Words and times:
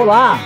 Olá! 0.00 0.38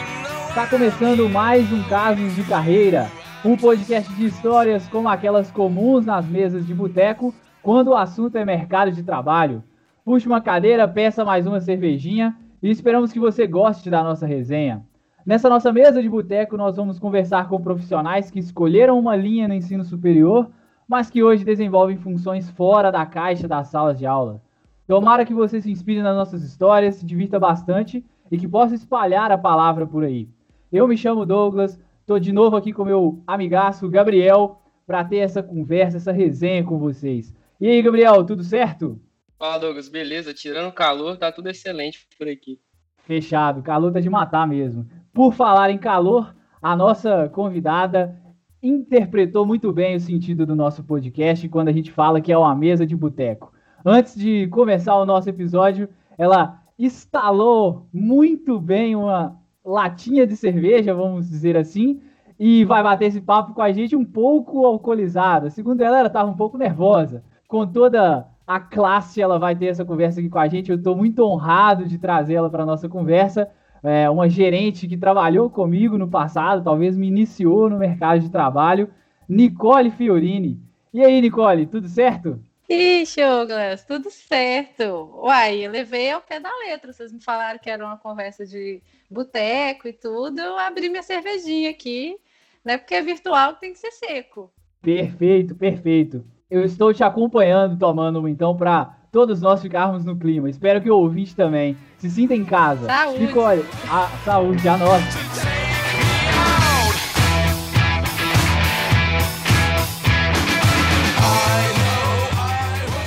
Está 0.48 0.66
começando 0.66 1.28
mais 1.28 1.72
um 1.72 1.80
Casos 1.84 2.34
de 2.34 2.42
Carreira, 2.42 3.06
um 3.44 3.56
podcast 3.56 4.12
de 4.12 4.26
histórias 4.26 4.88
como 4.88 5.08
aquelas 5.08 5.48
comuns 5.52 6.04
nas 6.04 6.26
mesas 6.26 6.66
de 6.66 6.74
boteco 6.74 7.32
quando 7.62 7.88
o 7.88 7.96
assunto 7.96 8.36
é 8.36 8.44
mercado 8.44 8.90
de 8.90 9.04
trabalho. 9.04 9.62
Puxe 10.04 10.26
uma 10.26 10.40
cadeira, 10.40 10.88
peça 10.88 11.24
mais 11.24 11.46
uma 11.46 11.60
cervejinha 11.60 12.36
e 12.60 12.68
esperamos 12.68 13.12
que 13.12 13.20
você 13.20 13.46
goste 13.46 13.88
da 13.88 14.02
nossa 14.02 14.26
resenha. 14.26 14.82
Nessa 15.24 15.48
nossa 15.48 15.72
mesa 15.72 16.02
de 16.02 16.08
boteco, 16.08 16.56
nós 16.56 16.74
vamos 16.76 16.98
conversar 16.98 17.48
com 17.48 17.62
profissionais 17.62 18.32
que 18.32 18.40
escolheram 18.40 18.98
uma 18.98 19.14
linha 19.14 19.46
no 19.46 19.54
ensino 19.54 19.84
superior, 19.84 20.50
mas 20.88 21.08
que 21.08 21.22
hoje 21.22 21.44
desenvolvem 21.44 21.96
funções 21.96 22.50
fora 22.50 22.90
da 22.90 23.06
caixa 23.06 23.46
das 23.46 23.68
salas 23.68 24.00
de 24.00 24.04
aula. 24.04 24.42
Tomara 24.84 25.24
que 25.24 25.32
você 25.32 25.60
se 25.60 25.70
inspire 25.70 26.02
nas 26.02 26.16
nossas 26.16 26.42
histórias, 26.42 26.96
se 26.96 27.06
divirta 27.06 27.38
bastante 27.38 28.04
e 28.30 28.38
que 28.38 28.48
possa 28.48 28.74
espalhar 28.74 29.30
a 29.30 29.38
palavra 29.38 29.86
por 29.86 30.04
aí. 30.04 30.28
Eu 30.72 30.88
me 30.88 30.96
chamo 30.96 31.26
Douglas, 31.26 31.78
estou 32.00 32.18
de 32.18 32.32
novo 32.32 32.56
aqui 32.56 32.72
com 32.72 32.84
meu 32.84 33.22
amigaço 33.26 33.88
Gabriel 33.88 34.60
para 34.86 35.04
ter 35.04 35.18
essa 35.18 35.42
conversa, 35.42 35.96
essa 35.96 36.12
resenha 36.12 36.64
com 36.64 36.78
vocês. 36.78 37.34
E 37.60 37.68
aí, 37.68 37.80
Gabriel, 37.80 38.24
tudo 38.24 38.42
certo? 38.42 39.00
Fala, 39.38 39.58
Douglas, 39.58 39.88
beleza? 39.88 40.34
Tirando 40.34 40.68
o 40.68 40.72
calor, 40.72 41.16
tá 41.16 41.30
tudo 41.30 41.48
excelente 41.48 42.06
por 42.18 42.28
aqui. 42.28 42.60
Fechado, 42.98 43.62
calor 43.62 43.92
tá 43.92 44.00
de 44.00 44.10
matar 44.10 44.46
mesmo. 44.46 44.86
Por 45.12 45.32
falar 45.32 45.70
em 45.70 45.78
calor, 45.78 46.34
a 46.60 46.74
nossa 46.74 47.28
convidada 47.28 48.18
interpretou 48.62 49.44
muito 49.44 49.72
bem 49.72 49.96
o 49.96 50.00
sentido 50.00 50.46
do 50.46 50.56
nosso 50.56 50.82
podcast 50.82 51.46
quando 51.50 51.68
a 51.68 51.72
gente 51.72 51.92
fala 51.92 52.20
que 52.20 52.32
é 52.32 52.38
uma 52.38 52.54
mesa 52.54 52.86
de 52.86 52.96
boteco. 52.96 53.52
Antes 53.84 54.14
de 54.14 54.46
começar 54.48 54.96
o 54.96 55.04
nosso 55.04 55.28
episódio, 55.28 55.88
ela 56.16 56.62
instalou 56.78 57.86
muito 57.92 58.60
bem 58.60 58.96
uma 58.96 59.36
latinha 59.64 60.26
de 60.26 60.36
cerveja, 60.36 60.94
vamos 60.94 61.28
dizer 61.28 61.56
assim, 61.56 62.00
e 62.38 62.64
vai 62.64 62.82
bater 62.82 63.06
esse 63.06 63.20
papo 63.20 63.54
com 63.54 63.62
a 63.62 63.72
gente 63.72 63.94
um 63.94 64.04
pouco 64.04 64.66
alcoolizada. 64.66 65.50
Segundo 65.50 65.80
ela, 65.80 65.98
ela 65.98 66.08
estava 66.08 66.30
um 66.30 66.36
pouco 66.36 66.58
nervosa. 66.58 67.22
Com 67.46 67.66
toda 67.66 68.26
a 68.46 68.60
classe, 68.60 69.22
ela 69.22 69.38
vai 69.38 69.54
ter 69.54 69.66
essa 69.66 69.84
conversa 69.84 70.20
aqui 70.20 70.28
com 70.28 70.38
a 70.38 70.48
gente. 70.48 70.70
Eu 70.70 70.76
estou 70.76 70.96
muito 70.96 71.24
honrado 71.24 71.86
de 71.86 71.96
trazê-la 71.96 72.50
para 72.50 72.64
a 72.64 72.66
nossa 72.66 72.88
conversa 72.88 73.48
é, 73.84 74.08
uma 74.08 74.28
gerente 74.30 74.88
que 74.88 74.96
trabalhou 74.96 75.50
comigo 75.50 75.98
no 75.98 76.08
passado, 76.08 76.64
talvez 76.64 76.96
me 76.96 77.06
iniciou 77.06 77.68
no 77.68 77.78
mercado 77.78 78.20
de 78.20 78.30
trabalho, 78.30 78.88
Nicole 79.28 79.90
Fiorini. 79.90 80.58
E 80.92 81.04
aí, 81.04 81.20
Nicole, 81.20 81.66
tudo 81.66 81.86
certo? 81.86 82.40
Ixi, 82.74 83.20
Douglas, 83.20 83.84
tudo 83.84 84.10
certo. 84.10 85.10
Uai, 85.22 85.66
eu 85.66 85.70
levei 85.70 86.10
ao 86.10 86.20
pé 86.20 86.40
da 86.40 86.50
letra. 86.58 86.92
Vocês 86.92 87.12
me 87.12 87.20
falaram 87.20 87.58
que 87.58 87.70
era 87.70 87.84
uma 87.84 87.96
conversa 87.96 88.46
de 88.46 88.82
boteco 89.10 89.88
e 89.88 89.92
tudo. 89.92 90.40
Eu 90.40 90.58
abri 90.58 90.88
minha 90.88 91.02
cervejinha 91.02 91.70
aqui, 91.70 92.16
né? 92.64 92.76
Porque 92.76 92.94
é 92.94 93.02
virtual 93.02 93.54
tem 93.54 93.72
que 93.72 93.78
ser 93.78 93.92
seco. 93.92 94.52
Perfeito, 94.82 95.54
perfeito. 95.54 96.24
Eu 96.50 96.64
estou 96.64 96.92
te 96.92 97.02
acompanhando, 97.02 97.78
tomando 97.78 98.28
então, 98.28 98.56
para 98.56 98.96
todos 99.10 99.40
nós 99.40 99.62
ficarmos 99.62 100.04
no 100.04 100.16
clima. 100.16 100.50
Espero 100.50 100.80
que 100.82 100.90
o 100.90 100.96
ouvinte 100.96 101.34
também 101.34 101.76
se 101.96 102.10
sinta 102.10 102.34
em 102.34 102.44
casa. 102.44 102.86
Saúde. 102.86 103.26
Nicole, 103.26 103.64
a 103.90 104.08
saúde, 104.24 104.68
a 104.68 104.76
nossa. 104.76 105.63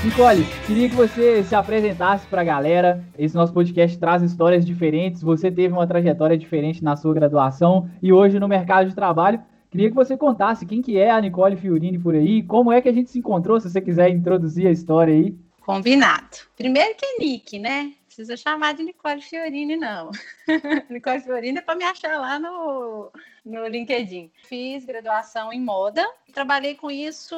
Nicole, 0.07 0.45
queria 0.65 0.87
que 0.87 0.95
você 0.95 1.43
se 1.43 1.53
apresentasse 1.53 2.25
para 2.27 2.39
a 2.39 2.43
galera. 2.43 3.03
Esse 3.19 3.35
nosso 3.35 3.51
podcast 3.51 3.99
traz 3.99 4.23
histórias 4.23 4.65
diferentes. 4.65 5.21
Você 5.21 5.51
teve 5.51 5.73
uma 5.73 5.85
trajetória 5.85 6.37
diferente 6.37 6.81
na 6.81 6.95
sua 6.95 7.13
graduação 7.13 7.89
e 8.01 8.13
hoje 8.13 8.39
no 8.39 8.47
mercado 8.47 8.87
de 8.87 8.95
trabalho. 8.95 9.41
Queria 9.69 9.89
que 9.89 9.95
você 9.95 10.15
contasse 10.15 10.65
quem 10.65 10.81
que 10.81 10.97
é 10.97 11.11
a 11.11 11.19
Nicole 11.19 11.57
Fiorini 11.57 11.99
por 11.99 12.15
aí, 12.15 12.41
como 12.41 12.71
é 12.71 12.81
que 12.81 12.87
a 12.87 12.93
gente 12.93 13.09
se 13.09 13.19
encontrou, 13.19 13.59
se 13.59 13.69
você 13.69 13.81
quiser 13.81 14.09
introduzir 14.09 14.65
a 14.65 14.71
história 14.71 15.13
aí. 15.13 15.35
Combinado. 15.59 16.37
Primeiro 16.55 16.95
que 16.95 17.05
é 17.05 17.19
Nick, 17.19 17.59
né? 17.59 17.91
Precisa 18.17 18.35
chamar 18.35 18.73
de 18.73 18.81
Nicole 18.81 19.21
Fiorini, 19.21 19.75
não. 19.75 20.09
Nicole 20.89 21.21
Fiorini 21.21 21.59
é 21.59 21.61
para 21.61 21.75
me 21.75 21.83
achar 21.83 22.19
lá 22.19 22.39
no, 22.39 23.11
no 23.45 23.67
LinkedIn. 23.67 24.31
Fiz 24.43 24.83
graduação 24.85 25.53
em 25.53 25.61
moda, 25.61 26.03
trabalhei 26.33 26.73
com 26.73 26.89
isso 26.89 27.35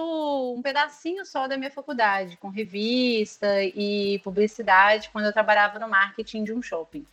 um 0.58 0.62
pedacinho 0.62 1.26
só 1.26 1.50
da 1.50 1.58
minha 1.58 1.70
faculdade, 1.70 2.38
com 2.38 2.48
revista 2.48 3.62
e 3.62 4.20
publicidade, 4.20 5.10
quando 5.10 5.26
eu 5.26 5.34
trabalhava 5.34 5.80
no 5.80 5.90
marketing 5.90 6.46
de 6.46 6.54
um 6.54 6.62
shopping. 6.62 7.06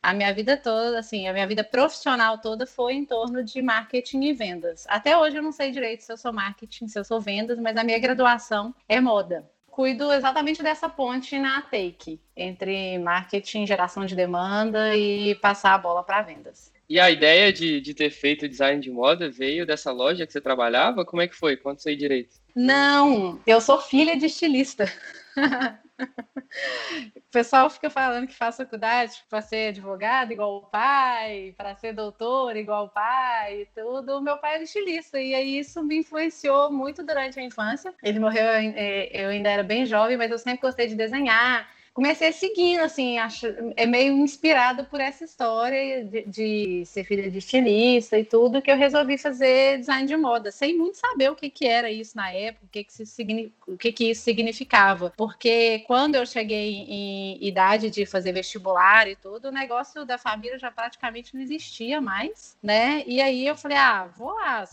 A 0.00 0.14
minha 0.14 0.32
vida 0.32 0.56
toda, 0.56 1.00
assim, 1.00 1.26
a 1.26 1.32
minha 1.32 1.48
vida 1.48 1.64
profissional 1.64 2.38
toda 2.38 2.68
foi 2.68 2.92
em 2.94 3.04
torno 3.04 3.42
de 3.42 3.60
marketing 3.60 4.26
e 4.26 4.32
vendas. 4.32 4.86
Até 4.88 5.18
hoje 5.18 5.34
eu 5.34 5.42
não 5.42 5.50
sei 5.50 5.72
direito 5.72 6.04
se 6.04 6.12
eu 6.12 6.16
sou 6.16 6.32
marketing, 6.32 6.86
se 6.86 6.96
eu 6.96 7.02
sou 7.02 7.20
vendas, 7.20 7.58
mas 7.58 7.76
a 7.76 7.82
minha 7.82 7.98
graduação 7.98 8.72
é 8.88 9.00
moda 9.00 9.44
cuido 9.78 10.12
exatamente 10.12 10.60
dessa 10.60 10.88
ponte 10.88 11.38
na 11.38 11.62
Take, 11.62 12.18
entre 12.36 12.98
marketing, 12.98 13.64
geração 13.64 14.04
de 14.04 14.16
demanda 14.16 14.96
e 14.96 15.36
passar 15.36 15.72
a 15.72 15.78
bola 15.78 16.02
para 16.02 16.20
vendas. 16.20 16.72
E 16.88 16.98
a 16.98 17.08
ideia 17.08 17.52
de, 17.52 17.80
de 17.80 17.94
ter 17.94 18.10
feito 18.10 18.48
design 18.48 18.82
de 18.82 18.90
moda 18.90 19.30
veio 19.30 19.64
dessa 19.64 19.92
loja 19.92 20.26
que 20.26 20.32
você 20.32 20.40
trabalhava? 20.40 21.04
Como 21.04 21.22
é 21.22 21.28
que 21.28 21.36
foi? 21.36 21.56
Conta 21.56 21.78
isso 21.78 21.88
aí 21.88 21.94
direito. 21.94 22.34
Não, 22.56 23.38
eu 23.46 23.60
sou 23.60 23.80
filha 23.80 24.16
de 24.16 24.26
estilista. 24.26 24.92
o 27.16 27.30
pessoal 27.30 27.68
fica 27.70 27.90
falando 27.90 28.26
que 28.26 28.34
faz 28.34 28.56
faculdade 28.56 29.24
para 29.28 29.40
ser 29.40 29.68
advogado 29.68 30.32
igual 30.32 30.56
o 30.56 30.66
pai, 30.66 31.54
para 31.56 31.74
ser 31.74 31.92
doutor 31.92 32.56
igual 32.56 32.86
o 32.86 32.88
pai 32.88 33.62
e 33.62 33.66
tudo. 33.66 34.20
Meu 34.20 34.38
pai 34.38 34.54
era 34.54 34.62
estilista 34.62 35.20
e 35.20 35.34
aí 35.34 35.58
isso 35.58 35.82
me 35.82 35.98
influenciou 35.98 36.72
muito 36.72 37.02
durante 37.04 37.38
a 37.38 37.42
infância. 37.42 37.94
Ele 38.02 38.18
morreu, 38.18 38.44
é, 38.44 39.10
eu 39.12 39.30
ainda 39.30 39.50
era 39.50 39.62
bem 39.62 39.84
jovem, 39.86 40.16
mas 40.16 40.30
eu 40.30 40.38
sempre 40.38 40.60
gostei 40.60 40.86
de 40.86 40.94
desenhar 40.94 41.68
comecei 41.98 42.30
seguindo, 42.30 42.78
assim, 42.78 43.18
acho, 43.18 43.44
é 43.74 43.84
meio 43.84 44.12
inspirado 44.18 44.84
por 44.84 45.00
essa 45.00 45.24
história 45.24 46.04
de, 46.04 46.22
de, 46.26 46.84
ser 46.86 47.02
filha 47.02 47.28
de 47.28 47.38
estilista 47.38 48.16
e 48.16 48.24
tudo, 48.24 48.62
que 48.62 48.70
eu 48.70 48.76
resolvi 48.76 49.18
fazer 49.18 49.78
design 49.80 50.06
de 50.06 50.16
moda, 50.16 50.52
sem 50.52 50.78
muito 50.78 50.96
saber 50.96 51.28
o 51.28 51.34
que, 51.34 51.50
que 51.50 51.66
era 51.66 51.90
isso 51.90 52.16
na 52.16 52.30
época, 52.30 52.66
o 52.66 52.68
que, 52.68 52.84
que, 52.84 53.52
o 53.66 53.76
que, 53.76 53.90
que 53.90 54.10
isso 54.12 54.22
significava. 54.22 55.12
Porque 55.16 55.80
quando 55.88 56.14
eu 56.14 56.24
cheguei 56.24 56.84
em 56.88 57.44
idade 57.44 57.90
de 57.90 58.06
fazer 58.06 58.30
vestibular 58.30 59.08
e 59.08 59.16
tudo, 59.16 59.48
o 59.48 59.52
negócio 59.52 60.04
da 60.04 60.16
família 60.16 60.56
já 60.56 60.70
praticamente 60.70 61.34
não 61.34 61.42
existia 61.42 62.00
mais, 62.00 62.56
né? 62.62 63.02
E 63.08 63.20
aí 63.20 63.44
eu 63.44 63.56
falei, 63.56 63.76
ah, 63.76 64.08
vou 64.16 64.32
lá, 64.34 64.64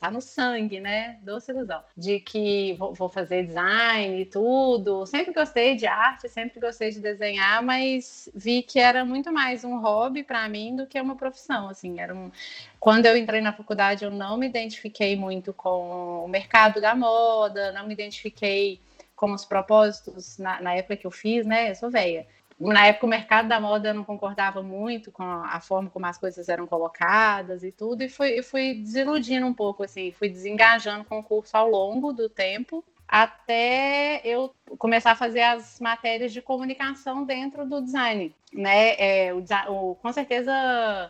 tá 0.00 0.10
no 0.10 0.20
sangue, 0.20 0.80
né? 0.80 1.20
Doce 1.22 1.52
ilusão. 1.52 1.80
De 1.96 2.18
que 2.18 2.72
vou, 2.72 2.92
vou 2.92 3.08
fazer 3.08 3.46
design 3.46 4.20
e 4.20 4.26
tudo. 4.26 5.06
Sempre 5.06 5.32
gostei 5.32 5.76
de 5.76 5.86
arte, 5.86 6.28
sempre 6.28 6.55
sempre 6.56 6.60
gostei 6.60 6.90
de 6.90 7.00
desenhar, 7.00 7.62
mas 7.62 8.28
vi 8.34 8.62
que 8.62 8.78
era 8.78 9.04
muito 9.04 9.30
mais 9.30 9.62
um 9.62 9.78
hobby 9.78 10.22
para 10.22 10.48
mim 10.48 10.74
do 10.74 10.86
que 10.86 10.98
uma 10.98 11.14
profissão. 11.14 11.68
Assim, 11.68 12.00
era 12.00 12.14
um... 12.14 12.30
Quando 12.80 13.04
eu 13.06 13.16
entrei 13.16 13.40
na 13.42 13.52
faculdade, 13.52 14.04
eu 14.04 14.10
não 14.10 14.38
me 14.38 14.46
identifiquei 14.46 15.16
muito 15.16 15.52
com 15.52 16.24
o 16.24 16.28
mercado 16.28 16.80
da 16.80 16.94
moda, 16.94 17.72
não 17.72 17.86
me 17.86 17.92
identifiquei 17.92 18.80
com 19.14 19.32
os 19.32 19.44
propósitos 19.44 20.38
na, 20.38 20.60
na 20.62 20.74
época 20.74 20.96
que 20.96 21.06
eu 21.06 21.10
fiz, 21.10 21.44
né? 21.46 21.70
Eu 21.70 21.74
sou 21.74 21.90
velha. 21.90 22.26
Na 22.58 22.86
época, 22.86 23.04
o 23.04 23.10
mercado 23.10 23.48
da 23.48 23.60
moda 23.60 23.88
eu 23.90 23.94
não 23.94 24.04
concordava 24.04 24.62
muito 24.62 25.12
com 25.12 25.22
a 25.22 25.60
forma 25.60 25.90
como 25.90 26.06
as 26.06 26.16
coisas 26.16 26.48
eram 26.48 26.66
colocadas 26.66 27.62
e 27.64 27.70
tudo, 27.70 28.02
e 28.02 28.08
fui, 28.08 28.42
fui 28.42 28.74
desiludindo 28.74 29.46
um 29.46 29.52
pouco, 29.52 29.82
assim, 29.82 30.10
fui 30.10 30.30
desengajando 30.30 31.04
com 31.04 31.18
o 31.18 31.22
curso 31.22 31.54
ao 31.54 31.68
longo 31.68 32.14
do 32.14 32.30
tempo, 32.30 32.82
até 33.08 34.20
eu 34.24 34.54
começar 34.78 35.12
a 35.12 35.16
fazer 35.16 35.42
as 35.42 35.78
matérias 35.80 36.32
de 36.32 36.42
comunicação 36.42 37.24
dentro 37.24 37.64
do 37.66 37.80
design, 37.80 38.34
né? 38.52 38.94
É, 38.98 39.32
o, 39.32 39.42
o, 39.68 39.94
com 39.96 40.12
certeza 40.12 40.52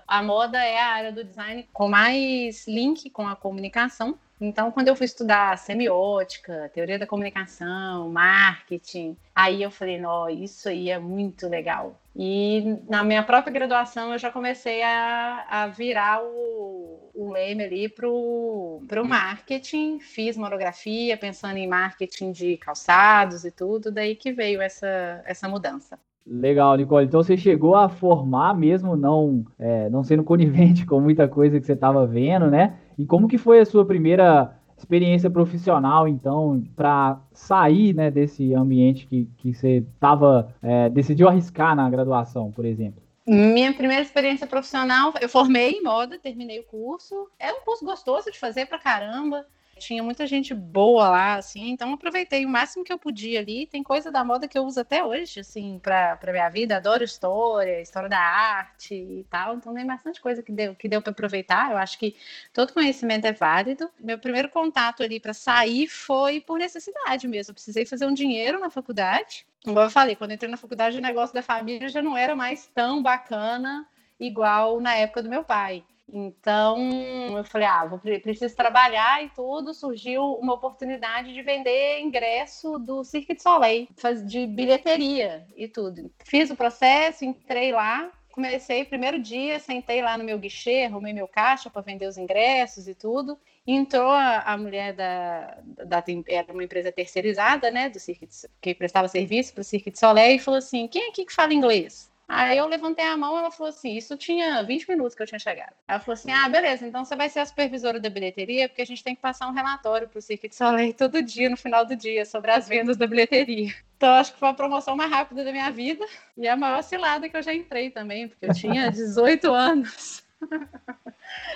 a 0.06 0.23
moda 0.23 0.62
é 0.62 0.79
a 0.79 0.87
área 0.87 1.12
do 1.12 1.25
design 1.25 1.67
com 1.73 1.88
mais 1.88 2.67
link 2.67 3.09
com 3.11 3.26
a 3.26 3.37
comunicação. 3.37 4.19
Então, 4.38 4.70
quando 4.70 4.88
eu 4.88 4.97
fui 4.97 5.06
estudar 5.06 5.56
semiótica, 5.56 6.70
teoria 6.75 6.99
da 6.99 7.06
comunicação, 7.06 8.11
marketing, 8.11 9.17
aí 9.35 9.62
eu 9.62 9.70
falei, 9.70 9.99
não, 9.99 10.29
isso 10.29 10.69
aí 10.69 10.91
é 10.91 10.99
muito 10.99 11.49
legal. 11.49 11.99
E 12.19 12.79
na 12.89 13.05
minha 13.05 13.23
própria 13.23 13.53
graduação 13.53 14.13
eu 14.13 14.19
já 14.19 14.31
comecei 14.31 14.83
a, 14.83 15.45
a 15.49 15.67
virar 15.67 16.23
o, 16.25 17.11
o 17.15 17.31
leme 17.31 17.65
ali 17.65 17.89
para 17.89 18.09
o 18.09 18.81
marketing, 19.05 20.01
fiz 20.01 20.37
monografia 20.37 21.17
pensando 21.17 21.59
em 21.59 21.69
marketing 21.69 22.33
de 22.33 22.57
calçados 22.57 23.45
e 23.45 23.51
tudo, 23.51 23.93
daí 23.93 24.17
que 24.17 24.33
veio 24.33 24.63
essa, 24.63 25.23
essa 25.27 25.47
mudança. 25.47 25.99
Legal, 26.27 26.77
Nicole. 26.77 27.07
Então 27.07 27.23
você 27.23 27.37
chegou 27.37 27.77
a 27.77 27.89
formar 27.89 28.53
mesmo, 28.53 28.97
não, 28.97 29.45
é, 29.59 29.89
não 29.91 30.03
sendo 30.03 30.25
conivente 30.25 30.85
com 30.87 31.01
muita 31.01 31.29
coisa 31.29 31.61
que 31.61 31.67
você 31.67 31.75
estava 31.75 32.05
vendo, 32.07 32.51
né? 32.51 32.79
E 32.99 33.05
como 33.05 33.29
que 33.29 33.39
foi 33.39 33.61
a 33.61 33.67
sua 33.67 33.85
primeira 33.85 34.56
experiência 34.76 35.31
profissional, 35.31 36.06
então, 36.06 36.62
para 36.76 37.19
sair 37.32 37.94
né, 37.94 38.11
desse 38.11 38.55
ambiente 38.55 39.06
que, 39.06 39.28
que 39.38 39.55
você 39.55 39.84
tava, 39.99 40.55
é, 40.62 40.88
decidiu 40.90 41.28
arriscar 41.28 41.75
na 41.75 41.88
graduação, 41.88 42.52
por 42.52 42.64
exemplo? 42.64 43.02
Minha 43.26 43.73
primeira 43.73 44.02
experiência 44.02 44.46
profissional, 44.46 45.12
eu 45.20 45.28
formei 45.28 45.73
em 45.73 45.82
moda, 45.82 46.17
terminei 46.17 46.61
o 46.61 46.64
curso. 46.64 47.28
É 47.40 47.52
um 47.52 47.61
curso 47.64 47.84
gostoso 47.84 48.31
de 48.31 48.38
fazer 48.38 48.67
pra 48.67 48.78
caramba. 48.78 49.44
Tinha 49.78 50.02
muita 50.02 50.26
gente 50.26 50.55
boa 50.55 51.08
lá, 51.08 51.34
assim, 51.34 51.69
então 51.70 51.93
aproveitei 51.93 52.46
o 52.46 52.49
máximo 52.49 52.82
que 52.82 52.93
eu 52.93 52.99
podia 52.99 53.40
ali. 53.40 53.67
Tem 53.67 53.82
coisa 53.82 54.11
da 54.11 54.25
moda 54.25 54.49
que 54.49 54.56
eu 54.56 54.64
uso 54.64 54.81
até 54.81 55.05
hoje, 55.05 55.40
assim, 55.40 55.78
para 55.78 56.19
minha 56.32 56.49
vida. 56.49 56.76
Adoro 56.76 57.05
história, 57.05 57.81
história 57.82 58.08
da 58.08 58.19
arte 58.19 58.94
e 58.94 59.25
tal. 59.28 59.55
Então 59.56 59.75
tem 59.75 59.87
bastante 59.87 60.20
coisa 60.20 60.43
que 60.43 60.50
deu, 60.50 60.75
que 60.75 60.88
deu 60.88 61.02
para 61.02 61.12
aproveitar. 61.12 61.73
Eu 61.73 61.76
acho 61.76 61.99
que 61.99 62.17
todo 62.55 62.73
conhecimento 62.73 63.26
é 63.26 63.32
válido. 63.32 63.90
Meu 64.00 64.19
primeiro 64.19 64.49
contato 64.49 65.02
ali 65.02 65.20
para 65.20 65.34
sair 65.34 65.87
foi 65.88 66.40
por 66.40 66.58
necessidade 66.58 67.29
mesmo. 67.29 67.50
Eu 67.50 67.55
precisei 67.55 67.84
fazer 67.84 68.06
um 68.06 68.14
dinheiro 68.14 68.58
na 68.58 68.70
faculdade. 68.70 69.46
Como 69.62 69.79
eu 69.79 69.90
falei, 69.90 70.17
quando 70.17 70.32
entrei 70.32 70.50
na 70.50 70.56
faculdade, 70.56 70.96
o 70.96 71.02
negócio 71.02 71.34
da 71.34 71.43
família 71.43 71.88
já 71.90 72.00
não 72.00 72.17
era 72.17 72.34
mais 72.34 72.67
tão 72.75 73.02
bacana 73.02 73.87
igual 74.19 74.81
na 74.81 74.94
época 74.94 75.22
do 75.22 75.29
meu 75.29 75.44
pai. 75.44 75.84
Então, 76.08 77.37
eu 77.37 77.44
falei, 77.44 77.67
ah, 77.67 77.85
vou, 77.85 77.99
preciso 77.99 78.55
trabalhar 78.55 79.25
e 79.25 79.29
tudo. 79.31 79.75
Surgiu 79.75 80.23
uma 80.35 80.55
oportunidade 80.55 81.35
de 81.35 81.43
vender 81.43 82.00
ingresso 82.00 82.79
do 82.79 83.03
Cirque 83.03 83.35
de 83.35 83.43
Soleil, 83.43 83.88
de 84.25 84.47
bilheteria 84.47 85.47
e 85.56 85.67
tudo. 85.67 86.11
Fiz 86.25 86.49
o 86.50 86.56
processo, 86.56 87.25
entrei 87.25 87.73
lá, 87.73 88.11
comecei 88.32 88.85
primeiro 88.85 89.19
dia, 89.19 89.58
sentei 89.58 90.00
lá 90.00 90.17
no 90.17 90.23
meu 90.23 90.38
guichê, 90.38 90.85
arrumei 90.85 91.12
meu 91.12 91.26
caixa 91.26 91.69
para 91.69 91.82
vender 91.82 92.06
os 92.06 92.17
ingressos 92.17 92.87
e 92.87 92.94
tudo. 92.94 93.37
Entrou 93.67 94.11
a, 94.11 94.41
a 94.41 94.56
mulher 94.56 94.93
da, 94.93 95.58
da, 95.64 96.05
era 96.29 96.53
uma 96.53 96.62
empresa 96.62 96.93
terceirizada, 96.93 97.69
né, 97.69 97.88
do 97.88 97.99
Cirque 97.99 98.26
de, 98.26 98.37
que 98.61 98.75
prestava 98.75 99.08
serviço 99.08 99.53
para 99.53 99.62
o 99.62 99.64
Cirque 99.64 99.91
de 99.91 99.99
Soleil 99.99 100.37
e 100.37 100.38
falou 100.38 100.58
assim: 100.58 100.87
"Quem 100.87 101.08
aqui 101.08 101.25
que 101.25 101.32
fala 101.32 101.53
inglês?" 101.53 102.14
Aí 102.28 102.58
eu 102.58 102.67
levantei 102.67 103.05
a 103.05 103.17
mão, 103.17 103.38
ela 103.38 103.52
falou 103.52 103.69
assim: 103.69 103.96
Isso 103.96 104.17
tinha 104.17 104.62
20 104.62 104.88
minutos 104.88 105.14
que 105.14 105.23
eu 105.23 105.26
tinha 105.26 105.38
chegado. 105.38 105.75
Ela 105.87 106.00
falou 106.00 106.14
assim: 106.14 106.32
Ah, 106.32 106.49
beleza, 106.49 106.87
então 106.87 107.05
você 107.05 107.14
vai 107.14 107.28
ser 107.28 107.38
a 107.40 107.46
supervisora 107.46 108.00
da 108.00 108.11
bilheteria, 108.11 108.69
porque 108.69 108.82
a 108.82 108.87
gente 108.87 109.05
tem 109.05 109.14
que 109.14 109.23
passar 109.23 109.46
um 109.49 109.52
relatório 109.52 110.08
para 110.08 110.19
o 110.19 110.23
Cirque 110.23 110.49
de 110.49 110.56
Soleil 110.56 110.93
todo 110.93 111.23
dia, 111.23 111.49
no 111.49 111.56
final 111.56 111.84
do 111.84 111.94
dia, 111.94 112.25
sobre 112.25 112.50
as 112.50 112.69
vendas 112.69 112.96
da 112.96 113.06
bilheteria. 113.06 113.73
Então, 113.96 114.12
acho 114.14 114.32
que 114.32 114.40
foi 114.40 114.49
a 114.49 114.55
promoção 114.55 114.96
mais 114.96 115.11
rápida 115.11 115.44
da 115.44 115.52
minha 115.52 115.70
vida 115.70 116.05
e 116.37 116.49
a 116.49 116.56
maior 116.56 116.82
cilada 116.82 117.28
que 117.28 117.37
eu 117.37 117.43
já 117.43 117.55
entrei 117.55 117.90
também, 117.90 118.29
porque 118.29 118.46
eu 118.46 118.55
tinha 118.55 118.90
18 118.93 119.52
anos. 119.52 120.25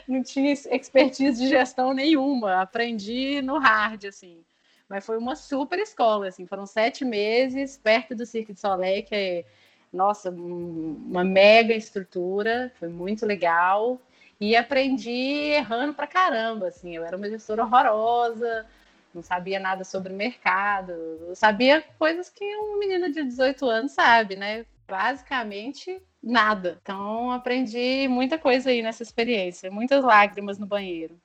Não 0.06 0.22
tinha 0.22 0.52
expertise 0.52 1.42
de 1.42 1.48
gestão 1.48 1.92
nenhuma, 1.92 2.62
aprendi 2.62 3.42
no 3.42 3.58
hard, 3.58 4.04
assim. 4.04 4.42
Mas 4.88 5.04
foi 5.04 5.18
uma 5.18 5.36
super 5.36 5.78
escola, 5.78 6.28
assim, 6.28 6.46
foram 6.46 6.64
sete 6.64 7.04
meses 7.04 7.76
perto 7.76 8.14
do 8.14 8.24
Cirque 8.24 8.52
de 8.52 8.60
Soleil, 8.60 9.04
que 9.04 9.14
é 9.14 9.44
nossa, 9.92 10.30
uma 10.30 11.24
mega 11.24 11.74
estrutura, 11.74 12.72
foi 12.78 12.88
muito 12.88 13.26
legal. 13.26 14.00
E 14.40 14.56
aprendi 14.56 15.10
errando 15.10 15.92
pra 15.92 16.06
caramba, 16.06 16.68
assim, 16.68 16.96
eu 16.96 17.04
era 17.04 17.16
uma 17.16 17.28
gestora 17.28 17.62
horrorosa, 17.62 18.64
não 19.14 19.22
sabia 19.22 19.60
nada 19.60 19.84
sobre 19.84 20.12
mercado, 20.12 20.92
eu 20.92 21.34
sabia 21.36 21.84
coisas 21.98 22.30
que 22.30 22.44
um 22.56 22.78
menino 22.78 23.12
de 23.12 23.22
18 23.24 23.66
anos 23.66 23.92
sabe, 23.92 24.36
né? 24.36 24.64
Basicamente 24.88 26.00
nada. 26.22 26.78
Então 26.82 27.30
aprendi 27.30 28.08
muita 28.08 28.38
coisa 28.38 28.70
aí 28.70 28.82
nessa 28.82 29.02
experiência, 29.02 29.70
muitas 29.70 30.02
lágrimas 30.02 30.58
no 30.58 30.66
banheiro. 30.66 31.16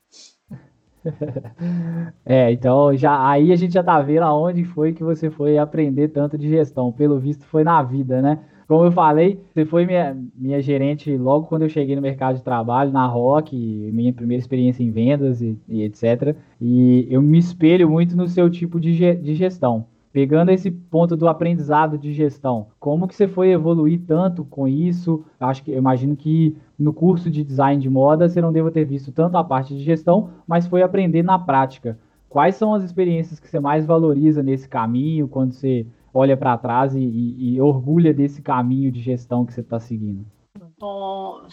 É, 2.25 2.51
então 2.51 2.97
já 2.97 3.29
aí 3.29 3.51
a 3.51 3.56
gente 3.56 3.75
já 3.75 3.83
tá 3.83 4.01
vendo 4.01 4.23
aonde 4.23 4.65
foi 4.65 4.91
que 4.91 5.03
você 5.03 5.29
foi 5.29 5.56
aprender 5.56 6.07
tanto 6.07 6.35
de 6.35 6.50
gestão. 6.50 6.91
Pelo 6.91 7.19
visto 7.19 7.45
foi 7.45 7.63
na 7.63 7.83
vida, 7.83 8.23
né? 8.23 8.39
Como 8.67 8.83
eu 8.83 8.91
falei, 8.91 9.39
você 9.53 9.63
foi 9.63 9.85
minha, 9.85 10.17
minha 10.35 10.59
gerente 10.59 11.15
logo 11.17 11.45
quando 11.45 11.62
eu 11.62 11.69
cheguei 11.69 11.95
no 11.95 12.01
mercado 12.01 12.38
de 12.38 12.44
trabalho, 12.44 12.91
na 12.91 13.06
Rock, 13.06 13.56
minha 13.56 14.12
primeira 14.12 14.39
experiência 14.39 14.81
em 14.81 14.89
vendas 14.89 15.39
e, 15.41 15.56
e 15.69 15.83
etc. 15.83 16.35
E 16.59 17.07
eu 17.09 17.21
me 17.21 17.38
espelho 17.38 17.89
muito 17.89 18.17
no 18.17 18.27
seu 18.27 18.50
tipo 18.50 18.79
de, 18.79 19.15
de 19.15 19.35
gestão. 19.35 19.85
Pegando 20.12 20.50
esse 20.50 20.71
ponto 20.71 21.15
do 21.15 21.27
aprendizado 21.27 21.97
de 21.97 22.13
gestão, 22.13 22.67
como 22.79 23.07
que 23.07 23.13
você 23.13 23.27
foi 23.27 23.50
evoluir 23.50 24.00
tanto 24.07 24.45
com 24.45 24.67
isso? 24.67 25.23
Acho 25.39 25.62
que 25.62 25.71
eu 25.71 25.77
imagino 25.77 26.15
que 26.15 26.56
no 26.79 26.94
curso 26.94 27.29
de 27.29 27.44
design 27.44 27.81
de 27.81 27.89
moda 27.89 28.27
você 28.27 28.41
não 28.41 28.51
deva 28.51 28.71
ter 28.71 28.85
visto 28.85 29.12
tanto 29.12 29.38
a 29.38 29.44
parte 29.44 29.75
de 29.75 29.83
gestão, 29.83 30.29
mas 30.47 30.65
foi 30.65 30.81
aprender 30.81 31.21
na 31.21 31.38
prática. 31.38 32.00
Quais 32.29 32.56
são 32.56 32.73
as 32.73 32.83
experiências 32.83 33.39
que 33.39 33.47
você 33.47 33.59
mais 33.59 33.85
valoriza 33.85 34.41
nesse 34.41 34.67
caminho 34.67 35.27
quando 35.27 35.51
você 35.51 35.85
olha 36.15 36.38
para 36.38 36.57
trás 36.57 36.95
e, 36.95 37.00
e, 37.00 37.56
e, 37.56 37.62
orgulha 37.62 38.13
desse 38.13 38.41
caminho 38.41 38.89
de 38.89 39.01
gestão 39.01 39.45
que 39.45 39.53
você 39.53 39.59
está 39.59 39.81
seguindo? 39.81 40.25
Bom, 40.79 41.45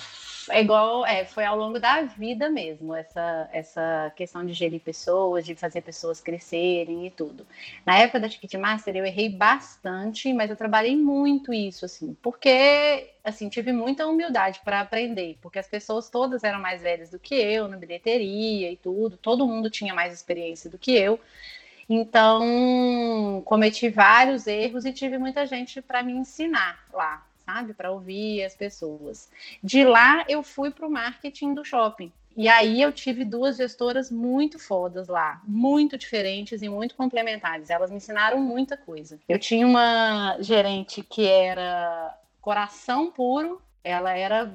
é 0.51 0.61
igual, 0.61 1.05
é, 1.05 1.25
foi 1.25 1.45
ao 1.45 1.57
longo 1.57 1.81
da 1.81 2.03
vida 2.03 2.49
mesmo, 2.49 2.95
essa, 2.95 3.49
essa 3.53 4.13
questão 4.15 4.47
de 4.47 4.53
gerir 4.53 4.81
pessoas, 4.81 5.45
de 5.45 5.57
fazer 5.57 5.81
pessoas 5.81 6.21
crescerem 6.21 7.07
e 7.07 7.11
tudo. 7.11 7.45
Na 7.85 7.99
época 7.99 8.21
da 8.21 8.29
Ticketmaster 8.29 8.95
eu 8.97 9.05
errei 9.05 9.29
bastante, 9.29 10.33
mas 10.33 10.51
eu 10.51 10.57
trabalhei 10.57 10.97
muito 10.97 11.53
isso, 11.53 11.85
assim, 11.85 12.17
porque, 12.23 13.11
assim, 13.25 13.49
tive 13.49 13.73
muita 13.73 14.07
humildade 14.07 14.61
para 14.65 14.81
aprender, 14.81 15.39
porque 15.43 15.59
as 15.59 15.67
pessoas 15.67 16.09
todas 16.09 16.45
eram 16.45 16.61
mais 16.61 16.81
velhas 16.81 17.11
do 17.11 17.19
que 17.19 17.35
eu, 17.35 17.67
na 17.67 17.77
bilheteria 17.77 18.71
e 18.71 18.77
tudo, 18.77 19.17
todo 19.17 19.47
mundo 19.47 19.69
tinha 19.69 19.93
mais 19.93 20.13
experiência 20.13 20.71
do 20.71 20.79
que 20.79 20.93
eu, 20.93 21.19
então, 21.89 23.43
cometi 23.45 23.89
vários 23.89 24.47
erros 24.47 24.85
e 24.85 24.93
tive 24.93 25.19
muita 25.19 25.47
gente 25.47 25.81
para 25.83 26.03
me 26.03 26.13
ensinar 26.13 26.85
lá, 26.93 27.27
sabe? 27.45 27.75
Para 27.75 27.91
ouvir 27.91 28.45
as 28.45 28.55
pessoas. 28.55 29.31
De 29.63 29.85
lá, 29.85 30.25
eu 30.29 30.43
fui 30.43 30.71
para 30.71 30.87
o 30.87 30.91
marketing 30.91 31.55
do 31.55 31.65
shopping. 31.65 32.13
E 32.37 32.49
aí 32.49 32.81
eu 32.81 32.91
tive 32.93 33.25
duas 33.25 33.57
gestoras 33.57 34.11
muito 34.11 34.59
fodas 34.59 35.07
lá, 35.09 35.41
muito 35.47 35.99
diferentes 35.99 36.63
e 36.63 36.69
muito 36.69 36.95
complementares. 36.95 37.69
Elas 37.69 37.91
me 37.91 37.99
ensinaram 37.99 38.41
muita 38.41 38.77
coisa. 38.77 39.19
Eu 39.29 39.39
tinha 39.39 39.67
uma 39.67 40.39
gerente 40.41 41.03
que 41.03 41.27
era 41.27 42.17
coração 42.41 43.11
puro, 43.11 43.61
ela 43.85 44.17
era 44.17 44.53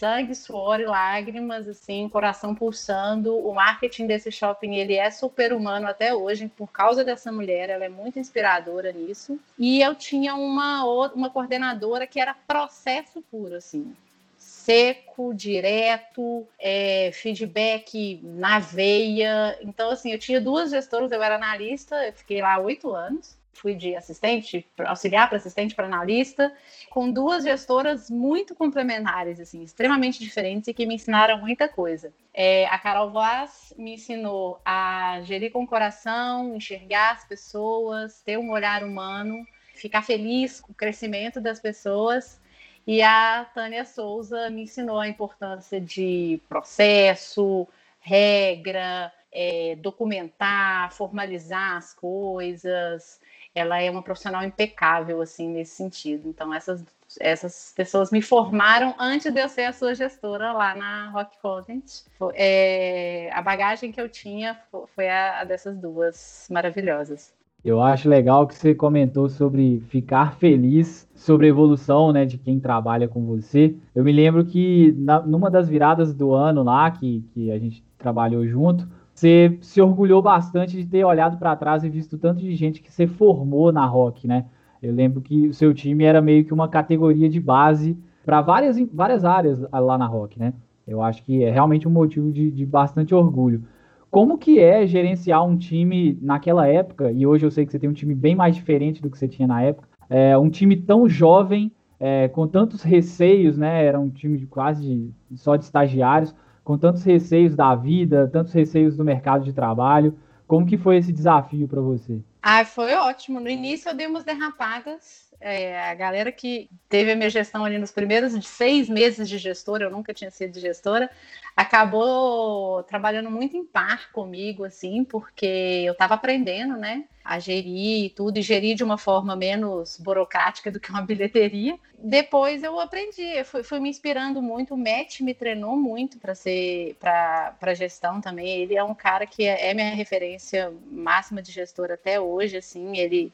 sangue, 0.00 0.34
suor 0.34 0.80
e 0.80 0.86
lágrimas, 0.86 1.68
assim, 1.68 2.08
coração 2.08 2.54
pulsando. 2.54 3.36
O 3.36 3.54
marketing 3.54 4.06
desse 4.06 4.32
shopping 4.32 4.76
ele 4.76 4.94
é 4.94 5.10
super 5.10 5.52
humano 5.52 5.86
até 5.86 6.14
hoje 6.14 6.50
por 6.56 6.68
causa 6.72 7.04
dessa 7.04 7.30
mulher. 7.30 7.68
Ela 7.68 7.84
é 7.84 7.88
muito 7.90 8.18
inspiradora 8.18 8.90
nisso. 8.92 9.38
E 9.58 9.82
eu 9.82 9.94
tinha 9.94 10.34
uma 10.34 10.84
uma 11.14 11.28
coordenadora 11.28 12.06
que 12.06 12.18
era 12.18 12.34
processo 12.34 13.22
puro, 13.30 13.56
assim, 13.56 13.94
seco, 14.38 15.34
direto, 15.34 16.46
é, 16.58 17.10
feedback 17.12 18.20
na 18.22 18.58
veia. 18.58 19.58
Então, 19.60 19.90
assim, 19.90 20.12
eu 20.12 20.18
tinha 20.18 20.40
duas 20.40 20.70
gestoras, 20.70 21.12
eu 21.12 21.22
era 21.22 21.34
analista, 21.34 22.06
eu 22.06 22.12
fiquei 22.14 22.40
lá 22.40 22.58
oito 22.58 22.94
anos 22.94 23.38
fui 23.52 23.74
de 23.74 23.94
assistente, 23.94 24.66
auxiliar 24.78 25.28
para 25.28 25.36
assistente 25.36 25.74
para 25.74 25.86
analista, 25.86 26.52
com 26.88 27.10
duas 27.10 27.44
gestoras 27.44 28.10
muito 28.10 28.54
complementares, 28.54 29.38
assim, 29.40 29.62
extremamente 29.62 30.18
diferentes 30.20 30.68
e 30.68 30.74
que 30.74 30.86
me 30.86 30.94
ensinaram 30.94 31.38
muita 31.38 31.68
coisa. 31.68 32.12
É, 32.32 32.66
a 32.66 32.78
Carol 32.78 33.10
Vaz 33.10 33.74
me 33.76 33.94
ensinou 33.94 34.60
a 34.64 35.20
gerir 35.22 35.52
com 35.52 35.64
o 35.64 35.66
coração, 35.66 36.54
enxergar 36.54 37.12
as 37.12 37.24
pessoas, 37.24 38.20
ter 38.22 38.38
um 38.38 38.50
olhar 38.50 38.82
humano, 38.82 39.46
ficar 39.74 40.02
feliz 40.02 40.60
com 40.60 40.72
o 40.72 40.74
crescimento 40.74 41.40
das 41.40 41.60
pessoas. 41.60 42.40
E 42.86 43.02
a 43.02 43.44
Tânia 43.54 43.84
Souza 43.84 44.48
me 44.50 44.62
ensinou 44.62 44.98
a 44.98 45.08
importância 45.08 45.80
de 45.80 46.40
processo, 46.48 47.68
regra, 48.00 49.12
é, 49.32 49.76
documentar, 49.76 50.92
formalizar 50.92 51.76
as 51.76 51.94
coisas, 51.94 53.20
ela 53.54 53.80
é 53.80 53.90
uma 53.90 54.02
profissional 54.02 54.42
impecável, 54.44 55.20
assim, 55.20 55.48
nesse 55.48 55.74
sentido. 55.76 56.28
Então, 56.28 56.52
essas, 56.54 56.84
essas 57.18 57.72
pessoas 57.74 58.10
me 58.10 58.22
formaram 58.22 58.94
antes 58.98 59.32
de 59.32 59.40
eu 59.40 59.48
ser 59.48 59.64
a 59.64 59.72
sua 59.72 59.94
gestora 59.94 60.52
lá 60.52 60.74
na 60.74 61.10
Rock 61.10 61.38
Content. 61.40 62.02
É, 62.34 63.30
a 63.32 63.42
bagagem 63.42 63.90
que 63.90 64.00
eu 64.00 64.08
tinha 64.08 64.58
foi 64.94 65.08
a, 65.08 65.40
a 65.40 65.44
dessas 65.44 65.76
duas 65.76 66.46
maravilhosas. 66.50 67.32
Eu 67.62 67.82
acho 67.82 68.08
legal 68.08 68.46
que 68.46 68.54
você 68.54 68.74
comentou 68.74 69.28
sobre 69.28 69.80
ficar 69.88 70.36
feliz 70.36 71.06
sobre 71.14 71.46
a 71.46 71.50
evolução 71.50 72.10
né, 72.10 72.24
de 72.24 72.38
quem 72.38 72.58
trabalha 72.58 73.06
com 73.06 73.26
você. 73.26 73.76
Eu 73.94 74.02
me 74.02 74.12
lembro 74.12 74.46
que 74.46 74.92
na, 74.96 75.20
numa 75.20 75.50
das 75.50 75.68
viradas 75.68 76.14
do 76.14 76.32
ano 76.32 76.62
lá, 76.62 76.90
que, 76.90 77.22
que 77.34 77.52
a 77.52 77.58
gente 77.58 77.84
trabalhou 77.98 78.46
junto, 78.46 78.88
você 79.20 79.58
se 79.60 79.82
orgulhou 79.82 80.22
bastante 80.22 80.74
de 80.76 80.86
ter 80.86 81.04
olhado 81.04 81.36
para 81.36 81.54
trás 81.54 81.84
e 81.84 81.90
visto 81.90 82.16
tanto 82.16 82.40
de 82.40 82.54
gente 82.54 82.80
que 82.80 82.90
você 82.90 83.06
formou 83.06 83.70
na 83.70 83.84
Rock, 83.84 84.26
né? 84.26 84.46
Eu 84.82 84.94
lembro 84.94 85.20
que 85.20 85.48
o 85.48 85.52
seu 85.52 85.74
time 85.74 86.04
era 86.04 86.22
meio 86.22 86.42
que 86.42 86.54
uma 86.54 86.68
categoria 86.68 87.28
de 87.28 87.38
base 87.38 87.98
para 88.24 88.40
várias, 88.40 88.78
várias 88.90 89.22
áreas 89.22 89.60
lá 89.70 89.98
na 89.98 90.06
Rock, 90.06 90.38
né? 90.38 90.54
Eu 90.88 91.02
acho 91.02 91.22
que 91.22 91.44
é 91.44 91.50
realmente 91.50 91.86
um 91.86 91.90
motivo 91.90 92.32
de, 92.32 92.50
de 92.50 92.64
bastante 92.64 93.14
orgulho. 93.14 93.62
Como 94.10 94.38
que 94.38 94.58
é 94.58 94.86
gerenciar 94.86 95.44
um 95.44 95.56
time 95.56 96.18
naquela 96.22 96.66
época, 96.66 97.12
e 97.12 97.26
hoje 97.26 97.44
eu 97.44 97.50
sei 97.50 97.66
que 97.66 97.72
você 97.72 97.78
tem 97.78 97.90
um 97.90 97.94
time 97.94 98.14
bem 98.14 98.34
mais 98.34 98.54
diferente 98.54 99.02
do 99.02 99.10
que 99.10 99.18
você 99.18 99.28
tinha 99.28 99.46
na 99.46 99.62
época, 99.62 99.86
é, 100.08 100.36
um 100.36 100.48
time 100.48 100.76
tão 100.76 101.06
jovem 101.06 101.70
é, 102.00 102.26
com 102.28 102.48
tantos 102.48 102.82
receios, 102.82 103.58
né? 103.58 103.84
Era 103.84 104.00
um 104.00 104.08
time 104.08 104.38
de 104.38 104.46
quase 104.46 105.12
só 105.34 105.56
de 105.56 105.64
estagiários, 105.64 106.34
com 106.70 106.78
tantos 106.78 107.02
receios 107.02 107.56
da 107.56 107.74
vida, 107.74 108.30
tantos 108.32 108.52
receios 108.52 108.96
do 108.96 109.04
mercado 109.04 109.42
de 109.42 109.52
trabalho. 109.52 110.16
Como 110.46 110.64
que 110.64 110.78
foi 110.78 110.98
esse 110.98 111.12
desafio 111.12 111.66
para 111.66 111.80
você? 111.80 112.20
Ah, 112.40 112.64
foi 112.64 112.94
ótimo. 112.94 113.40
No 113.40 113.48
início 113.48 113.90
eu 113.90 113.96
dei 113.96 114.06
umas 114.06 114.22
derrapadas. 114.22 115.29
É, 115.40 115.88
a 115.88 115.94
galera 115.94 116.30
que 116.30 116.68
teve 116.88 117.12
a 117.12 117.16
minha 117.16 117.30
gestão 117.30 117.64
ali 117.64 117.78
nos 117.78 117.90
primeiros 117.90 118.32
seis 118.46 118.88
meses 118.88 119.28
de 119.28 119.38
gestora, 119.38 119.84
eu 119.84 119.90
nunca 119.90 120.12
tinha 120.12 120.30
sido 120.30 120.60
gestora, 120.60 121.10
acabou 121.56 122.82
trabalhando 122.82 123.30
muito 123.30 123.56
em 123.56 123.64
par 123.64 124.12
comigo, 124.12 124.64
assim, 124.64 125.02
porque 125.02 125.46
eu 125.86 125.92
estava 125.92 126.14
aprendendo, 126.14 126.76
né? 126.76 127.04
a 127.24 127.38
gerir 127.38 128.06
e 128.06 128.10
tudo, 128.10 128.38
e 128.38 128.42
gerir 128.42 128.74
de 128.74 128.82
uma 128.82 128.98
forma 128.98 129.36
menos 129.36 129.96
burocrática 129.98 130.70
do 130.70 130.80
que 130.80 130.90
uma 130.90 131.02
bilheteria. 131.06 131.78
Depois 131.96 132.64
eu 132.64 132.80
aprendi, 132.80 133.44
fui, 133.44 133.62
fui 133.62 133.78
me 133.78 133.88
inspirando 133.88 134.40
muito, 134.42 134.74
o 134.74 134.76
Matt 134.76 135.20
me 135.20 135.34
treinou 135.34 135.76
muito 135.76 136.18
para 136.18 136.34
ser 136.34 136.96
para 136.98 137.74
gestão 137.74 138.20
também. 138.20 138.62
Ele 138.62 138.74
é 138.74 138.82
um 138.82 138.94
cara 138.94 139.26
que 139.26 139.44
é, 139.44 139.70
é 139.70 139.74
minha 139.74 139.94
referência 139.94 140.72
máxima 140.90 141.40
de 141.42 141.52
gestor 141.52 141.92
até 141.92 142.18
hoje, 142.18 142.56
assim, 142.56 142.96
ele 142.96 143.32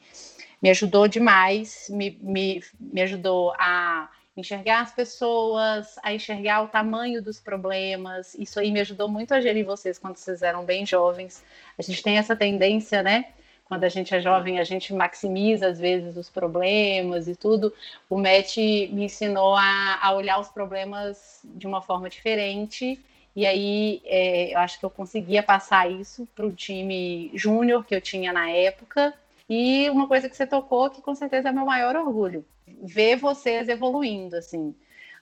me 0.61 0.69
ajudou 0.69 1.07
demais, 1.07 1.87
me, 1.89 2.17
me, 2.21 2.63
me 2.79 3.01
ajudou 3.01 3.53
a 3.57 4.09
enxergar 4.35 4.81
as 4.81 4.91
pessoas, 4.91 5.95
a 6.03 6.13
enxergar 6.13 6.63
o 6.63 6.67
tamanho 6.67 7.21
dos 7.21 7.39
problemas. 7.39 8.35
Isso 8.35 8.59
aí 8.59 8.71
me 8.71 8.79
ajudou 8.81 9.07
muito 9.07 9.33
a 9.33 9.41
gerir 9.41 9.65
vocês 9.65 9.97
quando 9.97 10.17
vocês 10.17 10.41
eram 10.41 10.63
bem 10.63 10.85
jovens. 10.85 11.43
A 11.77 11.81
gente 11.81 12.03
tem 12.03 12.17
essa 12.17 12.35
tendência, 12.35 13.01
né? 13.01 13.25
quando 13.67 13.83
a 13.83 13.89
gente 13.89 14.15
é 14.15 14.21
jovem, 14.21 14.59
a 14.59 14.63
gente 14.63 14.93
maximiza 14.93 15.67
às 15.67 15.79
vezes 15.79 16.15
os 16.15 16.29
problemas 16.29 17.27
e 17.27 17.35
tudo. 17.35 17.73
O 18.09 18.17
Matt 18.17 18.57
me 18.57 19.03
ensinou 19.05 19.55
a, 19.55 19.99
a 20.01 20.13
olhar 20.13 20.39
os 20.39 20.47
problemas 20.47 21.41
de 21.43 21.67
uma 21.67 21.81
forma 21.81 22.09
diferente. 22.09 22.99
E 23.35 23.45
aí 23.45 24.01
é, 24.05 24.53
eu 24.53 24.59
acho 24.59 24.79
que 24.79 24.85
eu 24.85 24.89
conseguia 24.89 25.43
passar 25.43 25.91
isso 25.91 26.27
para 26.33 26.45
o 26.45 26.51
time 26.51 27.29
júnior 27.33 27.85
que 27.85 27.93
eu 27.93 28.01
tinha 28.01 28.31
na 28.31 28.49
época. 28.49 29.13
E 29.49 29.89
uma 29.89 30.07
coisa 30.07 30.29
que 30.29 30.35
você 30.35 30.45
tocou, 30.45 30.89
que 30.89 31.01
com 31.01 31.15
certeza 31.15 31.49
é 31.49 31.51
meu 31.51 31.65
maior 31.65 31.95
orgulho, 31.95 32.45
ver 32.83 33.15
vocês 33.15 33.69
evoluindo, 33.69 34.35
assim. 34.35 34.75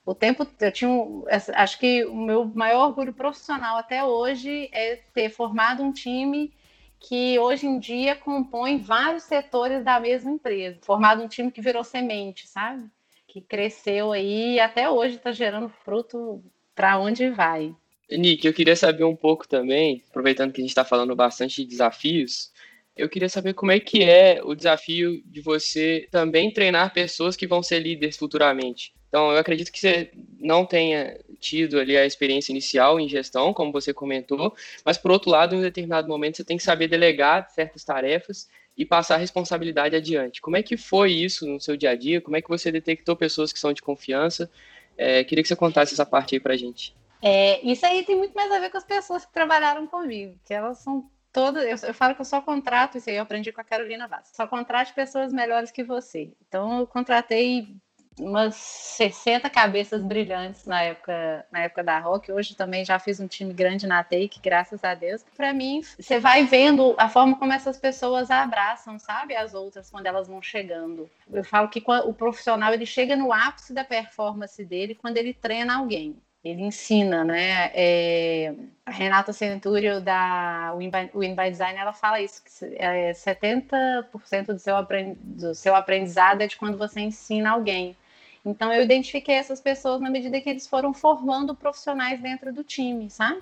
O 0.05 0.13
tempo, 0.13 0.47
eu 0.59 0.71
tinha, 0.71 0.89
um, 0.89 1.23
acho 1.53 1.79
que 1.79 2.05
o 2.05 2.15
meu 2.15 2.45
maior 2.45 2.87
orgulho 2.87 3.13
profissional 3.13 3.77
até 3.77 4.03
hoje 4.03 4.69
é 4.71 4.97
ter 5.13 5.29
formado 5.29 5.81
um 5.81 5.91
time 5.91 6.53
que 6.99 7.37
hoje 7.39 7.67
em 7.67 7.79
dia 7.79 8.15
compõe 8.15 8.77
vários 8.77 9.23
setores 9.23 9.83
da 9.83 9.99
mesma 9.99 10.31
empresa, 10.31 10.79
formado 10.81 11.23
um 11.23 11.27
time 11.27 11.51
que 11.51 11.61
virou 11.61 11.83
semente, 11.83 12.47
sabe? 12.47 12.87
Que 13.27 13.41
cresceu 13.41 14.11
aí 14.11 14.55
e 14.55 14.59
até 14.59 14.89
hoje 14.89 15.15
está 15.15 15.31
gerando 15.31 15.69
fruto 15.69 16.43
para 16.73 16.99
onde 16.99 17.29
vai. 17.29 17.75
Nick, 18.11 18.45
eu 18.45 18.53
queria 18.53 18.75
saber 18.75 19.03
um 19.03 19.15
pouco 19.15 19.47
também, 19.47 20.03
aproveitando 20.09 20.51
que 20.51 20.61
a 20.61 20.63
gente 20.63 20.69
está 20.69 20.85
falando 20.85 21.15
bastante 21.15 21.63
de 21.63 21.67
desafios, 21.67 22.51
eu 22.95 23.09
queria 23.09 23.27
saber 23.27 23.53
como 23.53 23.71
é 23.71 23.79
que 23.79 24.03
é 24.03 24.41
o 24.43 24.55
desafio 24.55 25.21
de 25.25 25.41
você 25.41 26.07
também 26.11 26.51
treinar 26.51 26.93
pessoas 26.93 27.35
que 27.35 27.45
vão 27.45 27.61
ser 27.61 27.79
líderes 27.79 28.17
futuramente. 28.17 28.93
Então, 29.09 29.31
eu 29.31 29.37
acredito 29.37 29.71
que 29.71 29.79
você 29.79 30.11
não 30.39 30.65
tenha 30.65 31.17
tido 31.39 31.79
ali 31.79 31.97
a 31.97 32.05
experiência 32.05 32.51
inicial 32.51 32.99
em 32.99 33.07
gestão, 33.07 33.53
como 33.53 33.71
você 33.71 33.93
comentou, 33.93 34.53
mas 34.83 34.97
por 34.97 35.11
outro 35.11 35.29
lado, 35.29 35.55
em 35.55 35.59
um 35.59 35.61
determinado 35.61 36.07
momento, 36.07 36.37
você 36.37 36.43
tem 36.43 36.57
que 36.57 36.63
saber 36.63 36.87
delegar 36.87 37.49
certas 37.49 37.83
tarefas 37.83 38.49
e 38.77 38.85
passar 38.85 39.15
a 39.15 39.19
responsabilidade 39.19 39.95
adiante. 39.95 40.41
Como 40.41 40.57
é 40.57 40.63
que 40.63 40.75
foi 40.75 41.11
isso 41.11 41.47
no 41.47 41.61
seu 41.61 41.77
dia 41.77 41.91
a 41.91 41.95
dia? 41.95 42.19
Como 42.19 42.35
é 42.35 42.41
que 42.41 42.49
você 42.49 42.71
detectou 42.71 43.15
pessoas 43.15 43.53
que 43.53 43.59
são 43.59 43.71
de 43.71 43.81
confiança? 43.81 44.49
É, 44.97 45.23
queria 45.23 45.41
que 45.41 45.47
você 45.47 45.55
contasse 45.55 45.93
essa 45.93 46.05
parte 46.05 46.35
aí 46.35 46.39
pra 46.39 46.57
gente. 46.57 46.93
É, 47.21 47.65
isso 47.65 47.85
aí 47.85 48.03
tem 48.03 48.15
muito 48.15 48.33
mais 48.33 48.51
a 48.51 48.59
ver 48.59 48.69
com 48.69 48.77
as 48.77 48.83
pessoas 48.83 49.25
que 49.25 49.33
trabalharam 49.33 49.87
comigo, 49.87 50.37
que 50.45 50.53
elas 50.53 50.79
são 50.79 51.09
todas. 51.35 51.83
Eu, 51.83 51.89
eu 51.89 51.93
falo 51.93 52.15
que 52.15 52.21
eu 52.21 52.25
só 52.25 52.41
contrato, 52.41 52.97
isso 52.97 53.09
aí 53.09 53.17
eu 53.17 53.23
aprendi 53.23 53.51
com 53.51 53.59
a 53.59 53.65
Carolina 53.65 54.07
Vaz. 54.07 54.31
Só 54.33 54.47
contrate 54.47 54.93
pessoas 54.93 55.33
melhores 55.33 55.69
que 55.69 55.83
você. 55.83 56.31
Então, 56.47 56.79
eu 56.79 56.87
contratei 56.87 57.75
umas 58.17 58.55
60 58.55 59.49
cabeças 59.49 60.01
brilhantes 60.01 60.65
na 60.65 60.81
época, 60.81 61.45
na 61.51 61.63
época 61.63 61.83
da 61.83 61.99
Rock. 61.99 62.31
Hoje 62.31 62.55
também 62.55 62.85
já 62.85 62.97
fiz 62.97 63.19
um 63.19 63.27
time 63.27 63.53
grande 63.53 63.85
na 63.85 64.01
Take, 64.01 64.39
graças 64.41 64.81
a 64.85 64.95
Deus. 64.95 65.25
Para 65.35 65.53
mim, 65.53 65.81
você 65.99 66.17
vai 66.17 66.45
vendo 66.45 66.95
a 66.97 67.09
forma 67.09 67.37
como 67.37 67.51
essas 67.51 67.77
pessoas 67.77 68.31
abraçam, 68.31 68.97
sabe, 68.97 69.35
as 69.35 69.53
outras 69.53 69.89
quando 69.89 70.05
elas 70.05 70.29
vão 70.29 70.41
chegando. 70.41 71.09
Eu 71.29 71.43
falo 71.43 71.67
que 71.67 71.83
o 71.85 72.13
profissional 72.13 72.73
ele 72.73 72.85
chega 72.85 73.17
no 73.17 73.33
ápice 73.33 73.73
da 73.73 73.83
performance 73.83 74.63
dele 74.63 74.95
quando 74.95 75.17
ele 75.17 75.33
treina 75.33 75.75
alguém. 75.75 76.15
Ele 76.45 76.61
ensina, 76.61 77.23
né? 77.23 77.71
É, 77.73 78.53
a 78.85 78.91
Renata 78.91 79.33
Centúrio 79.33 79.99
da 79.99 80.75
Win 80.77 80.91
by, 80.91 81.09
Win 81.15 81.35
by 81.35 81.49
Design, 81.49 81.79
ela 81.79 81.91
fala 81.91 82.21
isso, 82.21 82.43
que 82.43 82.65
é 82.75 83.11
70% 83.13 84.53
do 84.53 84.59
seu, 84.59 84.75
do 85.17 85.55
seu 85.55 85.75
aprendizado 85.75 86.41
é 86.41 86.47
de 86.47 86.55
quando 86.55 86.77
você 86.77 87.01
ensina 87.01 87.49
alguém. 87.49 87.97
Então 88.45 88.71
eu 88.71 88.83
identifiquei 88.83 89.33
essas 89.33 89.59
pessoas 89.59 89.99
na 89.99 90.11
medida 90.11 90.39
que 90.39 90.47
eles 90.47 90.67
foram 90.67 90.93
formando 90.93 91.55
profissionais 91.55 92.21
dentro 92.21 92.53
do 92.53 92.63
time, 92.63 93.09
sabe? 93.09 93.41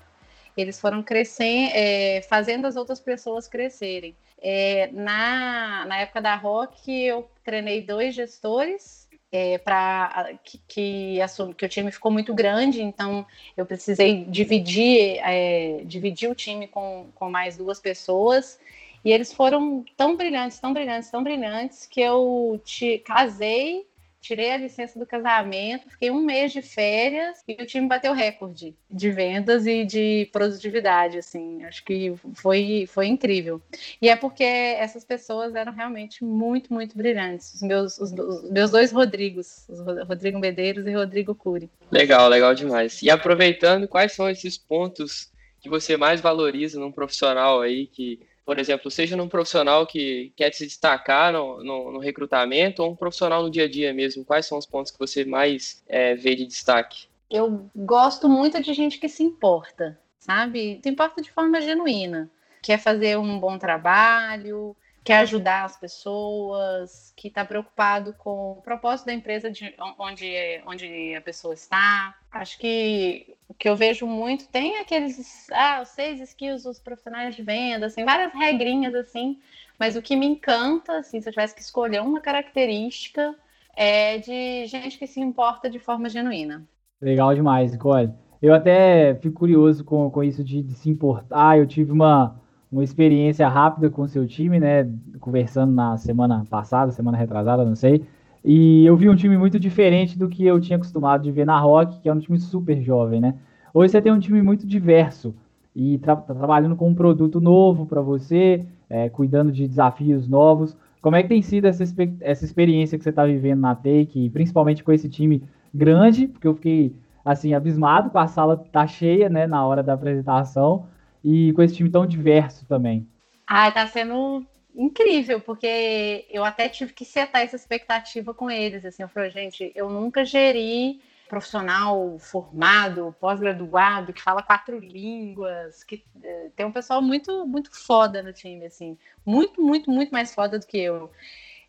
Eles 0.55 0.79
foram 0.79 1.03
crescendo, 1.03 1.71
é, 1.73 2.21
fazendo 2.29 2.65
as 2.67 2.77
outras 2.77 3.01
pessoas 3.01 3.49
crescerem. 3.49 4.15
É, 4.41 4.89
na, 4.93 5.85
na 5.87 5.97
época 5.97 6.21
da 6.21 6.35
Rock, 6.35 6.89
eu 6.89 7.29
treinei 7.43 7.81
dois 7.81 8.15
gestores 8.15 9.02
é, 9.33 9.57
para 9.57 10.29
que, 10.43 10.61
que, 10.67 11.17
que 11.57 11.65
o 11.65 11.69
time 11.69 11.91
ficou 11.91 12.11
muito 12.11 12.35
grande, 12.35 12.83
então 12.83 13.25
eu 13.57 13.65
precisei 13.65 14.25
dividir, 14.25 15.17
é, 15.23 15.81
dividir 15.85 16.29
o 16.29 16.35
time 16.35 16.67
com, 16.67 17.07
com 17.15 17.31
mais 17.31 17.57
duas 17.57 17.79
pessoas. 17.79 18.59
E 19.03 19.11
eles 19.11 19.33
foram 19.33 19.83
tão 19.97 20.15
brilhantes, 20.15 20.59
tão 20.59 20.71
brilhantes, 20.71 21.09
tão 21.09 21.23
brilhantes, 21.23 21.87
que 21.87 21.99
eu 21.99 22.61
te 22.63 22.99
casei 22.99 23.87
tirei 24.23 24.53
a 24.53 24.57
licença 24.57 24.97
do 24.97 25.05
casamento, 25.05 25.89
fiquei 25.89 26.09
um 26.09 26.21
mês 26.21 26.53
de 26.53 26.61
férias 26.61 27.43
e 27.45 27.61
o 27.61 27.65
time 27.65 27.89
bateu 27.89 28.13
recorde 28.13 28.73
de 28.89 29.11
vendas 29.11 29.67
e 29.67 29.83
de 29.83 30.29
produtividade, 30.31 31.17
assim, 31.17 31.61
acho 31.65 31.83
que 31.83 32.15
foi, 32.33 32.85
foi 32.87 33.07
incrível. 33.07 33.61
E 34.01 34.07
é 34.07 34.15
porque 34.15 34.45
essas 34.45 35.03
pessoas 35.03 35.53
eram 35.55 35.73
realmente 35.73 36.23
muito, 36.23 36.73
muito 36.73 36.97
brilhantes. 36.97 37.53
Os 37.55 37.61
meus, 37.61 37.99
os, 37.99 38.13
os 38.13 38.49
meus 38.49 38.71
dois 38.71 38.93
Rodrigos, 38.93 39.67
Rodrigo 40.07 40.39
Medeiros 40.39 40.87
e 40.87 40.93
Rodrigo 40.93 41.35
Cury. 41.35 41.69
Legal, 41.91 42.29
legal 42.29 42.55
demais. 42.55 43.01
E 43.01 43.09
aproveitando, 43.09 43.89
quais 43.89 44.13
são 44.13 44.29
esses 44.29 44.57
pontos 44.57 45.29
que 45.59 45.69
você 45.69 45.97
mais 45.97 46.21
valoriza 46.21 46.79
num 46.79 46.91
profissional 46.93 47.59
aí 47.59 47.87
que 47.87 48.21
por 48.45 48.59
exemplo, 48.59 48.91
seja 48.91 49.15
num 49.15 49.29
profissional 49.29 49.87
que 49.87 50.33
quer 50.35 50.53
se 50.53 50.65
destacar 50.65 51.31
no, 51.31 51.63
no, 51.63 51.91
no, 51.93 51.99
recrutamento 51.99 52.83
ou 52.83 52.91
um 52.91 52.95
profissional 52.95 53.41
no 53.41 53.49
dia 53.49 53.63
a 53.63 53.69
dia 53.69 53.93
mesmo? 53.93 54.25
Quais 54.25 54.45
são 54.45 54.57
os 54.57 54.65
pontos 54.65 54.91
que 54.91 54.99
você 54.99 55.23
mais 55.23 55.83
é, 55.87 56.13
vê 56.15 56.35
de 56.35 56.45
destaque? 56.45 57.07
Eu 57.29 57.69
gosto 57.75 58.27
muito 58.27 58.61
de 58.61 58.73
gente 58.73 58.99
que 58.99 59.07
se 59.07 59.23
importa, 59.23 59.97
sabe? 60.19 60.79
Se 60.83 60.89
importa 60.89 61.21
de 61.21 61.31
forma 61.31 61.61
genuína. 61.61 62.29
Quer 62.61 62.77
fazer 62.77 63.17
um 63.17 63.39
bom 63.39 63.57
trabalho, 63.57 64.75
quer 65.03 65.19
ajudar 65.19 65.65
as 65.65 65.75
pessoas, 65.77 67.13
que 67.15 67.27
está 67.27 67.43
preocupado 67.43 68.13
com 68.13 68.53
o 68.53 68.61
propósito 68.61 69.07
da 69.07 69.13
empresa 69.13 69.51
de 69.51 69.73
onde, 69.99 70.33
onde 70.65 71.15
a 71.15 71.21
pessoa 71.21 71.53
está. 71.53 72.15
Acho 72.31 72.57
que 72.57 73.35
o 73.47 73.53
que 73.53 73.67
eu 73.67 73.75
vejo 73.75 74.07
muito 74.07 74.47
tem 74.47 74.77
aqueles 74.77 75.47
ah, 75.51 75.83
seis 75.83 76.21
skills 76.21 76.63
dos 76.63 76.79
profissionais 76.79 77.35
de 77.35 77.43
venda, 77.43 77.87
assim, 77.87 78.05
várias 78.05 78.33
regrinhas 78.33 78.95
assim, 78.95 79.39
mas 79.77 79.95
o 79.95 80.01
que 80.01 80.15
me 80.15 80.25
encanta, 80.25 80.97
assim, 80.97 81.19
se 81.19 81.27
eu 81.27 81.33
tivesse 81.33 81.53
que 81.53 81.61
escolher 81.61 82.01
uma 82.01 82.21
característica, 82.21 83.35
é 83.75 84.17
de 84.19 84.65
gente 84.67 84.97
que 84.97 85.07
se 85.07 85.19
importa 85.19 85.69
de 85.69 85.79
forma 85.79 86.07
genuína. 86.07 86.63
Legal 87.01 87.35
demais, 87.35 87.71
Nicole. 87.73 88.13
Eu 88.41 88.53
até 88.53 89.15
fico 89.15 89.39
curioso 89.39 89.83
com, 89.83 90.09
com 90.09 90.23
isso 90.23 90.43
de, 90.43 90.61
de 90.61 90.73
se 90.75 90.89
importar. 90.89 91.57
Eu 91.57 91.65
tive 91.65 91.91
uma, 91.91 92.41
uma 92.73 92.83
experiência 92.83 93.47
rápida 93.47 93.87
com 93.87 94.07
seu 94.07 94.25
time, 94.25 94.59
né? 94.59 94.89
Conversando 95.19 95.71
na 95.71 95.95
semana 95.95 96.43
passada, 96.49 96.91
semana 96.91 97.15
retrasada, 97.15 97.63
não 97.63 97.75
sei. 97.75 98.03
E 98.43 98.83
eu 98.83 98.97
vi 98.97 99.07
um 99.07 99.15
time 99.15 99.37
muito 99.37 99.59
diferente 99.59 100.17
do 100.17 100.27
que 100.27 100.43
eu 100.43 100.59
tinha 100.59 100.75
acostumado 100.75 101.21
de 101.21 101.31
ver 101.31 101.45
na 101.45 101.57
Rock, 101.59 101.99
que 101.99 102.09
é 102.09 102.13
um 102.13 102.19
time 102.19 102.39
super 102.39 102.81
jovem, 102.81 103.21
né? 103.21 103.35
Hoje 103.73 103.91
você 103.91 104.01
tem 104.01 104.11
um 104.11 104.19
time 104.19 104.41
muito 104.41 104.65
diverso 104.65 105.35
e 105.75 105.95
está 105.95 106.15
tra 106.15 106.33
trabalhando 106.33 106.75
com 106.75 106.89
um 106.89 106.95
produto 106.95 107.39
novo 107.39 107.85
para 107.85 108.01
você, 108.01 108.65
é, 108.89 109.07
cuidando 109.07 109.51
de 109.51 109.67
desafios 109.67 110.27
novos. 110.27 110.75
Como 110.99 111.15
é 111.15 111.21
que 111.21 111.29
tem 111.29 111.43
sido 111.43 111.65
essa, 111.65 111.83
essa 112.21 112.43
experiência 112.43 112.97
que 112.97 113.03
você 113.03 113.11
está 113.11 113.23
vivendo 113.23 113.59
na 113.59 113.75
Take, 113.75 114.31
principalmente 114.31 114.83
com 114.83 114.91
esse 114.91 115.07
time 115.07 115.43
grande, 115.73 116.27
porque 116.27 116.47
eu 116.47 116.55
fiquei 116.55 116.95
assim 117.23 117.53
abismado 117.53 118.09
com 118.09 118.17
a 118.17 118.27
sala 118.27 118.57
tá 118.71 118.87
cheia, 118.87 119.29
né, 119.29 119.45
na 119.45 119.63
hora 119.65 119.83
da 119.83 119.93
apresentação 119.93 120.85
e 121.23 121.53
com 121.53 121.61
esse 121.61 121.75
time 121.75 121.89
tão 121.89 122.05
diverso 122.05 122.65
também. 122.65 123.07
Ah, 123.47 123.71
tá 123.71 123.87
sendo 123.87 124.45
incrível, 124.75 125.39
porque 125.39 126.25
eu 126.29 126.43
até 126.43 126.67
tive 126.67 126.93
que 126.93 127.05
setar 127.05 127.41
essa 127.41 127.55
expectativa 127.55 128.33
com 128.33 128.49
eles. 128.49 128.83
Assim, 128.83 129.03
eu 129.03 129.09
falei, 129.09 129.29
gente, 129.29 129.71
eu 129.75 129.89
nunca 129.89 130.25
geri 130.25 130.99
profissional 131.29 132.17
formado, 132.19 133.15
pós-graduado, 133.19 134.13
que 134.13 134.21
fala 134.21 134.43
quatro 134.43 134.77
línguas, 134.77 135.83
que 135.83 136.03
eh, 136.21 136.51
tem 136.55 136.65
um 136.65 136.71
pessoal 136.71 137.01
muito, 137.01 137.47
muito 137.47 137.71
foda 137.71 138.21
no 138.21 138.31
time, 138.31 138.65
assim, 138.65 138.97
muito, 139.25 139.61
muito, 139.61 139.89
muito 139.89 140.11
mais 140.11 140.33
foda 140.33 140.59
do 140.59 140.67
que 140.67 140.77
eu, 140.77 141.09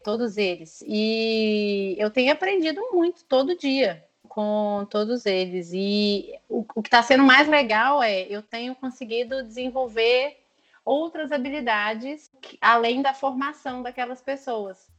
todos 0.02 0.36
eles. 0.36 0.84
E 0.86 1.96
eu 1.98 2.10
tenho 2.10 2.32
aprendido 2.32 2.80
muito 2.92 3.24
todo 3.24 3.56
dia 3.56 4.04
com 4.34 4.84
todos 4.90 5.26
eles. 5.26 5.70
E 5.72 6.34
o, 6.48 6.66
o 6.74 6.82
que 6.82 6.88
está 6.88 7.00
sendo 7.02 7.22
mais 7.22 7.46
legal 7.46 8.02
é 8.02 8.22
eu 8.22 8.42
tenho 8.42 8.74
conseguido 8.74 9.44
desenvolver 9.44 10.36
outras 10.84 11.30
habilidades 11.30 12.30
além 12.60 13.00
da 13.00 13.14
formação 13.14 13.80
daquelas 13.80 14.20
pessoas. 14.20 14.92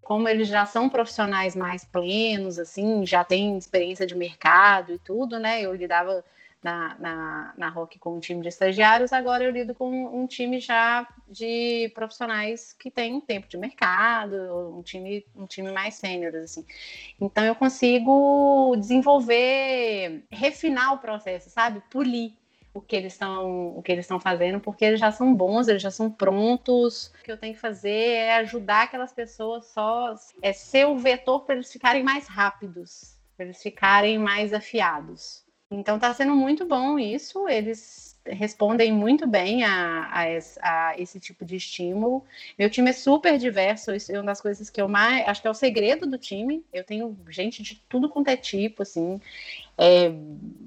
Como 0.00 0.26
eles 0.28 0.48
já 0.48 0.64
são 0.64 0.88
profissionais 0.88 1.54
mais 1.54 1.84
plenos, 1.84 2.58
assim, 2.58 3.04
já 3.06 3.22
têm 3.22 3.58
experiência 3.58 4.06
de 4.06 4.14
mercado 4.14 4.94
e 4.94 4.98
tudo, 4.98 5.38
né? 5.38 5.60
Eu 5.60 5.74
lidava 5.74 6.24
na, 6.64 6.96
na, 6.98 7.54
na 7.58 7.68
Rock 7.68 7.98
com 7.98 8.16
um 8.16 8.20
time 8.20 8.40
de 8.40 8.48
estagiários, 8.48 9.12
agora 9.12 9.44
eu 9.44 9.50
lido 9.50 9.74
com 9.74 9.90
um 10.18 10.26
time 10.26 10.58
já 10.58 11.06
de 11.28 11.92
profissionais 11.94 12.72
que 12.72 12.90
têm 12.90 13.20
tempo 13.20 13.46
de 13.46 13.58
mercado, 13.58 14.34
um 14.74 14.82
time, 14.82 15.26
um 15.36 15.46
time 15.46 15.70
mais 15.70 15.96
sênior, 15.96 16.34
assim. 16.36 16.64
Então 17.20 17.44
eu 17.44 17.54
consigo 17.54 18.74
desenvolver, 18.78 20.24
refinar 20.30 20.94
o 20.94 20.98
processo, 20.98 21.50
sabe? 21.50 21.82
Polir 21.90 22.32
o 22.72 22.80
que 22.80 22.96
eles 22.96 23.12
estão 23.12 23.76
o 23.76 23.82
que 23.82 23.92
eles 23.92 24.06
estão 24.06 24.18
fazendo, 24.18 24.58
porque 24.58 24.86
eles 24.86 24.98
já 24.98 25.12
são 25.12 25.34
bons, 25.34 25.68
eles 25.68 25.82
já 25.82 25.90
são 25.90 26.10
prontos. 26.10 27.12
O 27.20 27.24
que 27.24 27.30
eu 27.30 27.36
tenho 27.36 27.52
que 27.52 27.60
fazer 27.60 27.90
é 27.90 28.36
ajudar 28.36 28.84
aquelas 28.84 29.12
pessoas 29.12 29.66
só 29.66 30.14
é 30.40 30.54
ser 30.54 30.86
o 30.86 30.96
vetor 30.96 31.44
para 31.44 31.56
eles 31.56 31.70
ficarem 31.70 32.02
mais 32.02 32.26
rápidos, 32.26 33.18
para 33.36 33.44
eles 33.44 33.62
ficarem 33.62 34.18
mais 34.18 34.54
afiados. 34.54 35.43
Então 35.74 35.96
está 35.96 36.14
sendo 36.14 36.34
muito 36.36 36.64
bom 36.64 36.98
isso. 36.98 37.48
Eles 37.48 38.16
respondem 38.24 38.92
muito 38.92 39.26
bem 39.26 39.64
a, 39.64 40.08
a, 40.10 40.22
a, 40.62 40.98
esse 40.98 41.18
tipo 41.18 41.44
de 41.44 41.56
estímulo. 41.56 42.24
Meu 42.58 42.70
time 42.70 42.90
é 42.90 42.92
super 42.92 43.36
diverso, 43.38 43.94
isso 43.94 44.12
é 44.12 44.16
uma 44.16 44.26
das 44.26 44.40
coisas 44.40 44.70
que 44.70 44.80
eu 44.80 44.88
mais 44.88 45.26
acho 45.28 45.42
que 45.42 45.48
é 45.48 45.50
o 45.50 45.54
segredo 45.54 46.06
do 46.06 46.16
time. 46.16 46.64
Eu 46.72 46.84
tenho 46.84 47.16
gente 47.28 47.62
de 47.62 47.76
tudo 47.88 48.08
quanto 48.08 48.28
é 48.28 48.36
tipo, 48.36 48.82
assim, 48.82 49.20
é, 49.76 50.10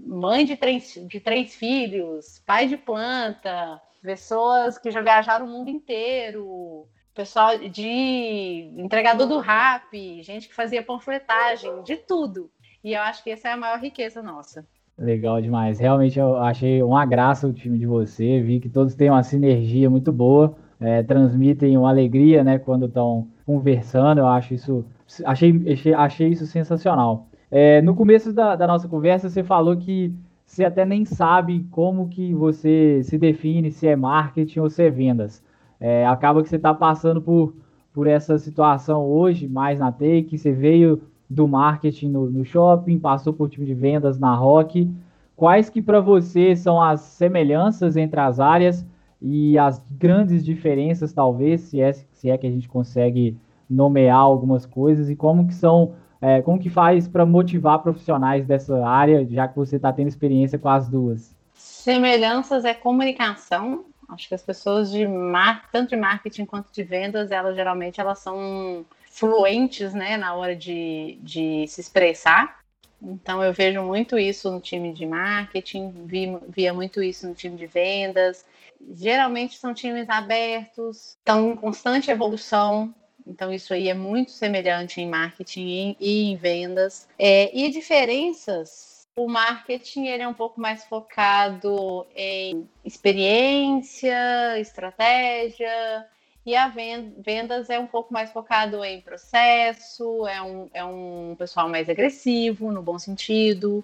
mãe 0.06 0.46
de 0.46 0.56
três, 0.58 1.00
de 1.08 1.20
três 1.20 1.56
filhos, 1.56 2.42
pai 2.46 2.68
de 2.68 2.78
planta, 2.78 3.82
pessoas 4.02 4.78
que 4.78 4.92
já 4.92 5.02
viajaram 5.02 5.46
o 5.46 5.50
mundo 5.50 5.70
inteiro, 5.70 6.88
pessoal 7.16 7.58
de 7.58 8.72
entregador 8.78 9.26
do 9.26 9.40
rap, 9.40 10.22
gente 10.22 10.48
que 10.48 10.54
fazia 10.54 10.84
panfletagem, 10.84 11.82
de 11.84 11.96
tudo. 11.96 12.52
E 12.84 12.94
eu 12.94 13.02
acho 13.02 13.24
que 13.24 13.32
essa 13.32 13.50
é 13.50 13.52
a 13.54 13.58
maior 13.58 13.80
riqueza 13.80 14.22
nossa. 14.22 14.68
Legal 14.98 15.40
demais. 15.40 15.80
Realmente 15.80 16.18
eu 16.18 16.38
achei 16.38 16.82
uma 16.82 17.06
graça 17.06 17.48
o 17.48 17.54
time 17.54 17.78
de 17.78 17.86
você. 17.86 18.42
Vi 18.42 18.60
que 18.60 18.68
todos 18.68 18.96
têm 18.96 19.12
uma 19.12 19.22
sinergia 19.22 19.90
muito 19.90 20.12
boa, 20.12 20.56
é, 20.80 21.04
transmitem 21.04 21.78
uma 21.78 21.90
alegria, 21.90 22.44
né, 22.44 22.58
quando 22.58 22.88
estão 22.88 23.28
conversando. 23.46 24.20
Eu 24.20 24.28
acho 24.28 24.56
isso, 24.56 24.86
achei, 25.24 25.72
achei, 25.72 25.94
achei 25.94 26.28
isso 26.30 26.48
sensacional. 26.48 27.28
É, 27.52 27.80
no 27.82 27.96
começo 27.96 28.34
da, 28.34 28.56
da, 28.56 28.66
nossa 28.66 28.88
conversa, 28.88 29.30
você 29.30 29.44
falou 29.44 29.78
que 29.78 30.12
você 30.46 30.66
até 30.66 30.84
nem 30.84 31.06
sabe 31.06 31.66
como 31.70 32.10
que 32.10 32.34
você 32.34 33.02
se 33.04 33.18
define, 33.18 33.72
se 33.72 33.88
é 33.88 33.96
marketing 33.96 34.60
ou 34.60 34.70
se 34.70 34.84
é 34.84 34.90
vendas. 34.90 35.44
É, 35.80 36.08
acaba 36.08 36.42
que 36.42 36.50
você 36.50 36.56
está 36.56 36.74
passando 36.74 37.22
por, 37.22 37.54
por 37.94 38.08
essa 38.08 38.38
situação 38.40 39.06
hoje, 39.06 39.48
mais 39.48 39.80
na 39.80 39.92
Take, 39.92 40.38
você 40.38 40.52
veio 40.52 41.02
do 41.30 41.48
marketing 41.48 42.10
no, 42.10 42.30
no 42.30 42.46
shopping, 42.46 43.00
passou 43.00 43.34
por 43.34 43.50
time 43.50 43.66
de 43.66 43.74
vendas 43.74 44.18
na 44.18 44.34
Rock. 44.34 44.90
Quais 45.36 45.70
que 45.70 45.82
para 45.82 46.00
você 46.00 46.56
são 46.56 46.82
as 46.82 47.02
semelhanças 47.02 47.96
entre 47.98 48.20
as 48.20 48.40
áreas 48.40 48.86
e 49.22 49.58
as 49.58 49.84
grandes 49.92 50.44
diferenças, 50.44 51.14
talvez, 51.14 51.62
se 51.62 51.82
é, 51.82 51.94
se 51.94 52.30
é 52.30 52.38
que 52.38 52.48
a 52.48 52.52
gente 52.52 52.70
consegue 52.70 53.38
nomear 53.70 54.18
algumas 54.18 54.66
coisas 54.66 55.10
e 55.10 55.16
como 55.16 55.48
que 55.48 55.54
são, 55.54 55.94
é, 56.22 56.42
como 56.42 56.60
que 56.60 56.70
faz 56.70 57.08
para 57.08 57.26
motivar 57.26 57.80
profissionais 57.80 58.46
dessa 58.46 58.86
área, 58.88 59.28
já 59.30 59.48
que 59.48 59.56
você 59.56 59.76
está 59.76 59.92
tendo 59.92 60.08
experiência 60.08 60.58
com 60.58 60.70
as 60.70 60.88
duas? 60.88 61.36
Semelhanças 61.54 62.64
é 62.66 62.74
comunicação. 62.74 63.86
Acho 64.10 64.30
que 64.30 64.36
as 64.36 64.42
pessoas 64.42 64.90
de 64.90 65.06
mar... 65.06 65.70
tanto 65.72 65.90
de 65.90 65.98
marketing 65.98 66.46
quanto 66.46 66.72
de 66.72 66.82
vendas, 66.82 67.30
elas 67.30 67.56
geralmente 67.56 68.00
elas 68.00 68.20
são 68.20 68.86
fluentes 69.18 69.96
né, 69.96 70.16
na 70.16 70.36
hora 70.36 70.56
de, 70.56 71.18
de 71.22 71.68
se 71.68 71.82
expressar. 71.82 72.60
Então 73.02 73.44
eu 73.44 73.52
vejo 73.52 73.82
muito 73.82 74.18
isso 74.18 74.52
no 74.52 74.60
time 74.60 74.94
de 74.94 75.06
marketing, 75.06 76.06
vi, 76.06 76.38
via 76.48 76.74
muito 76.74 77.02
isso 77.02 77.28
no 77.28 77.34
time 77.34 77.56
de 77.56 77.66
vendas. 77.66 78.46
Geralmente 78.92 79.58
são 79.58 79.74
times 79.74 80.08
abertos, 80.08 81.18
estão 81.18 81.52
em 81.52 81.56
constante 81.56 82.12
evolução. 82.12 82.94
Então 83.26 83.52
isso 83.52 83.74
aí 83.74 83.90
é 83.90 83.94
muito 83.94 84.32
semelhante 84.32 85.02
em 85.02 85.10
marketing 85.10 85.96
e 86.00 86.32
em 86.32 86.36
vendas. 86.36 87.08
É, 87.18 87.50
e 87.58 87.70
diferenças 87.72 88.98
o 89.16 89.28
marketing 89.28 90.06
ele 90.06 90.22
é 90.22 90.28
um 90.28 90.34
pouco 90.34 90.62
mais 90.62 90.84
focado 90.84 92.06
em 92.16 92.70
experiência, 92.86 94.60
estratégia, 94.60 96.06
e 96.48 96.56
a 96.56 96.70
vendas 96.70 97.70
é 97.70 97.78
um 97.78 97.86
pouco 97.86 98.14
mais 98.14 98.32
focado 98.32 98.82
em 98.82 99.02
processo, 99.02 100.26
é 100.26 100.42
um, 100.42 100.70
é 100.74 100.82
um 100.82 101.36
pessoal 101.38 101.68
mais 101.68 101.90
agressivo, 101.90 102.72
no 102.72 102.82
bom 102.82 102.98
sentido, 102.98 103.84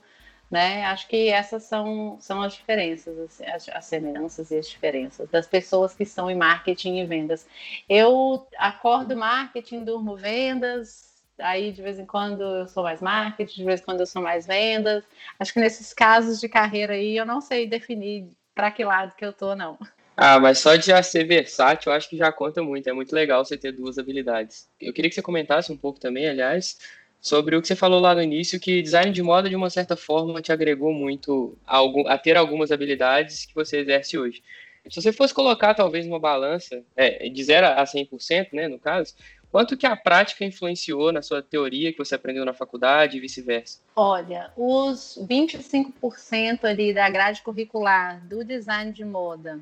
né? 0.50 0.86
Acho 0.86 1.10
que 1.10 1.28
essas 1.28 1.64
são, 1.64 2.16
são 2.22 2.42
as 2.42 2.54
diferenças, 2.54 3.42
as, 3.42 3.68
as 3.68 3.86
semelhanças 3.86 4.50
e 4.50 4.58
as 4.58 4.70
diferenças 4.70 5.30
das 5.30 5.46
pessoas 5.46 5.94
que 5.94 6.04
estão 6.04 6.32
em 6.32 6.36
marketing 6.36 7.00
e 7.00 7.06
vendas. 7.06 7.46
Eu 7.90 8.48
acordo 8.58 9.14
marketing, 9.14 9.84
durmo 9.84 10.16
vendas, 10.16 11.22
aí 11.38 11.70
de 11.74 11.82
vez 11.82 12.00
em 12.00 12.06
quando 12.06 12.44
eu 12.44 12.68
sou 12.70 12.84
mais 12.84 13.02
marketing, 13.02 13.58
de 13.58 13.66
vez 13.66 13.82
em 13.82 13.84
quando 13.84 14.00
eu 14.00 14.08
sou 14.08 14.22
mais 14.22 14.48
vendas. 14.48 15.04
Acho 15.38 15.52
que 15.52 15.60
nesses 15.60 15.94
casos 15.94 16.40
de 16.40 16.48
carreira 16.48 16.94
aí 16.94 17.18
eu 17.18 17.26
não 17.26 17.42
sei 17.42 17.68
definir 17.68 18.30
para 18.56 18.72
que 18.72 18.86
lado 18.86 19.16
que 19.18 19.26
eu 19.26 19.34
tô, 19.34 19.54
não. 19.54 19.78
Ah, 20.16 20.40
mas 20.40 20.60
só 20.60 20.76
de 20.76 20.88
já 20.88 21.02
ser 21.02 21.26
versátil, 21.26 21.92
eu 21.92 21.96
acho 21.96 22.08
que 22.10 22.18
já 22.18 22.32
conta 22.32 22.62
muito. 22.62 22.88
É 22.88 22.94
muito 22.94 23.14
legal 23.14 23.44
você 23.44 23.58
ter 23.58 23.72
duas 23.72 23.98
habilidades. 23.98 24.70
Eu 24.80 24.94
queria 24.94 25.10
que 25.10 25.16
você 25.16 25.22
comentasse 25.22 25.72
um 25.72 25.78
pouco 25.78 26.00
também, 26.00 26.28
aliás, 26.28 26.78
sobre 27.20 27.56
o 27.56 27.62
que 27.62 27.68
você 27.68 27.76
falou 27.76 28.00
lá 28.00 28.14
no 28.14 28.22
início, 28.22 28.60
que 28.60 28.82
design 28.82 29.12
de 29.12 29.24
moda, 29.24 29.50
de 29.50 29.56
uma 29.56 29.70
certa 29.70 29.96
forma, 29.96 30.42
te 30.42 30.52
agregou 30.52 30.94
muito 30.94 31.58
a, 31.66 31.78
algum, 31.78 32.08
a 32.08 32.18
ter 32.18 32.38
algumas 32.38 32.72
habilidades 32.72 33.46
que 33.46 33.56
você 33.56 33.80
exerce 33.80 34.18
hoje. 34.18 34.44
Se 34.90 35.02
você 35.02 35.12
fosse 35.14 35.34
colocar, 35.34 35.74
talvez, 35.74 36.06
uma 36.06 36.20
balança, 36.20 36.84
é, 36.96 37.30
de 37.30 37.44
0 37.44 37.68
a 37.68 37.86
100%, 37.86 38.50
né, 38.52 38.68
no 38.68 38.78
caso, 38.78 39.16
quanto 39.50 39.78
que 39.78 39.86
a 39.86 39.96
prática 39.96 40.44
influenciou 40.44 41.12
na 41.12 41.22
sua 41.22 41.42
teoria 41.42 41.92
que 41.92 41.98
você 41.98 42.16
aprendeu 42.16 42.44
na 42.44 42.54
faculdade 42.54 43.18
e 43.18 43.20
vice-versa? 43.22 43.80
Olha, 43.96 44.52
os 44.58 45.18
25% 45.28 46.66
ali 46.66 46.94
da 46.94 47.10
grade 47.10 47.42
curricular 47.42 48.22
do 48.28 48.44
design 48.44 48.92
de 48.92 49.06
moda 49.06 49.60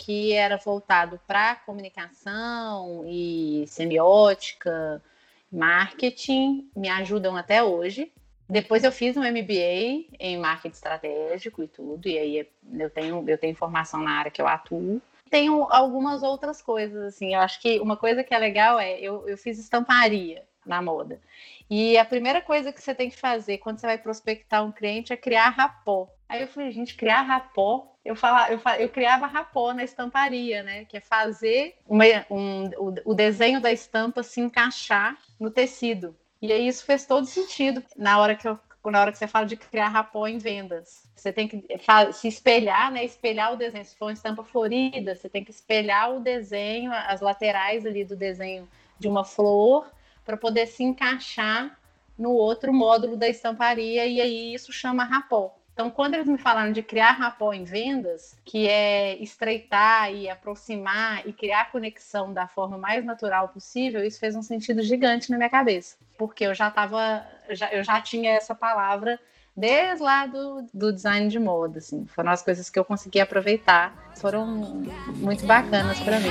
que 0.00 0.32
era 0.32 0.56
voltado 0.56 1.20
para 1.26 1.56
comunicação 1.56 3.04
e 3.06 3.66
semiótica, 3.68 5.02
marketing, 5.52 6.70
me 6.74 6.88
ajudam 6.88 7.36
até 7.36 7.62
hoje. 7.62 8.10
Depois 8.48 8.82
eu 8.82 8.90
fiz 8.90 9.14
um 9.18 9.20
MBA 9.20 10.06
em 10.18 10.38
marketing 10.38 10.74
estratégico 10.74 11.62
e 11.62 11.68
tudo, 11.68 12.08
e 12.08 12.18
aí 12.18 12.48
eu 12.78 12.88
tenho, 12.88 13.22
eu 13.28 13.36
tenho 13.36 13.54
formação 13.54 14.02
na 14.02 14.12
área 14.12 14.30
que 14.30 14.40
eu 14.40 14.48
atuo. 14.48 15.02
Tenho 15.28 15.64
algumas 15.70 16.22
outras 16.22 16.62
coisas, 16.62 17.04
assim, 17.04 17.34
eu 17.34 17.40
acho 17.40 17.60
que 17.60 17.78
uma 17.78 17.96
coisa 17.96 18.24
que 18.24 18.32
é 18.32 18.38
legal 18.38 18.80
é, 18.80 18.98
eu, 18.98 19.28
eu 19.28 19.36
fiz 19.36 19.58
estamparia 19.58 20.44
na 20.64 20.80
moda. 20.80 21.20
E 21.68 21.98
a 21.98 22.06
primeira 22.06 22.40
coisa 22.40 22.72
que 22.72 22.80
você 22.80 22.94
tem 22.94 23.10
que 23.10 23.18
fazer 23.18 23.58
quando 23.58 23.78
você 23.78 23.86
vai 23.86 23.98
prospectar 23.98 24.64
um 24.64 24.72
cliente 24.72 25.12
é 25.12 25.16
criar 25.16 25.50
rapó. 25.50 26.08
Aí 26.26 26.40
eu 26.40 26.48
falei, 26.48 26.70
gente, 26.70 26.94
criar 26.94 27.20
rapó 27.20 27.90
eu, 28.04 28.16
falava, 28.16 28.52
eu, 28.52 28.60
eu 28.78 28.88
criava 28.88 29.26
rapó 29.26 29.72
na 29.72 29.84
estamparia, 29.84 30.62
né? 30.62 30.84
Que 30.84 30.96
é 30.96 31.00
fazer 31.00 31.76
uma, 31.86 32.04
um, 32.30 32.66
o, 32.78 32.94
o 33.04 33.14
desenho 33.14 33.60
da 33.60 33.70
estampa 33.70 34.22
se 34.22 34.40
encaixar 34.40 35.18
no 35.38 35.50
tecido. 35.50 36.16
E 36.40 36.52
aí 36.52 36.66
isso 36.66 36.84
fez 36.84 37.04
todo 37.04 37.26
sentido 37.26 37.82
na 37.96 38.18
hora 38.18 38.34
que 38.34 38.48
eu, 38.48 38.58
na 38.86 39.00
hora 39.00 39.12
que 39.12 39.18
você 39.18 39.26
fala 39.26 39.44
de 39.44 39.56
criar 39.56 39.88
rapó 39.88 40.26
em 40.26 40.38
vendas. 40.38 41.04
Você 41.14 41.32
tem 41.32 41.46
que 41.46 41.62
se 42.14 42.28
espelhar, 42.28 42.90
né? 42.90 43.04
Espelhar 43.04 43.52
o 43.52 43.56
desenho. 43.56 43.84
Se 43.84 43.96
for 43.96 44.06
uma 44.06 44.12
estampa 44.12 44.42
florida, 44.42 45.14
você 45.14 45.28
tem 45.28 45.44
que 45.44 45.50
espelhar 45.50 46.14
o 46.14 46.20
desenho, 46.20 46.90
as 46.92 47.20
laterais 47.20 47.84
ali 47.84 48.04
do 48.04 48.16
desenho 48.16 48.66
de 48.98 49.06
uma 49.06 49.24
flor, 49.24 49.90
para 50.24 50.36
poder 50.36 50.66
se 50.66 50.82
encaixar 50.82 51.78
no 52.18 52.32
outro 52.32 52.72
módulo 52.72 53.16
da 53.16 53.28
estamparia, 53.28 54.06
e 54.06 54.20
aí 54.20 54.54
isso 54.54 54.72
chama 54.72 55.04
rapó. 55.04 55.56
Então, 55.80 55.90
quando 55.90 56.12
eles 56.12 56.26
me 56.26 56.36
falaram 56.36 56.72
de 56.72 56.82
criar 56.82 57.12
rapó 57.12 57.54
em 57.54 57.64
vendas, 57.64 58.36
que 58.44 58.68
é 58.68 59.16
estreitar 59.16 60.12
e 60.12 60.28
aproximar 60.28 61.26
e 61.26 61.32
criar 61.32 61.72
conexão 61.72 62.34
da 62.34 62.46
forma 62.46 62.76
mais 62.76 63.02
natural 63.02 63.48
possível, 63.48 64.04
isso 64.04 64.20
fez 64.20 64.36
um 64.36 64.42
sentido 64.42 64.82
gigante 64.82 65.30
na 65.30 65.38
minha 65.38 65.48
cabeça, 65.48 65.96
porque 66.18 66.44
eu 66.44 66.54
já 66.54 66.68
estava, 66.68 67.26
eu 67.72 67.82
já 67.82 67.98
tinha 67.98 68.30
essa 68.30 68.54
palavra 68.54 69.18
desde 69.56 70.02
lá 70.02 70.26
do, 70.26 70.66
do 70.74 70.92
design 70.92 71.30
de 71.30 71.38
moda, 71.38 71.78
assim. 71.78 72.04
Foram 72.08 72.30
as 72.30 72.42
coisas 72.42 72.68
que 72.68 72.78
eu 72.78 72.84
consegui 72.84 73.18
aproveitar, 73.18 74.12
foram 74.16 74.46
muito 75.16 75.46
bacanas 75.46 75.98
para 76.00 76.20
mim. 76.20 76.28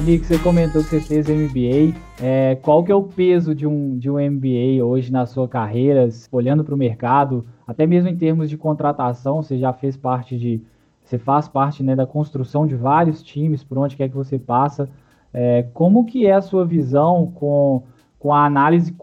Ali 0.00 0.18
que 0.18 0.24
você 0.24 0.38
comentou 0.38 0.82
que 0.82 0.88
você 0.88 0.98
fez 0.98 1.28
MBA, 1.28 1.94
é, 2.22 2.54
qual 2.62 2.82
que 2.82 2.90
é 2.90 2.94
o 2.94 3.02
peso 3.02 3.54
de 3.54 3.66
um, 3.66 3.98
de 3.98 4.10
um 4.10 4.14
MBA 4.14 4.82
hoje 4.82 5.12
na 5.12 5.26
sua 5.26 5.46
carreira, 5.46 6.08
olhando 6.32 6.64
para 6.64 6.74
o 6.74 6.78
mercado, 6.78 7.44
até 7.66 7.86
mesmo 7.86 8.08
em 8.08 8.16
termos 8.16 8.48
de 8.48 8.56
contratação, 8.56 9.42
você 9.42 9.58
já 9.58 9.74
fez 9.74 9.98
parte 9.98 10.38
de, 10.38 10.62
você 11.04 11.18
faz 11.18 11.48
parte 11.48 11.82
né, 11.82 11.94
da 11.94 12.06
construção 12.06 12.66
de 12.66 12.74
vários 12.74 13.22
times, 13.22 13.62
por 13.62 13.76
onde 13.76 13.94
quer 13.94 14.08
que 14.08 14.16
você 14.16 14.38
passa, 14.38 14.88
é, 15.34 15.66
como 15.74 16.06
que 16.06 16.26
é 16.26 16.32
a 16.32 16.40
sua 16.40 16.64
visão 16.64 17.30
com, 17.34 17.82
com 18.18 18.32
a 18.32 18.46
análise 18.46 18.96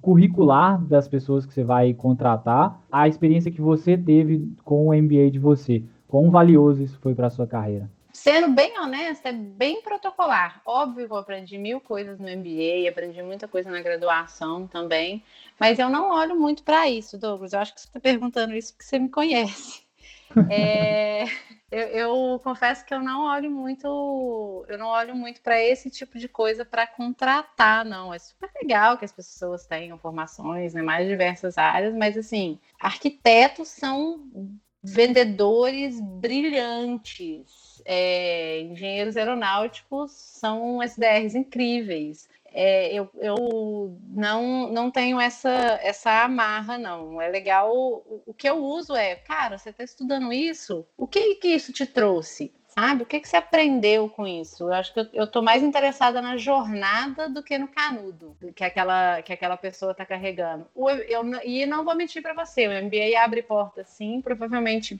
curricular 0.00 0.84
das 0.84 1.06
pessoas 1.06 1.46
que 1.46 1.54
você 1.54 1.62
vai 1.62 1.94
contratar, 1.94 2.80
a 2.90 3.06
experiência 3.06 3.52
que 3.52 3.60
você 3.60 3.96
teve 3.96 4.52
com 4.64 4.88
o 4.88 4.92
MBA 4.92 5.30
de 5.30 5.38
você, 5.38 5.84
quão 6.08 6.32
valioso 6.32 6.82
isso 6.82 6.98
foi 6.98 7.14
para 7.14 7.28
a 7.28 7.30
sua 7.30 7.46
carreira? 7.46 7.88
Sendo 8.12 8.48
bem 8.48 8.78
honesta, 8.78 9.30
é 9.30 9.32
bem 9.32 9.80
protocolar. 9.82 10.60
Óbvio 10.64 11.06
que 11.06 11.12
eu 11.12 11.16
aprendi 11.16 11.58
mil 11.58 11.80
coisas 11.80 12.18
no 12.18 12.26
MBA, 12.28 12.88
aprendi 12.88 13.22
muita 13.22 13.48
coisa 13.48 13.70
na 13.70 13.80
graduação 13.80 14.66
também, 14.66 15.22
mas 15.58 15.78
eu 15.78 15.88
não 15.88 16.10
olho 16.10 16.38
muito 16.38 16.62
para 16.62 16.88
isso, 16.88 17.18
Douglas. 17.18 17.52
Eu 17.52 17.60
acho 17.60 17.74
que 17.74 17.80
você 17.80 17.86
está 17.86 18.00
perguntando 18.00 18.54
isso 18.54 18.72
porque 18.72 18.84
você 18.84 18.98
me 18.98 19.08
conhece. 19.08 19.82
É, 20.50 21.26
eu, 21.70 21.88
eu, 21.88 22.40
confesso 22.42 22.86
que 22.86 22.94
eu 22.94 23.00
não 23.00 23.26
olho 23.26 23.50
muito, 23.50 24.64
eu 24.66 24.78
não 24.78 24.86
olho 24.86 25.14
muito 25.14 25.42
para 25.42 25.62
esse 25.62 25.90
tipo 25.90 26.18
de 26.18 26.26
coisa 26.26 26.64
para 26.64 26.86
contratar, 26.86 27.84
não. 27.84 28.14
É 28.14 28.18
super 28.18 28.50
legal 28.62 28.96
que 28.96 29.04
as 29.04 29.12
pessoas 29.12 29.66
tenham 29.66 29.98
formações 29.98 30.72
em 30.72 30.78
né, 30.78 30.82
mais 30.82 31.06
diversas 31.06 31.58
áreas, 31.58 31.94
mas 31.94 32.16
assim, 32.16 32.58
arquitetos 32.80 33.68
são 33.68 34.26
vendedores 34.82 36.00
brilhantes 36.00 37.71
é, 37.84 38.60
engenheiros 38.60 39.16
aeronáuticos 39.16 40.12
são 40.12 40.82
SDRs 40.82 41.34
incríveis. 41.34 42.28
É, 42.54 42.92
eu, 42.92 43.08
eu 43.18 43.98
não, 44.08 44.70
não 44.70 44.90
tenho 44.90 45.18
essa, 45.18 45.50
essa 45.82 46.24
amarra, 46.24 46.76
não. 46.76 47.20
É 47.20 47.28
legal. 47.28 47.74
O, 47.74 48.22
o 48.26 48.34
que 48.34 48.48
eu 48.48 48.58
uso 48.58 48.94
é, 48.94 49.16
cara, 49.16 49.56
você 49.56 49.70
está 49.70 49.82
estudando 49.82 50.32
isso? 50.32 50.86
O 50.96 51.06
que, 51.06 51.36
que 51.36 51.48
isso 51.48 51.72
te 51.72 51.86
trouxe? 51.86 52.52
Sabe? 52.68 53.02
O 53.02 53.06
que, 53.06 53.20
que 53.20 53.28
você 53.28 53.36
aprendeu 53.36 54.08
com 54.08 54.26
isso? 54.26 54.64
Eu 54.64 54.72
acho 54.72 54.94
que 54.94 55.00
eu 55.12 55.24
estou 55.24 55.42
mais 55.42 55.62
interessada 55.62 56.22
na 56.22 56.38
jornada 56.38 57.28
do 57.28 57.42
que 57.42 57.58
no 57.58 57.68
canudo 57.68 58.34
que 58.56 58.64
aquela, 58.64 59.20
que 59.20 59.32
aquela 59.32 59.58
pessoa 59.58 59.92
está 59.92 60.06
carregando. 60.06 60.66
Eu, 60.74 60.88
eu, 60.88 61.22
e 61.44 61.66
não 61.66 61.84
vou 61.84 61.94
mentir 61.94 62.22
para 62.22 62.32
você, 62.32 62.66
o 62.66 62.84
MBA 62.84 63.18
abre 63.22 63.42
porta 63.42 63.84
sim, 63.84 64.22
provavelmente 64.22 64.98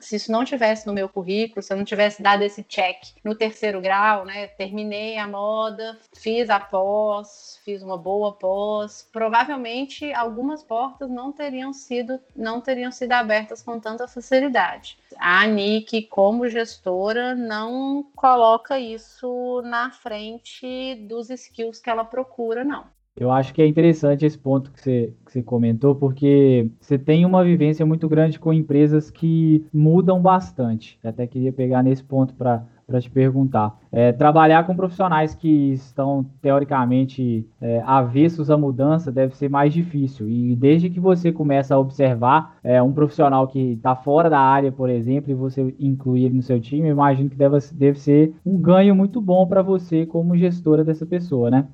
se 0.00 0.16
isso 0.16 0.32
não 0.32 0.44
tivesse 0.44 0.86
no 0.86 0.92
meu 0.92 1.08
currículo, 1.08 1.62
se 1.62 1.72
eu 1.72 1.76
não 1.76 1.84
tivesse 1.84 2.22
dado 2.22 2.42
esse 2.42 2.62
check 2.62 2.98
no 3.22 3.34
terceiro 3.34 3.80
grau, 3.80 4.24
né, 4.24 4.46
terminei 4.48 5.16
a 5.18 5.26
moda, 5.26 5.98
fiz 6.14 6.50
a 6.50 6.58
pós, 6.58 7.60
fiz 7.64 7.82
uma 7.82 7.96
boa 7.96 8.32
pós, 8.32 9.08
provavelmente 9.12 10.12
algumas 10.12 10.62
portas 10.62 11.08
não 11.10 11.32
teriam 11.32 11.72
sido 11.72 12.20
não 12.34 12.60
teriam 12.60 12.90
sido 12.90 13.12
abertas 13.12 13.62
com 13.62 13.78
tanta 13.78 14.08
facilidade. 14.08 14.98
A 15.18 15.46
Nick, 15.46 16.02
como 16.02 16.48
gestora, 16.48 17.34
não 17.34 18.04
coloca 18.14 18.78
isso 18.78 19.62
na 19.64 19.90
frente 19.90 20.96
dos 21.06 21.30
skills 21.30 21.80
que 21.80 21.90
ela 21.90 22.04
procura, 22.04 22.64
não. 22.64 22.86
Eu 23.16 23.30
acho 23.30 23.54
que 23.54 23.62
é 23.62 23.66
interessante 23.66 24.26
esse 24.26 24.36
ponto 24.36 24.72
que 24.72 24.80
você, 24.80 25.14
que 25.24 25.32
você 25.32 25.42
comentou, 25.42 25.94
porque 25.94 26.68
você 26.80 26.98
tem 26.98 27.24
uma 27.24 27.44
vivência 27.44 27.86
muito 27.86 28.08
grande 28.08 28.40
com 28.40 28.52
empresas 28.52 29.08
que 29.08 29.64
mudam 29.72 30.20
bastante. 30.20 30.98
Eu 31.02 31.10
até 31.10 31.24
queria 31.24 31.52
pegar 31.52 31.82
nesse 31.82 32.02
ponto 32.02 32.34
para 32.34 32.66
para 32.86 33.00
te 33.00 33.10
perguntar. 33.10 33.78
É, 33.90 34.12
trabalhar 34.12 34.66
com 34.66 34.76
profissionais 34.76 35.34
que 35.34 35.72
estão 35.72 36.24
teoricamente 36.42 37.46
é, 37.60 37.82
avessos 37.86 38.50
à 38.50 38.56
mudança 38.56 39.10
deve 39.10 39.36
ser 39.36 39.48
mais 39.48 39.72
difícil. 39.72 40.28
E 40.28 40.54
desde 40.54 40.90
que 40.90 41.00
você 41.00 41.32
começa 41.32 41.74
a 41.74 41.78
observar 41.78 42.56
é, 42.62 42.82
um 42.82 42.92
profissional 42.92 43.48
que 43.48 43.72
está 43.72 43.96
fora 43.96 44.28
da 44.28 44.38
área, 44.38 44.70
por 44.70 44.90
exemplo, 44.90 45.30
e 45.30 45.34
você 45.34 45.74
incluir 45.78 46.24
ele 46.24 46.36
no 46.36 46.42
seu 46.42 46.60
time, 46.60 46.88
imagino 46.88 47.30
que 47.30 47.36
deve, 47.36 47.58
deve 47.72 47.98
ser 47.98 48.34
um 48.44 48.58
ganho 48.58 48.94
muito 48.94 49.20
bom 49.20 49.46
para 49.46 49.62
você 49.62 50.04
como 50.04 50.36
gestora 50.36 50.84
dessa 50.84 51.06
pessoa, 51.06 51.50
né? 51.50 51.66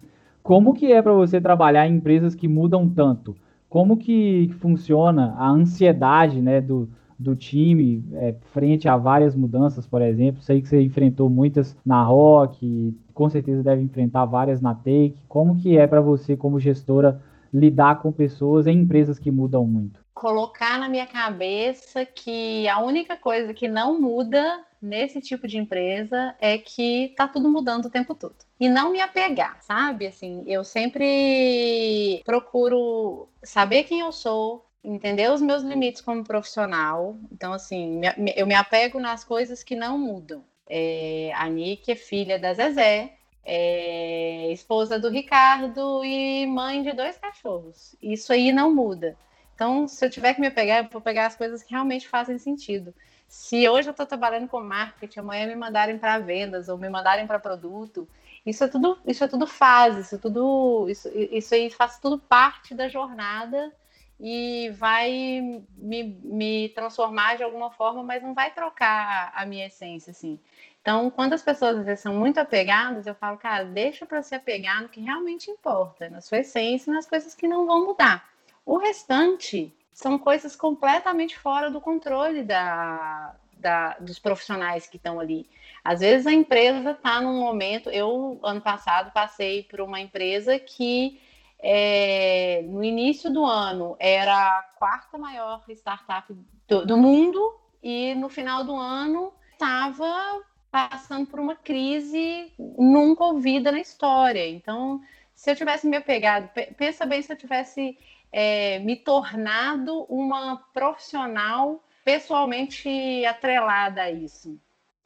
Como 0.42 0.74
que 0.74 0.92
é 0.92 1.03
para 1.03 1.12
você 1.12 1.40
trabalhar 1.40 1.87
em 1.87 1.96
empresas 1.96 2.35
que 2.35 2.48
mudam 2.48 2.88
tanto? 2.88 3.37
Como 3.68 3.96
que 3.96 4.50
funciona 4.59 5.35
a 5.37 5.48
ansiedade 5.48 6.40
né, 6.40 6.61
do, 6.61 6.88
do 7.18 7.37
time 7.37 8.05
é, 8.14 8.35
frente 8.53 8.88
a 8.88 8.96
várias 8.96 9.37
mudanças, 9.37 9.87
por 9.87 10.03
exemplo? 10.03 10.42
Sei 10.42 10.61
que 10.61 10.68
você 10.68 10.83
enfrentou 10.83 11.29
muitas 11.29 11.76
na 11.85 12.03
Rock, 12.03 12.96
com 13.14 13.29
certeza 13.29 13.62
deve 13.62 13.83
enfrentar 13.83 14.24
várias 14.24 14.61
na 14.61 14.74
Take. 14.74 15.14
Como 15.29 15.57
que 15.57 15.76
é 15.76 15.87
para 15.87 16.00
você, 16.00 16.37
como 16.37 16.59
gestora, 16.59 17.20
lidar 17.53 18.00
com 18.00 18.11
pessoas 18.11 18.66
em 18.66 18.81
empresas 18.81 19.18
que 19.18 19.31
mudam 19.31 19.66
muito? 19.66 20.00
Colocar 20.20 20.78
na 20.78 20.87
minha 20.87 21.06
cabeça 21.06 22.04
que 22.04 22.68
a 22.68 22.78
única 22.78 23.16
coisa 23.16 23.54
que 23.54 23.66
não 23.66 23.98
muda 23.98 24.62
nesse 24.80 25.18
tipo 25.18 25.48
de 25.48 25.56
empresa 25.56 26.37
é 26.38 26.59
que 26.59 27.14
tá 27.16 27.26
tudo 27.26 27.48
mudando 27.48 27.87
o 27.87 27.90
tempo 27.90 28.14
todo. 28.14 28.37
E 28.61 28.68
não 28.68 28.92
me 28.92 29.00
apegar, 29.00 29.56
sabe? 29.62 30.06
Assim, 30.06 30.44
eu 30.46 30.62
sempre 30.62 32.20
procuro 32.22 33.30
saber 33.42 33.85
quem 33.85 34.00
eu 34.00 34.12
sou, 34.12 34.66
entender 34.85 35.30
os 35.30 35.40
meus 35.40 35.62
limites 35.62 36.02
como 36.02 36.22
profissional. 36.22 37.16
Então, 37.33 37.54
assim, 37.54 38.02
eu 38.37 38.46
me 38.46 38.54
apego 38.54 39.00
nas 39.00 39.24
coisas 39.24 39.62
que 39.62 39.74
não 39.74 39.96
mudam. 39.96 40.44
É, 40.68 41.33
a 41.35 41.48
Nick 41.48 41.90
é 41.90 41.96
filha 41.96 42.38
da 42.38 42.52
Zezé, 42.52 43.14
é 43.42 44.52
esposa 44.52 44.98
do 44.98 45.09
Ricardo 45.09 46.04
e 46.04 46.46
mãe 46.46 46.83
de 46.83 46.92
dois 46.92 47.16
cachorros. 47.16 47.96
Isso 48.02 48.35
aí 48.35 48.52
não 48.52 48.74
muda. 48.74 49.16
Então, 49.61 49.87
se 49.87 50.03
eu 50.03 50.09
tiver 50.09 50.33
que 50.33 50.40
me 50.40 50.51
pegar, 50.51 50.79
eu 50.79 50.88
vou 50.88 51.03
pegar 51.03 51.27
as 51.27 51.37
coisas 51.37 51.62
que 51.62 51.73
realmente 51.73 52.09
fazem 52.09 52.38
sentido. 52.38 52.94
Se 53.29 53.68
hoje 53.68 53.88
eu 53.88 53.90
estou 53.90 54.07
trabalhando 54.07 54.49
com 54.49 54.59
marketing, 54.59 55.18
amanhã 55.18 55.46
me 55.46 55.55
mandarem 55.55 55.99
para 55.99 56.18
vendas 56.18 56.70
ou 56.70 56.79
me 56.79 56.88
mandarem 56.88 57.27
para 57.27 57.38
produto, 57.38 58.09
isso 58.46 58.64
é 58.64 58.68
tudo, 58.68 58.99
isso 59.07 59.23
é 59.23 59.29
tudo 59.29 59.46
fase, 59.46 60.01
isso 60.01 60.14
é 60.14 60.18
tudo, 60.18 60.87
isso, 60.88 61.11
isso 61.14 61.55
aí 61.55 61.68
faz 61.68 61.99
tudo 61.99 62.18
parte 62.18 62.75
da 62.75 62.88
jornada 62.88 63.70
e 64.18 64.70
vai 64.70 65.61
me, 65.77 66.05
me 66.25 66.70
transformar 66.70 67.37
de 67.37 67.42
alguma 67.42 67.70
forma, 67.70 68.03
mas 68.03 68.23
não 68.23 68.33
vai 68.33 68.51
trocar 68.53 69.31
a 69.35 69.44
minha 69.44 69.66
essência, 69.66 70.11
assim. 70.11 70.40
Então, 70.81 71.11
quando 71.11 71.35
as 71.35 71.42
pessoas 71.42 71.77
às 71.77 71.85
vezes 71.85 72.01
são 72.01 72.14
muito 72.14 72.38
apegadas, 72.40 73.07
eu 73.07 73.14
falo, 73.14 73.37
cara, 73.37 73.64
deixa 73.64 74.07
para 74.07 74.23
se 74.23 74.35
apegar 74.35 74.81
no 74.81 74.88
que 74.88 75.03
realmente 75.03 75.51
importa, 75.51 76.09
na 76.09 76.23
sua 76.23 76.38
essência, 76.38 76.90
nas 76.90 77.05
coisas 77.05 77.35
que 77.35 77.46
não 77.46 77.66
vão 77.66 77.85
mudar. 77.85 78.31
O 78.64 78.79
restante 78.79 79.75
são 79.92 80.18
coisas 80.18 80.57
completamente 80.57 81.38
fora 81.38 81.70
do 81.70 81.81
controle 81.81 82.42
da, 82.42 83.35
da, 83.61 83.96
dos 83.99 84.18
profissionais 84.18 84.87
que 84.87 84.96
estão 84.96 85.20
ali. 85.20 85.49
Às 85.85 86.01
vezes 86.01 86.27
a 86.27 86.33
empresa 86.33 86.92
está 86.92 87.20
num 87.20 87.38
momento. 87.38 87.90
Eu, 87.90 88.38
ano 88.42 88.61
passado, 88.61 89.12
passei 89.12 89.64
por 89.64 89.81
uma 89.81 90.01
empresa 90.01 90.59
que 90.59 91.20
é, 91.59 92.62
no 92.66 92.83
início 92.83 93.31
do 93.31 93.44
ano 93.44 93.96
era 93.99 94.59
a 94.59 94.62
quarta 94.79 95.18
maior 95.18 95.62
startup 95.68 96.35
do, 96.66 96.87
do 96.87 96.96
mundo 96.96 97.55
e 97.83 98.14
no 98.14 98.29
final 98.29 98.64
do 98.64 98.75
ano 98.75 99.33
estava 99.53 100.42
passando 100.70 101.27
por 101.27 101.40
uma 101.40 101.57
crise 101.57 102.53
nunca 102.59 103.25
ouvida 103.25 103.73
na 103.73 103.81
história. 103.81 104.49
Então, 104.49 105.01
se 105.35 105.51
eu 105.51 105.57
tivesse 105.57 105.87
me 105.87 105.96
apegado, 105.96 106.49
pensa 106.77 107.05
bem 107.05 107.20
se 107.20 107.33
eu 107.33 107.37
tivesse 107.37 107.99
é, 108.33 108.79
me 108.81 108.97
tornado 108.97 110.05
uma 110.09 110.57
profissional 110.73 111.83
pessoalmente 112.05 113.25
atrelada 113.25 114.03
a 114.03 114.11
isso. 114.11 114.59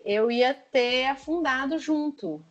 Eu 0.05 0.31
ia 0.31 0.55
ter 0.55 1.07
afundado 1.07 1.79
junto. 1.79 2.45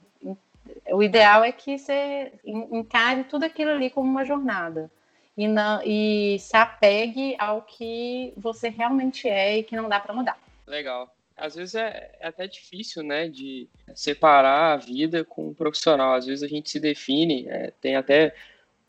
O 0.92 1.04
ideal 1.04 1.44
é 1.44 1.52
que 1.52 1.78
você 1.78 2.32
encare 2.46 3.26
tudo 3.26 3.44
aquilo 3.44 3.72
ali 3.72 3.90
como 3.90 4.10
uma 4.10 4.26
jornada 4.26 4.90
e, 5.38 5.48
não, 5.48 5.82
e 5.84 6.38
se 6.40 6.56
apegue 6.56 7.36
ao 7.38 7.62
que 7.62 8.34
você 8.38 8.70
realmente 8.70 9.28
é 9.28 9.58
e 9.58 9.64
que 9.64 9.76
não 9.76 9.90
dá 9.90 10.00
para 10.00 10.14
mudar. 10.14 10.40
Legal. 10.66 11.14
às 11.36 11.56
vezes 11.56 11.76
é, 11.76 12.12
é, 12.20 12.28
até 12.28 12.48
difícil, 12.48 13.04
né, 13.04 13.28
de 13.28 13.68
separar 13.94 14.74
a 14.74 14.78
vida 14.78 15.26
com 15.26 15.50
o 15.50 15.56
profissional. 15.56 16.14
Às 16.14 16.26
vezes 16.26 16.44
a 16.44 16.48
gente 16.48 16.70
se 16.70 16.80
define, 16.80 17.48
é, 17.48 17.72
tem 17.82 17.96
até 17.96 18.36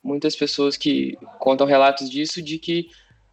muitas 0.05 0.37
pessoas 0.37 0.77
que 0.77 1.17
contam 1.41 1.67
relatos 1.67 2.11
disso, 2.11 2.43
de 2.43 2.59
que 2.59 2.91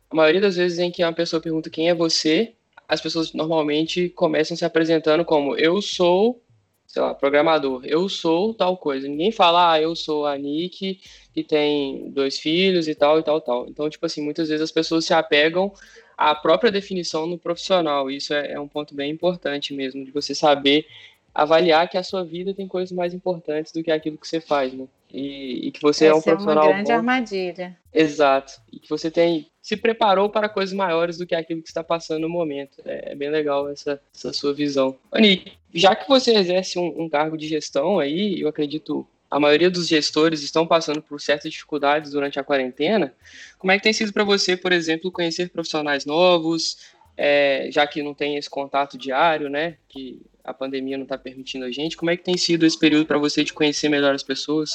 a 0.10 0.16
maioria 0.16 0.42
das 0.42 0.56
vezes 0.56 0.80
em 0.80 0.90
que 0.90 1.04
uma 1.04 1.14
pessoa 1.14 1.42
pergunta 1.42 1.70
quem 1.70 1.90
é 1.90 1.94
você, 1.94 2.54
as 2.88 3.02
pessoas 3.02 3.34
normalmente 3.34 4.10
começam 4.10 4.56
se 4.56 4.64
apresentando 4.64 5.24
como 5.26 5.56
eu 5.58 5.82
sou, 5.82 6.42
sei 6.88 7.02
lá, 7.02 7.14
programador, 7.14 7.86
eu 7.86 8.08
sou 8.10 8.54
tal 8.54 8.78
coisa. 8.78 9.08
Ninguém 9.08 9.32
fala, 9.32 9.74
ah, 9.74 9.82
eu 9.82 9.96
sou 9.96 10.26
a 10.26 10.38
Nick, 10.38 11.00
que 11.34 11.44
tem 11.44 12.10
dois 12.12 12.40
filhos 12.40 12.88
e 12.88 12.96
tal 12.96 13.20
e 13.20 13.24
tal 13.24 13.42
tal. 13.42 13.68
Então, 13.68 13.90
tipo 13.90 14.06
assim, 14.06 14.22
muitas 14.22 14.50
vezes 14.50 14.64
as 14.64 14.72
pessoas 14.72 15.06
se 15.06 15.14
apegam 15.14 15.74
à 16.18 16.36
própria 16.36 16.72
definição 16.72 17.26
no 17.26 17.38
profissional. 17.38 18.10
Isso 18.10 18.34
é, 18.34 18.54
é 18.54 18.60
um 18.60 18.68
ponto 18.68 18.94
bem 18.96 19.12
importante 19.12 19.74
mesmo, 19.74 20.04
de 20.04 20.12
você 20.12 20.36
saber 20.36 20.86
avaliar 21.34 21.90
que 21.90 21.98
a 21.98 22.04
sua 22.04 22.24
vida 22.24 22.54
tem 22.54 22.68
coisas 22.68 22.92
mais 22.92 23.14
importantes 23.14 23.72
do 23.72 23.84
que 23.84 23.92
aquilo 23.92 24.18
que 24.18 24.28
você 24.28 24.42
faz, 24.42 24.74
né? 24.74 24.86
E, 25.14 25.68
e 25.68 25.72
que 25.72 25.82
você 25.82 26.06
Essa 26.06 26.16
é 26.16 26.18
um 26.18 26.22
profissional. 26.22 26.64
É 26.64 26.68
uma 26.68 26.74
grande 26.74 26.92
bom. 26.92 26.98
armadilha. 26.98 27.78
Exato. 27.94 28.62
E 28.72 28.80
que 28.80 28.90
você 28.90 29.12
tem 29.12 29.48
se 29.62 29.78
preparou 29.78 30.30
para 30.30 30.50
coisas 30.50 30.74
maiores 30.74 31.18
do 31.18 31.26
que 31.26 31.36
aquilo 31.36 31.62
que 31.62 31.68
está 31.68 31.84
passando 31.84 32.22
no 32.22 32.30
momento. 32.30 32.82
É, 32.86 33.12
é 33.12 33.16
bem 33.16 33.30
legal 33.30 33.70
essa, 33.70 34.02
essa 34.14 34.34
sua 34.34 34.54
visão. 34.54 34.98
Ani, 35.12 35.54
já 35.74 35.96
que 35.96 36.08
você 36.08 36.34
exerce 36.34 36.80
um, 36.80 37.04
um 37.04 37.10
cargo 37.10 37.38
de 37.38 37.48
gestão 37.48 38.00
aí, 38.00 38.42
eu 38.42 38.48
acredito 38.48 39.06
a 39.30 39.40
maioria 39.40 39.72
dos 39.72 39.88
gestores 39.88 40.44
estão 40.44 40.68
passando 40.68 41.02
por 41.02 41.22
certas 41.22 41.50
dificuldades 41.50 42.12
durante 42.12 42.38
a 42.38 42.44
quarentena. 42.44 43.14
Como 43.58 43.72
é 43.72 43.78
que 43.78 43.84
tem 43.84 43.94
sido 43.94 44.12
para 44.12 44.26
você, 44.26 44.58
por 44.58 44.74
exemplo, 44.74 45.10
conhecer 45.10 45.50
profissionais 45.50 46.06
novos, 46.06 46.78
é, 47.16 47.70
já 47.72 47.88
que 47.88 48.04
não 48.04 48.14
tem 48.14 48.36
esse 48.36 48.50
contato 48.50 48.98
diário, 48.98 49.50
né? 49.50 49.78
Que 49.88 50.22
a 50.44 50.54
pandemia 50.54 50.98
não 50.98 51.04
está 51.04 51.18
permitindo 51.18 51.66
a 51.66 51.72
gente. 51.72 51.98
Como 51.98 52.12
é 52.12 52.18
que 52.18 52.24
tem 52.24 52.38
sido 52.38 52.66
esse 52.66 52.78
período 52.78 53.06
para 53.06 53.18
você 53.18 53.44
de 53.44 53.54
conhecer 53.54 53.90
melhor 53.90 54.14
as 54.14 54.24
pessoas 54.24 54.72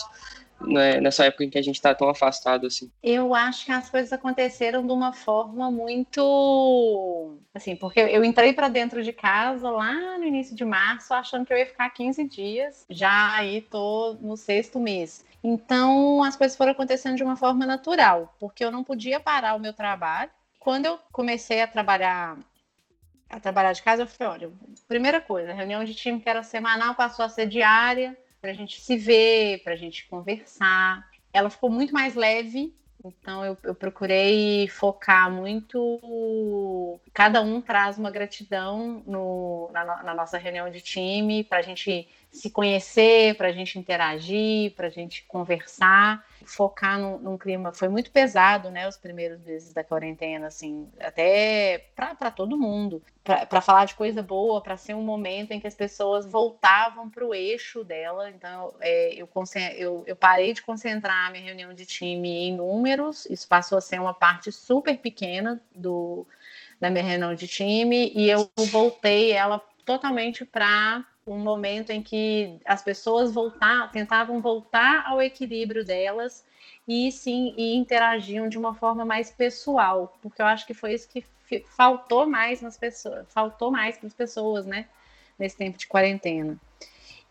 né, 0.61 1.00
nessa 1.00 1.24
época 1.24 1.44
em 1.44 1.50
que 1.50 1.59
a 1.59 1.62
gente 1.62 1.74
está 1.76 1.94
tão 1.94 2.09
afastado 2.09 2.66
assim? 2.66 2.90
Eu 3.02 3.35
acho 3.35 3.66
que 3.66 3.72
as 3.72 3.90
coisas 3.90 4.12
aconteceram 4.12 4.87
de 4.87 4.92
uma 4.92 5.12
forma 5.12 5.70
muito 5.70 7.37
assim, 7.55 7.76
porque 7.76 8.00
eu 8.00 8.24
entrei 8.24 8.52
para 8.52 8.68
dentro 8.68 9.02
de 9.02 9.12
casa 9.12 9.68
lá 9.70 10.18
no 10.18 10.24
início 10.24 10.55
de 10.55 10.64
março, 10.64 11.12
achando 11.12 11.44
que 11.44 11.52
eu 11.52 11.59
ia 11.59 11.66
ficar 11.66 11.88
15 11.90 12.24
dias. 12.24 12.87
Já 12.88 13.35
aí 13.35 13.61
tô 13.61 14.16
no 14.20 14.37
sexto 14.37 14.79
mês. 14.79 15.24
Então, 15.42 16.22
as 16.22 16.37
coisas 16.37 16.57
foram 16.57 16.72
acontecendo 16.72 17.16
de 17.16 17.22
uma 17.22 17.37
forma 17.37 17.64
natural, 17.64 18.35
porque 18.40 18.64
eu 18.64 18.70
não 18.70 18.83
podia 18.83 19.20
parar 19.20 19.55
o 19.55 19.61
meu 19.61 19.72
trabalho. 19.72 20.31
Quando 20.59 20.87
eu 20.87 20.98
comecei 21.12 21.62
a 21.62 21.66
trabalhar 21.68 22.37
a 23.29 23.41
trabalhar 23.41 23.73
de 23.73 23.83
casa, 23.83 24.03
eu 24.03 24.07
falei, 24.07 24.33
olha, 24.33 24.53
primeira 24.87 25.21
coisa, 25.21 25.51
a 25.51 25.55
reunião 25.55 25.85
de 25.85 25.95
time 25.95 26.21
que 26.21 26.29
era 26.29 26.43
semanal 26.43 26.95
passou 26.95 27.25
a 27.25 27.29
ser 27.29 27.47
diária, 27.47 28.17
para 28.41 28.51
a 28.51 28.55
gente 28.55 28.81
se 28.81 28.97
ver, 28.97 29.62
para 29.65 29.73
a 29.73 29.77
gente 29.77 30.07
conversar. 30.09 31.05
Ela 31.33 31.51
ficou 31.51 31.71
muito 31.71 31.93
mais 31.93 32.15
leve, 32.15 32.75
então 33.05 33.45
eu, 33.45 33.57
eu, 33.62 33.75
procurei 33.75 34.69
focar 34.69 35.31
muito. 35.31 37.01
Cada 37.12 37.41
um 37.43 37.61
traz 37.61 37.99
uma 37.99 38.11
gratidão 38.11 39.03
no, 39.07 39.71
na, 39.73 40.03
na 40.03 40.15
nossa 40.15 40.39
reunião 40.39 40.71
de 40.71 40.81
time 40.81 41.45
para 41.45 41.59
a 41.59 41.62
gente 41.62 42.09
se 42.37 42.51
conhecer, 42.51 43.37
para 43.37 43.49
a 43.49 43.53
gente 43.53 43.79
interagir, 43.79 44.75
para 44.75 44.87
a 44.87 44.90
gente 44.90 45.25
conversar 45.25 46.25
focar 46.46 46.99
num, 46.99 47.18
num, 47.18 47.37
clima. 47.37 47.72
Foi 47.72 47.88
muito 47.88 48.11
pesado, 48.11 48.70
né? 48.70 48.88
Os 48.88 48.96
primeiros 48.96 49.40
meses 49.42 49.72
da 49.72 49.83
quarentena, 49.83 50.46
assim, 50.46 50.88
até 51.01 51.90
para 51.94 52.31
todo 52.31 52.57
mundo. 52.57 53.03
Para 53.25 53.61
falar 53.61 53.85
de 53.87 53.94
coisa 53.94 54.22
boa, 54.22 54.61
para 54.61 54.77
ser 54.77 54.94
um 54.94 55.03
momento 55.03 55.51
em 55.51 55.59
que 55.59 55.66
as 55.66 55.75
pessoas 55.75 56.25
voltavam 56.25 57.11
para 57.11 57.27
o 57.27 57.35
eixo 57.35 57.83
dela. 57.83 58.31
Então, 58.31 58.72
é, 58.81 59.14
eu, 59.14 59.29
eu, 59.77 60.05
eu 60.07 60.16
parei 60.16 60.53
de 60.53 60.62
concentrar 60.62 61.27
a 61.27 61.31
minha 61.31 61.44
reunião 61.44 61.75
de 61.75 61.85
time 61.85 62.29
em 62.29 62.57
números, 62.57 63.27
isso 63.27 63.49
passou 63.49 63.77
a 63.77 63.81
ser 63.81 64.01
uma 64.01 64.14
parte 64.14 64.53
super 64.53 64.96
pequena 64.99 65.61
do, 65.75 66.27
da 66.81 66.88
minha 66.88 67.03
reunião 67.03 67.35
de 67.35 67.49
time, 67.49 68.12
e 68.14 68.31
eu 68.31 68.49
voltei 68.70 69.33
ela 69.33 69.61
totalmente 69.85 70.44
para 70.44 71.05
um 71.27 71.39
momento 71.39 71.91
em 71.91 72.01
que 72.01 72.61
as 72.65 72.83
pessoas 72.83 73.33
voltar, 73.33 73.91
tentavam 73.91 74.41
voltar 74.41 75.05
ao 75.07 75.21
equilíbrio 75.21 75.85
delas 75.85 76.45
e 76.87 77.11
sim 77.11 77.53
e 77.57 77.75
interagiam 77.75 78.49
de 78.49 78.57
uma 78.57 78.75
forma 78.75 79.05
mais 79.05 79.31
pessoal, 79.31 80.17
porque 80.23 80.41
eu 80.41 80.47
acho 80.47 80.65
que 80.67 80.73
foi 80.73 80.95
isso 80.95 81.09
que 81.09 81.25
faltou 81.77 82.27
mais 82.27 82.61
nas 82.61 82.77
pessoas, 82.77 83.27
faltou 83.29 83.73
mais 83.73 83.97
para 83.97 84.07
as 84.07 84.15
pessoas, 84.15 84.67
né, 84.67 84.87
nesse 85.39 85.57
tempo 85.57 85.77
de 85.77 85.87
quarentena. 85.87 86.59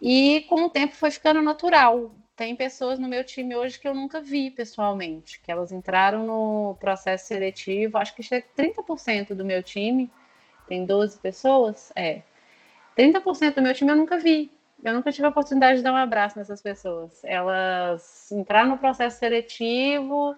E 0.01 0.45
com 0.49 0.65
o 0.65 0.69
tempo 0.69 0.93
foi 0.93 1.09
ficando 1.09 1.41
natural. 1.41 2.11
Tem 2.35 2.53
pessoas 2.53 2.99
no 2.99 3.07
meu 3.07 3.23
time 3.23 3.55
hoje 3.55 3.79
que 3.79 3.87
eu 3.87 3.93
nunca 3.93 4.19
vi 4.19 4.51
pessoalmente, 4.51 5.39
que 5.39 5.49
elas 5.49 5.71
entraram 5.71 6.25
no 6.25 6.75
processo 6.81 7.27
seletivo, 7.27 7.97
acho 7.97 8.13
que 8.13 8.21
chega 8.21 8.45
30% 8.57 9.33
do 9.33 9.45
meu 9.45 9.63
time, 9.63 10.11
tem 10.67 10.85
12 10.85 11.17
pessoas, 11.19 11.93
é, 11.95 12.23
30% 12.97 13.55
do 13.55 13.61
meu 13.61 13.73
time 13.73 13.91
eu 13.91 13.95
nunca 13.95 14.17
vi. 14.17 14.51
Eu 14.83 14.93
nunca 14.93 15.11
tive 15.11 15.25
a 15.25 15.29
oportunidade 15.29 15.77
de 15.77 15.83
dar 15.83 15.93
um 15.93 15.97
abraço 15.97 16.37
nessas 16.37 16.61
pessoas. 16.61 17.23
Elas 17.23 18.31
entraram 18.31 18.69
no 18.69 18.77
processo 18.77 19.17
seletivo, 19.17 20.35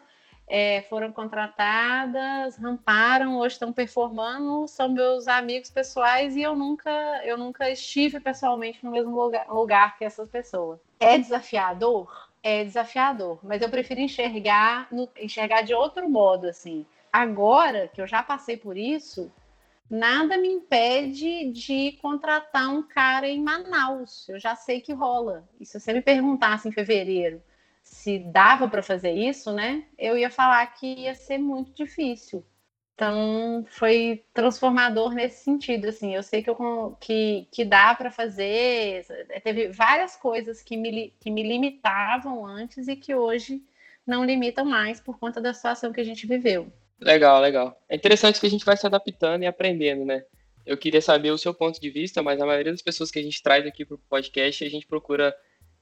é, 0.48 0.84
foram 0.84 1.12
contratadas, 1.12 2.56
ramparam, 2.58 3.38
hoje 3.38 3.56
estão 3.56 3.74
performando, 3.74 4.66
são 4.68 4.88
meus 4.88 5.28
amigos 5.28 5.70
pessoais 5.70 6.38
e 6.38 6.42
eu 6.42 6.56
nunca, 6.56 6.90
eu 7.26 7.38
nunca 7.38 7.70
estive 7.70 8.22
pessoalmente 8.22 8.84
no 8.86 8.92
mesmo 8.92 9.14
lugar, 9.14 9.46
lugar 9.50 9.98
que 9.98 10.06
essas 10.06 10.30
pessoas. 10.30 10.80
É 11.00 11.18
desafiador? 11.18 12.30
É 12.42 12.64
desafiador, 12.64 13.40
mas 13.44 13.62
eu 13.62 13.70
prefiro 13.70 14.00
enxergar, 14.00 14.88
no, 14.90 15.10
enxergar 15.20 15.64
de 15.64 15.74
outro 15.74 16.10
modo, 16.10 16.48
assim. 16.48 16.86
Agora 17.12 17.90
que 17.90 18.02
eu 18.02 18.08
já 18.08 18.24
passei 18.24 18.56
por 18.56 18.78
isso, 18.78 19.30
nada 19.90 20.38
me 20.38 20.48
impede 20.48 21.52
de 21.52 21.94
contratar 22.02 22.70
um 22.70 22.84
cara 22.84 23.28
em 23.28 23.42
Manaus. 23.42 24.28
Eu 24.30 24.40
já 24.40 24.56
sei 24.56 24.82
que 24.82 24.94
rola. 24.94 25.48
E 25.60 25.66
se 25.66 25.80
você 25.80 25.94
me 25.94 26.02
perguntasse 26.02 26.68
em 26.68 26.72
fevereiro 26.72 27.42
se 27.88 28.20
dava 28.20 28.68
para 28.68 28.84
fazer 28.84 29.12
isso, 29.14 29.52
né? 29.54 29.86
Eu 29.98 30.18
ia 30.18 30.30
falar 30.30 30.66
que 30.74 30.86
ia 30.86 31.16
ser 31.16 31.38
muito 31.38 31.74
difícil. 31.74 32.46
Então 32.94 33.64
foi 33.70 34.26
transformador 34.34 35.14
nesse 35.14 35.44
sentido, 35.44 35.88
assim. 35.88 36.16
Eu 36.16 36.24
sei 36.24 36.44
que, 36.44 36.50
eu, 36.50 36.98
que, 37.00 37.48
que 37.52 37.64
dá 37.64 37.94
para 37.96 38.12
fazer. 38.12 39.06
Teve 39.44 39.70
várias 39.70 40.16
coisas 40.16 40.62
que 40.62 40.76
me, 40.76 41.14
que 41.20 41.30
me 41.30 41.44
limitavam 41.44 42.46
antes 42.46 42.88
e 42.88 42.96
que 42.96 43.16
hoje 43.16 43.64
não 44.06 44.26
limitam 44.26 44.66
mais 44.66 45.00
por 45.00 45.20
conta 45.20 45.40
da 45.40 45.54
situação 45.54 45.94
que 45.94 46.02
a 46.02 46.04
gente 46.04 46.26
viveu. 46.28 46.72
Legal, 47.00 47.42
legal. 47.42 47.78
É 47.88 47.96
interessante 47.96 48.40
que 48.40 48.48
a 48.48 48.50
gente 48.50 48.66
vai 48.66 48.76
se 48.76 48.86
adaptando 48.86 49.44
e 49.44 49.46
aprendendo, 49.46 50.04
né? 50.04 50.24
Eu 50.66 50.78
queria 50.78 51.02
saber 51.02 51.32
o 51.32 51.38
seu 51.38 51.54
ponto 51.54 51.80
de 51.80 51.90
vista, 51.90 52.22
mas 52.22 52.42
a 52.42 52.46
maioria 52.46 52.72
das 52.72 52.82
pessoas 52.82 53.10
que 53.10 53.20
a 53.20 53.24
gente 53.24 53.42
traz 53.42 53.66
aqui 53.66 53.86
para 53.86 53.96
o 53.96 54.00
podcast, 54.10 54.66
a 54.66 54.70
gente 54.70 54.86
procura 54.86 55.34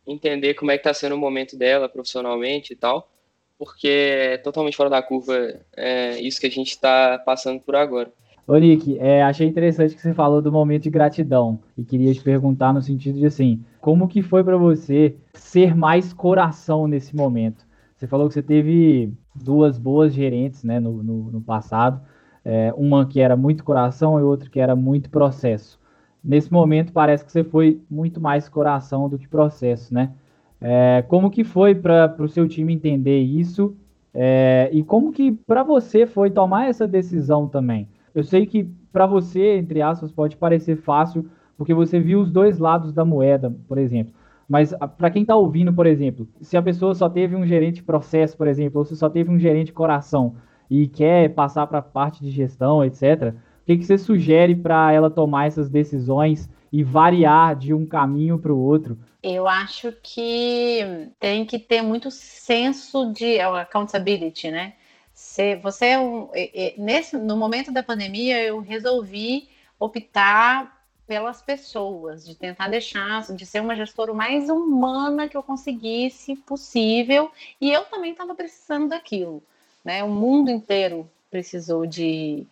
entender 0.05 0.53
como 0.53 0.71
é 0.71 0.77
que 0.77 0.81
está 0.81 0.93
sendo 0.93 1.15
o 1.15 1.17
momento 1.17 1.57
dela 1.57 1.89
profissionalmente 1.89 2.73
e 2.73 2.75
tal, 2.75 3.09
porque 3.57 3.87
é 3.87 4.37
totalmente 4.37 4.77
fora 4.77 4.89
da 4.89 5.01
curva 5.01 5.59
é, 5.75 6.19
isso 6.19 6.39
que 6.39 6.45
a 6.45 6.51
gente 6.51 6.69
está 6.69 7.17
passando 7.17 7.59
por 7.59 7.75
agora. 7.75 8.11
Ô 8.47 8.55
Nick, 8.57 8.99
é, 8.99 9.23
achei 9.23 9.47
interessante 9.47 9.95
que 9.95 10.01
você 10.01 10.13
falou 10.13 10.39
do 10.39 10.51
momento 10.51 10.83
de 10.83 10.91
gratidão 10.91 11.59
e 11.75 11.83
queria 11.83 12.13
te 12.13 12.21
perguntar 12.21 12.71
no 12.71 12.81
sentido 12.81 13.17
de 13.17 13.25
assim, 13.25 13.63
como 13.81 14.07
que 14.07 14.21
foi 14.21 14.43
para 14.43 14.55
você 14.55 15.15
ser 15.33 15.75
mais 15.75 16.13
coração 16.13 16.87
nesse 16.87 17.15
momento? 17.15 17.65
Você 17.95 18.05
falou 18.05 18.27
que 18.27 18.35
você 18.35 18.43
teve 18.43 19.11
duas 19.35 19.77
boas 19.77 20.13
gerentes 20.13 20.63
né, 20.63 20.79
no, 20.79 21.03
no, 21.03 21.31
no 21.31 21.41
passado, 21.41 22.01
é, 22.43 22.73
uma 22.77 23.05
que 23.05 23.19
era 23.19 23.35
muito 23.35 23.63
coração 23.63 24.19
e 24.19 24.23
outra 24.23 24.49
que 24.49 24.59
era 24.59 24.75
muito 24.75 25.09
processo. 25.09 25.79
Nesse 26.23 26.51
momento 26.51 26.93
parece 26.93 27.23
que 27.25 27.31
você 27.31 27.43
foi 27.43 27.81
muito 27.89 28.19
mais 28.19 28.49
coração 28.49 29.09
do 29.09 29.17
que 29.17 29.27
processo, 29.27 29.93
né? 29.93 30.11
É, 30.59 31.03
como 31.07 31.29
que 31.29 31.43
foi 31.43 31.75
para 31.75 32.15
o 32.17 32.27
seu 32.27 32.47
time 32.47 32.73
entender 32.73 33.19
isso 33.19 33.75
é, 34.13 34.69
e 34.71 34.81
como 34.81 35.11
que 35.11 35.33
para 35.33 35.61
você 35.61 36.07
foi 36.07 36.31
tomar 36.31 36.69
essa 36.69 36.87
decisão 36.87 37.47
também? 37.47 37.89
Eu 38.13 38.23
sei 38.23 38.45
que 38.45 38.63
para 38.91 39.05
você, 39.05 39.57
entre 39.57 39.81
aspas, 39.81 40.09
pode 40.09 40.37
parecer 40.37 40.77
fácil 40.77 41.29
porque 41.57 41.73
você 41.73 41.99
viu 41.99 42.21
os 42.21 42.31
dois 42.31 42.57
lados 42.57 42.93
da 42.93 43.03
moeda, 43.03 43.53
por 43.67 43.77
exemplo. 43.77 44.13
Mas 44.47 44.73
para 44.97 45.09
quem 45.09 45.23
está 45.23 45.35
ouvindo, 45.35 45.73
por 45.73 45.87
exemplo, 45.87 46.27
se 46.41 46.55
a 46.55 46.61
pessoa 46.61 46.93
só 46.93 47.09
teve 47.09 47.35
um 47.35 47.45
gerente 47.45 47.81
processo, 47.81 48.37
por 48.37 48.47
exemplo, 48.47 48.79
ou 48.79 48.85
se 48.85 48.95
só 48.95 49.09
teve 49.09 49.29
um 49.29 49.39
gerente 49.39 49.73
coração 49.73 50.35
e 50.69 50.87
quer 50.87 51.33
passar 51.33 51.67
para 51.67 51.79
a 51.79 51.83
parte 51.83 52.23
de 52.23 52.29
gestão, 52.29 52.83
etc., 52.83 53.33
o 53.33 53.65
que, 53.65 53.77
que 53.77 53.83
você 53.83 53.97
sugere 53.97 54.55
para 54.55 54.91
ela 54.91 55.09
tomar 55.09 55.47
essas 55.47 55.69
decisões 55.69 56.47
e 56.71 56.83
variar 56.83 57.55
de 57.55 57.73
um 57.73 57.85
caminho 57.85 58.37
para 58.37 58.53
o 58.53 58.59
outro? 58.59 58.97
Eu 59.23 59.47
acho 59.47 59.91
que 60.03 61.09
tem 61.19 61.45
que 61.45 61.57
ter 61.57 61.81
muito 61.81 62.11
senso 62.11 63.11
de 63.11 63.39
accountability, 63.39 64.51
né? 64.51 64.73
Se 65.11 65.55
você 65.55 65.95
é 66.33 66.75
nesse 66.77 67.17
no 67.17 67.35
momento 67.37 67.71
da 67.71 67.81
pandemia 67.81 68.39
eu 68.43 68.59
resolvi 68.59 69.47
optar 69.79 70.74
pelas 71.07 71.41
pessoas, 71.41 72.25
de 72.25 72.35
tentar 72.35 72.67
deixar, 72.67 73.21
de 73.33 73.45
ser 73.45 73.61
uma 73.61 73.75
gestora 73.75 74.11
o 74.11 74.15
mais 74.15 74.49
humana 74.49 75.29
que 75.29 75.37
eu 75.37 75.43
conseguisse 75.43 76.35
possível. 76.35 77.31
E 77.61 77.71
eu 77.71 77.85
também 77.85 78.11
estava 78.11 78.33
precisando 78.33 78.89
daquilo, 78.89 79.41
né? 79.83 80.03
O 80.03 80.09
mundo 80.09 80.49
inteiro 80.49 81.09
precisou 81.29 81.85
de, 81.85 82.47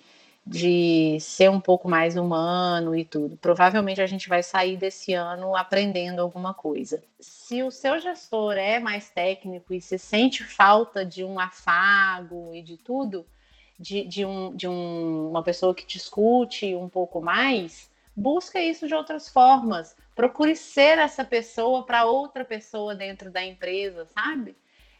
de 0.46 1.18
ser 1.20 1.50
um 1.50 1.60
pouco 1.60 1.90
mais 1.90 2.18
humano 2.18 2.96
e 2.96 3.06
tudo. 3.06 3.38
Provavelmente 3.38 4.02
a 4.02 4.06
gente 4.06 4.30
vai 4.30 4.44
sair 4.44 4.78
desse 4.78 5.14
ano 5.14 5.56
aprendendo 5.56 6.22
alguma 6.22 6.54
coisa. 6.54 7.02
Se 7.20 7.64
o 7.64 7.72
seu 7.72 8.00
gestor 8.00 8.54
é 8.54 8.80
mais 8.80 9.10
técnico 9.10 9.74
e 9.74 9.82
se 9.82 9.98
sente 9.98 10.44
falta 10.44 11.06
de 11.06 11.24
um 11.24 11.40
afago 11.40 12.52
e 12.54 12.62
de 12.62 12.78
tudo, 12.78 13.26
de, 13.80 14.06
de, 14.06 14.26
um, 14.26 14.56
de 14.56 14.68
um, 14.68 15.30
uma 15.30 15.42
pessoa 15.42 15.74
que 15.74 15.86
discute 15.86 16.76
um 16.76 16.90
pouco 16.90 17.22
mais, 17.22 17.90
busca 18.16 18.60
isso 18.60 18.88
de 18.88 18.94
outras 18.94 19.30
formas. 19.30 19.96
Procure 20.16 20.56
ser 20.56 20.98
essa 20.98 21.24
pessoa 21.24 21.86
para 21.86 22.06
outra 22.06 22.46
pessoa 22.46 22.96
dentro 22.96 23.32
da 23.32 23.44
empresa, 23.44 24.06
sabe? 24.06 24.56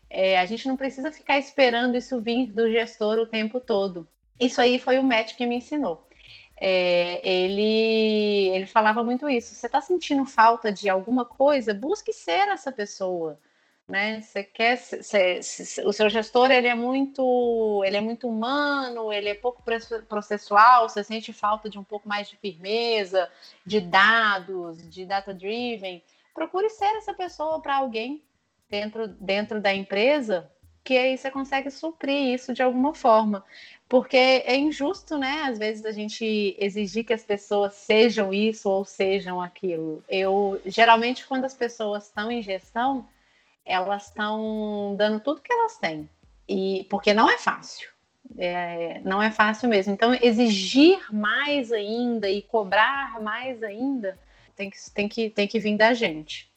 É, 0.10 0.40
a 0.40 0.46
gente 0.46 0.68
não 0.68 0.78
precisa 0.78 1.12
ficar 1.12 1.38
esperando 1.40 1.98
isso 1.98 2.22
vir 2.22 2.48
do 2.52 2.72
gestor 2.72 3.18
o 3.18 3.26
tempo 3.26 3.60
todo. 3.60 4.08
Isso 4.40 4.62
aí 4.62 4.80
foi 4.80 5.00
o 5.00 5.04
Matt 5.04 5.36
que 5.36 5.46
me 5.46 5.58
ensinou. 5.58 6.08
É, 6.56 7.28
ele, 7.28 8.50
ele 8.56 8.66
falava 8.66 9.04
muito 9.04 9.30
isso. 9.30 9.54
Você 9.54 9.66
está 9.66 9.82
sentindo 9.82 10.26
falta 10.26 10.72
de 10.72 10.90
alguma 10.90 11.26
coisa? 11.26 11.74
Busque 11.74 12.14
ser 12.14 12.48
essa 12.48 12.72
pessoa 12.72 13.40
né? 13.88 14.22
Você 14.22 14.44
quer 14.44 14.80
o 15.86 15.94
seu 15.94 16.10
gestor 16.10 16.50
ele 16.52 16.68
é 16.68 16.76
muito 16.76 17.84
ele 17.86 17.98
é 17.98 18.02
muito 18.02 18.28
humano, 18.28 19.12
ele 19.12 19.30
é 19.30 19.36
pouco 19.36 19.62
processual, 20.08 20.88
você 20.88 21.04
sente 21.04 21.34
falta 21.34 21.70
de 21.70 21.78
um 21.78 21.84
pouco 21.84 22.08
mais 22.08 22.30
de 22.30 22.38
firmeza, 22.38 23.30
de 23.66 23.82
dados, 23.82 24.90
de 24.90 25.06
data 25.06 25.34
driven. 25.34 26.02
Procure 26.34 26.70
ser 26.70 26.96
essa 26.96 27.14
pessoa 27.14 27.62
para 27.62 27.78
alguém 27.78 28.24
dentro 28.70 29.08
dentro 29.08 29.62
da 29.62 29.74
empresa, 29.74 30.50
que 30.84 30.98
aí 30.98 31.18
você 31.18 31.30
consegue 31.30 31.70
suprir 31.70 32.34
isso 32.34 32.54
de 32.54 32.64
alguma 32.64 32.94
forma. 32.94 33.44
Porque 33.90 34.18
é 34.18 34.56
injusto, 34.56 35.18
né? 35.18 35.44
Às 35.44 35.60
vezes 35.60 35.86
a 35.86 35.92
gente 35.92 36.56
exigir 36.58 37.06
que 37.06 37.14
as 37.14 37.24
pessoas 37.24 37.74
sejam 37.76 38.34
isso 38.34 38.70
ou 38.70 38.86
sejam 38.86 39.42
aquilo. 39.42 40.04
Eu 40.10 40.60
geralmente 40.66 41.28
quando 41.28 41.46
as 41.46 41.54
pessoas 41.54 42.06
estão 42.06 42.32
em 42.32 42.42
gestão, 42.42 43.06
elas 43.66 44.08
estão 44.08 44.96
dando 44.98 45.20
tudo 45.20 45.42
que 45.42 45.52
elas 45.52 45.78
têm. 45.78 46.10
E 46.48 46.86
porque 46.90 47.14
não 47.14 47.30
é 47.30 47.38
fácil. 47.38 47.90
É, 48.38 49.02
não 49.04 49.22
é 49.22 49.32
fácil 49.32 49.70
mesmo. 49.70 49.94
Então, 49.94 50.14
exigir 50.16 51.00
mais 51.14 51.72
ainda 51.72 52.30
e 52.30 52.42
cobrar 52.42 53.22
mais 53.22 53.62
ainda 53.62 54.18
tem 54.56 54.70
que, 54.70 54.78
tem 54.94 55.08
que, 55.08 55.30
tem 55.30 55.48
que 55.48 55.60
vir 55.60 55.78
da 55.78 55.94
gente. 55.94 56.52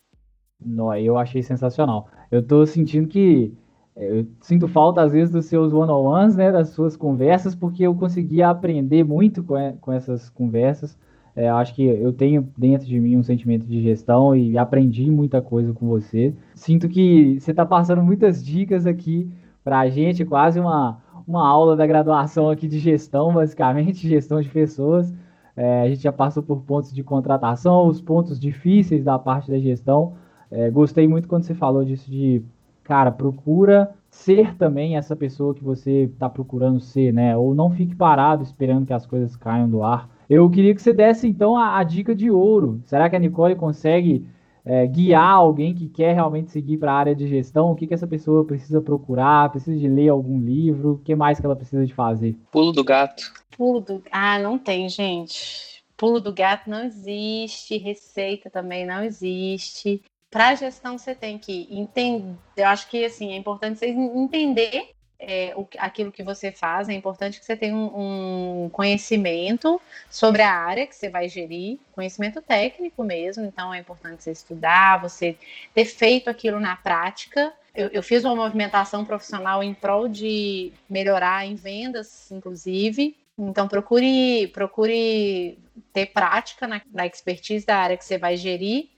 Não, 0.61 0.95
eu 0.95 1.19
achei 1.19 1.43
sensacional. 1.43 2.09
Eu 2.31 2.43
tô 2.43 2.65
sentindo 2.67 3.09
que 3.09 3.53
é, 3.95 4.21
eu 4.21 4.27
sinto 4.41 4.69
falta 4.69 5.03
às 5.03 5.13
vezes 5.13 5.31
dos 5.31 5.47
seus 5.47 5.73
one-on-ones, 5.73 6.37
né, 6.37 6.53
das 6.53 6.71
suas 6.71 6.97
conversas, 6.97 7.55
porque 7.55 7.83
eu 7.83 7.95
conseguia 7.95 8.49
aprender 8.49 9.05
muito 9.05 9.43
com, 9.43 9.77
com 9.79 9.93
essas 9.93 10.29
conversas. 10.31 10.97
É, 11.37 11.51
acho 11.51 11.75
que 11.75 11.85
eu 11.85 12.15
tenho 12.15 12.49
dentro 12.57 12.87
de 12.87 12.99
mim 12.99 13.19
um 13.19 13.23
sentimento 13.23 13.67
de 13.67 13.83
gestão 13.83 14.35
e 14.35 14.57
aprendi 14.57 15.11
muita 15.11 15.43
coisa 15.43 15.71
com 15.75 15.87
você. 15.87 16.35
Sinto 16.55 16.89
que 16.89 17.39
você 17.39 17.51
está 17.51 17.67
passando 17.67 18.03
muitas 18.03 18.43
dicas 18.43 18.87
aqui 18.87 19.31
para 19.63 19.81
a 19.81 19.89
gente, 19.91 20.25
quase 20.25 20.59
uma, 20.59 20.99
uma 21.29 21.47
aula 21.47 21.77
da 21.77 21.87
graduação 21.87 22.49
aqui 22.49 22.67
de 22.67 22.79
gestão, 22.79 23.35
basicamente, 23.35 24.09
gestão 24.09 24.41
de 24.41 24.49
pessoas. 24.49 25.13
É, 25.55 25.83
a 25.83 25.89
gente 25.89 26.03
já 26.03 26.13
passou 26.13 26.43
por 26.43 26.63
pontos 26.63 26.91
de 26.91 27.03
contratação, 27.03 27.87
os 27.87 28.01
pontos 28.01 28.41
difíceis 28.41 29.05
da 29.05 29.19
parte 29.19 29.51
da 29.51 29.59
gestão. 29.59 30.15
É, 30.51 30.71
gostei 30.71 31.07
muito 31.07 31.29
quando 31.29 31.43
você 31.43 31.55
falou 31.55 31.85
disso 31.85 32.11
de, 32.11 32.43
cara, 32.83 33.11
procura 33.11 33.95
ser 34.09 34.55
também 34.57 34.97
essa 34.97 35.15
pessoa 35.15 35.55
que 35.55 35.63
você 35.63 36.05
está 36.05 36.31
procurando 36.31 36.81
ser, 36.81 37.13
né? 37.13 37.37
Ou 37.37 37.55
não 37.55 37.71
fique 37.71 37.95
parado 37.95 38.43
esperando 38.43 38.87
que 38.87 38.93
as 38.95 39.05
coisas 39.05 39.37
caiam 39.37 39.69
do 39.69 39.83
ar. 39.83 40.09
Eu 40.29 40.49
queria 40.51 40.75
que 40.75 40.83
você 40.83 40.93
desse 40.93 41.29
então 41.29 41.57
a, 41.57 41.79
a 41.79 41.85
dica 41.85 42.15
de 42.15 42.31
ouro. 42.31 42.81
Será 42.85 43.09
que 43.09 43.17
a 43.17 43.19
Nicole 43.19 43.55
consegue 43.55 44.27
é, 44.65 44.87
guiar 44.87 45.35
alguém 45.35 45.73
que 45.73 45.89
quer 45.89 46.15
realmente 46.15 46.51
seguir 46.51 46.77
para 46.77 46.93
a 46.93 46.97
área 46.97 47.15
de 47.15 47.29
gestão? 47.29 47.71
O 47.71 47.77
que, 47.77 47.87
que 47.87 47.95
essa 47.95 48.07
pessoa 48.07 48.45
precisa 48.45 48.81
procurar? 48.81 49.51
Precisa 49.51 49.79
de 49.79 49.89
ler 49.89 50.09
algum 50.09 50.41
livro? 50.41 50.95
O 50.95 50.99
que 50.99 51.15
mais 51.15 51.39
que 51.39 51.47
ela 51.47 51.55
precisa 51.55 51.87
de 51.87 51.95
fazer? 51.95 52.37
Pulo 52.51 52.73
do 52.73 52.83
gato. 52.83 53.33
Pulo 53.57 53.81
do 53.81 54.03
Ah, 54.11 54.39
não 54.39 54.59
tem, 54.59 54.89
gente. 54.89 55.83
Pulo 55.97 56.21
do 56.21 56.33
gato 56.33 56.69
não 56.69 56.85
existe, 56.85 57.79
receita 57.79 58.51
também 58.51 58.85
não 58.85 59.03
existe. 59.05 60.03
Para 60.31 60.49
a 60.49 60.55
gestão 60.55 60.99
você 60.99 61.15
tem 61.15 61.39
que 61.39 61.67
entender, 61.71 62.37
eu 62.57 62.67
acho 62.67 62.91
que 62.91 63.05
assim, 63.05 63.33
é 63.33 63.37
importante 63.37 63.79
vocês 63.79 63.97
entender 63.97 64.91
é, 65.19 65.53
o, 65.57 65.67
aquilo 65.79 66.13
que 66.13 66.23
você 66.23 66.53
faz, 66.53 66.89
é 66.89 66.93
importante 66.93 67.39
que 67.39 67.47
você 67.47 67.57
tenha 67.57 67.75
um, 67.75 68.65
um, 68.65 68.71
conhecimento 68.71 69.81
sobre 70.11 70.43
a 70.43 70.53
área 70.53 70.87
que 70.87 70.95
você 70.95 71.09
vai 71.09 71.29
gerir, 71.29 71.79
conhecimento 71.93 72.43
técnico 72.43 73.03
mesmo, 73.03 73.45
então 73.45 73.73
é 73.73 73.79
importante 73.79 74.23
você 74.23 74.31
estudar, 74.31 75.01
você 75.01 75.37
ter 75.75 75.85
feito 75.85 76.29
aquilo 76.29 76.61
na 76.61 76.77
prática. 76.77 77.53
Eu, 77.75 77.89
eu 77.89 78.03
fiz 78.03 78.25
uma 78.25 78.37
movimentação 78.37 79.05
profissional 79.05 79.63
em 79.63 79.75
prol 79.75 80.09
de 80.09 80.73
melhorar 80.89 81.47
em 81.47 81.55
vendas, 81.55 82.31
inclusive. 82.31 83.17
Então 83.39 83.69
procure, 83.69 84.49
procure 84.49 85.59
ter 85.93 86.07
prática 86.07 86.67
na, 86.67 86.81
na 86.93 87.07
expertise 87.07 87.67
da 87.67 87.77
área 87.77 87.97
que 87.97 88.05
você 88.05 88.17
vai 88.17 88.37
gerir 88.37 88.89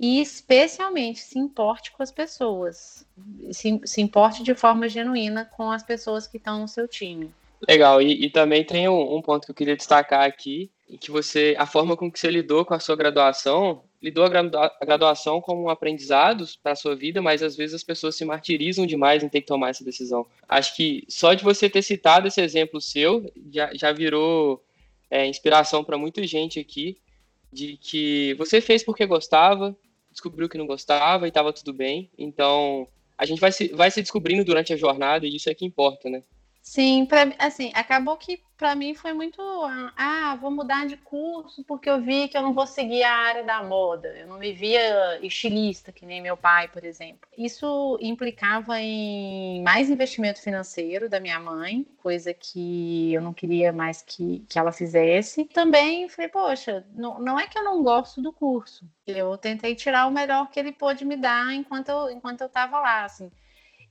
e 0.00 0.18
especialmente 0.18 1.20
se 1.20 1.38
importe 1.38 1.92
com 1.92 2.02
as 2.02 2.10
pessoas, 2.10 3.06
se, 3.52 3.78
se 3.84 4.00
importe 4.00 4.42
de 4.42 4.54
forma 4.54 4.88
genuína 4.88 5.44
com 5.44 5.70
as 5.70 5.82
pessoas 5.82 6.26
que 6.26 6.38
estão 6.38 6.62
no 6.62 6.66
seu 6.66 6.88
time. 6.88 7.30
Legal, 7.68 8.00
e, 8.00 8.24
e 8.24 8.30
também 8.30 8.64
tem 8.64 8.88
um, 8.88 9.16
um, 9.16 9.20
ponto 9.20 9.44
que 9.44 9.50
eu 9.50 9.54
queria 9.54 9.76
destacar 9.76 10.26
aqui, 10.26 10.70
que 10.98 11.10
você, 11.10 11.54
a 11.58 11.66
forma 11.66 11.98
com 11.98 12.10
que 12.10 12.18
você 12.18 12.30
lidou 12.30 12.64
com 12.64 12.72
a 12.72 12.80
sua 12.80 12.96
graduação, 12.96 13.82
lidou 14.02 14.24
a, 14.24 14.30
gradua, 14.30 14.72
a 14.80 14.84
graduação 14.86 15.38
como 15.38 15.64
um 15.64 15.68
aprendizado 15.68 16.46
para 16.62 16.72
a 16.72 16.76
sua 16.76 16.96
vida, 16.96 17.20
mas 17.20 17.42
às 17.42 17.54
vezes 17.54 17.74
as 17.74 17.84
pessoas 17.84 18.16
se 18.16 18.24
martirizam 18.24 18.86
demais 18.86 19.22
em 19.22 19.28
ter 19.28 19.42
que 19.42 19.46
tomar 19.46 19.68
essa 19.68 19.84
decisão. 19.84 20.26
Acho 20.48 20.74
que 20.74 21.04
só 21.10 21.34
de 21.34 21.44
você 21.44 21.68
ter 21.68 21.82
citado 21.82 22.26
esse 22.26 22.40
exemplo 22.40 22.80
seu, 22.80 23.30
já, 23.52 23.70
já 23.74 23.92
virou 23.92 24.64
é, 25.10 25.26
inspiração 25.26 25.84
para 25.84 25.98
muita 25.98 26.26
gente 26.26 26.58
aqui, 26.58 26.96
de 27.52 27.76
que 27.76 28.32
você 28.34 28.62
fez 28.62 28.82
porque 28.82 29.04
gostava, 29.04 29.76
descobriu 30.10 30.48
que 30.48 30.58
não 30.58 30.66
gostava 30.66 31.26
e 31.26 31.28
estava 31.28 31.52
tudo 31.52 31.72
bem. 31.72 32.10
Então, 32.18 32.86
a 33.16 33.24
gente 33.24 33.40
vai 33.40 33.52
se, 33.52 33.68
vai 33.68 33.90
se 33.90 34.00
descobrindo 34.00 34.44
durante 34.44 34.72
a 34.72 34.76
jornada 34.76 35.26
e 35.26 35.36
isso 35.36 35.50
é 35.50 35.54
que 35.54 35.64
importa, 35.64 36.08
né? 36.08 36.22
Sim, 36.62 37.06
pra, 37.06 37.22
assim, 37.38 37.72
acabou 37.74 38.16
que 38.16 38.42
para 38.56 38.74
mim 38.74 38.94
foi 38.94 39.14
muito, 39.14 39.40
ah, 39.96 40.36
vou 40.38 40.50
mudar 40.50 40.86
de 40.86 40.96
curso 40.98 41.64
porque 41.64 41.88
eu 41.88 42.00
vi 42.02 42.28
que 42.28 42.36
eu 42.36 42.42
não 42.42 42.52
vou 42.52 42.66
seguir 42.66 43.02
a 43.02 43.12
área 43.12 43.42
da 43.42 43.62
moda. 43.62 44.08
Eu 44.08 44.26
não 44.26 44.38
me 44.38 44.52
via 44.52 45.18
estilista, 45.24 45.90
que 45.90 46.04
nem 46.04 46.20
meu 46.20 46.36
pai, 46.36 46.68
por 46.68 46.84
exemplo. 46.84 47.26
Isso 47.36 47.98
implicava 48.02 48.78
em 48.78 49.62
mais 49.62 49.88
investimento 49.88 50.42
financeiro 50.42 51.08
da 51.08 51.18
minha 51.18 51.40
mãe, 51.40 51.86
coisa 52.02 52.34
que 52.34 53.14
eu 53.14 53.22
não 53.22 53.32
queria 53.32 53.72
mais 53.72 54.02
que, 54.02 54.44
que 54.46 54.58
ela 54.58 54.70
fizesse. 54.70 55.46
Também 55.46 56.08
falei, 56.10 56.28
poxa, 56.30 56.86
não, 56.92 57.18
não 57.18 57.40
é 57.40 57.46
que 57.46 57.58
eu 57.58 57.64
não 57.64 57.82
gosto 57.82 58.20
do 58.20 58.32
curso. 58.32 58.84
Eu 59.06 59.38
tentei 59.38 59.74
tirar 59.74 60.06
o 60.06 60.10
melhor 60.10 60.50
que 60.50 60.60
ele 60.60 60.72
pôde 60.72 61.06
me 61.06 61.16
dar 61.16 61.54
enquanto 61.54 61.88
eu, 61.88 62.10
enquanto 62.10 62.42
eu 62.42 62.46
estava 62.46 62.78
lá, 62.78 63.04
assim 63.04 63.30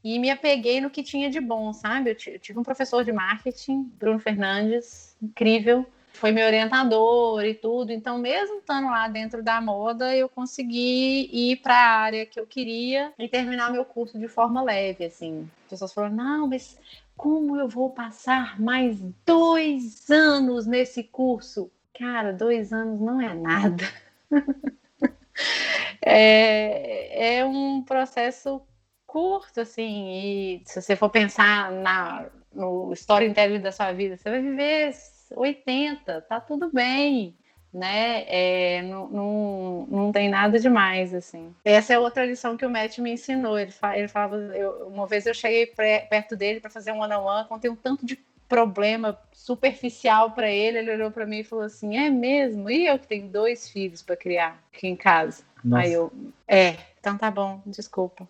e 0.03 0.17
me 0.17 0.29
apeguei 0.29 0.79
no 0.79 0.89
que 0.89 1.03
tinha 1.03 1.29
de 1.29 1.39
bom, 1.39 1.73
sabe? 1.73 2.11
Eu, 2.11 2.15
tive 2.15 2.59
um 2.59 2.63
professor 2.63 3.03
de 3.03 3.11
marketing, 3.11 3.83
Bruno 3.99 4.19
Fernandes, 4.19 5.15
incrível, 5.21 5.85
foi 6.13 6.31
meu 6.31 6.45
orientador 6.45 7.43
e 7.45 7.53
tudo. 7.53 7.91
Então, 7.91 8.17
mesmo 8.17 8.59
estando 8.59 8.87
lá 8.87 9.07
dentro 9.07 9.41
da 9.41 9.61
moda, 9.61 10.15
eu 10.15 10.27
consegui 10.27 11.29
ir 11.31 11.57
para 11.57 11.75
a 11.75 11.99
área 11.99 12.25
que 12.25 12.39
eu 12.39 12.45
queria 12.45 13.13
e 13.17 13.27
terminar 13.27 13.71
meu 13.71 13.85
curso 13.85 14.19
de 14.19 14.27
forma 14.27 14.61
leve, 14.61 15.05
assim. 15.05 15.49
As 15.63 15.69
pessoas 15.69 15.93
falaram: 15.93 16.15
não, 16.15 16.47
mas 16.47 16.77
como 17.15 17.57
eu 17.57 17.67
vou 17.67 17.89
passar 17.89 18.59
mais 18.59 18.99
dois 19.25 20.09
anos 20.09 20.65
nesse 20.65 21.03
curso? 21.03 21.71
Cara, 21.97 22.31
dois 22.31 22.71
anos 22.71 22.99
não 22.99 23.21
é 23.21 23.33
nada. 23.33 23.83
é, 26.01 27.37
é 27.39 27.45
um 27.45 27.81
processo 27.81 28.61
curto, 29.09 29.61
assim, 29.61 30.11
e 30.11 30.61
se 30.65 30.79
você 30.79 30.95
for 30.95 31.09
pensar 31.09 31.71
na, 31.71 32.27
no 32.53 32.93
storytelling 32.93 33.59
da 33.59 33.71
sua 33.71 33.91
vida, 33.91 34.15
você 34.15 34.29
vai 34.29 34.39
viver 34.39 34.91
80, 35.35 36.21
tá 36.21 36.39
tudo 36.39 36.69
bem, 36.71 37.35
né? 37.73 38.23
É, 38.27 38.83
não, 38.83 39.09
não, 39.09 39.87
não 39.89 40.11
tem 40.11 40.29
nada 40.29 40.59
demais, 40.59 41.11
assim. 41.11 41.53
Essa 41.65 41.93
é 41.93 41.99
outra 41.99 42.23
lição 42.23 42.55
que 42.55 42.65
o 42.65 42.69
Matt 42.69 42.99
me 42.99 43.11
ensinou. 43.11 43.57
Ele, 43.57 43.73
ele 43.95 44.07
falava, 44.07 44.35
eu, 44.35 44.87
uma 44.87 45.07
vez 45.07 45.25
eu 45.25 45.33
cheguei 45.33 45.65
perto 45.65 46.35
dele 46.35 46.59
para 46.59 46.69
fazer 46.69 46.91
um 46.91 46.99
one-on-one, 46.99 47.47
contei 47.47 47.69
um 47.69 47.75
tanto 47.75 48.05
de 48.05 48.15
problema 48.47 49.17
superficial 49.31 50.31
para 50.31 50.49
ele, 50.49 50.79
ele 50.79 50.91
olhou 50.91 51.11
para 51.11 51.25
mim 51.25 51.39
e 51.39 51.43
falou 51.43 51.65
assim: 51.65 51.97
"É 51.97 52.09
mesmo? 52.09 52.69
E 52.69 52.87
eu 52.87 52.97
que 52.97 53.07
tenho 53.07 53.27
dois 53.27 53.69
filhos 53.69 54.01
para 54.01 54.17
criar 54.17 54.59
aqui 54.73 54.87
em 54.87 54.95
casa?" 54.95 55.43
Nossa. 55.63 55.83
Aí 55.83 55.93
eu, 55.93 56.11
é, 56.47 56.75
então 56.99 57.17
tá 57.17 57.29
bom, 57.29 57.61
desculpa. 57.65 58.27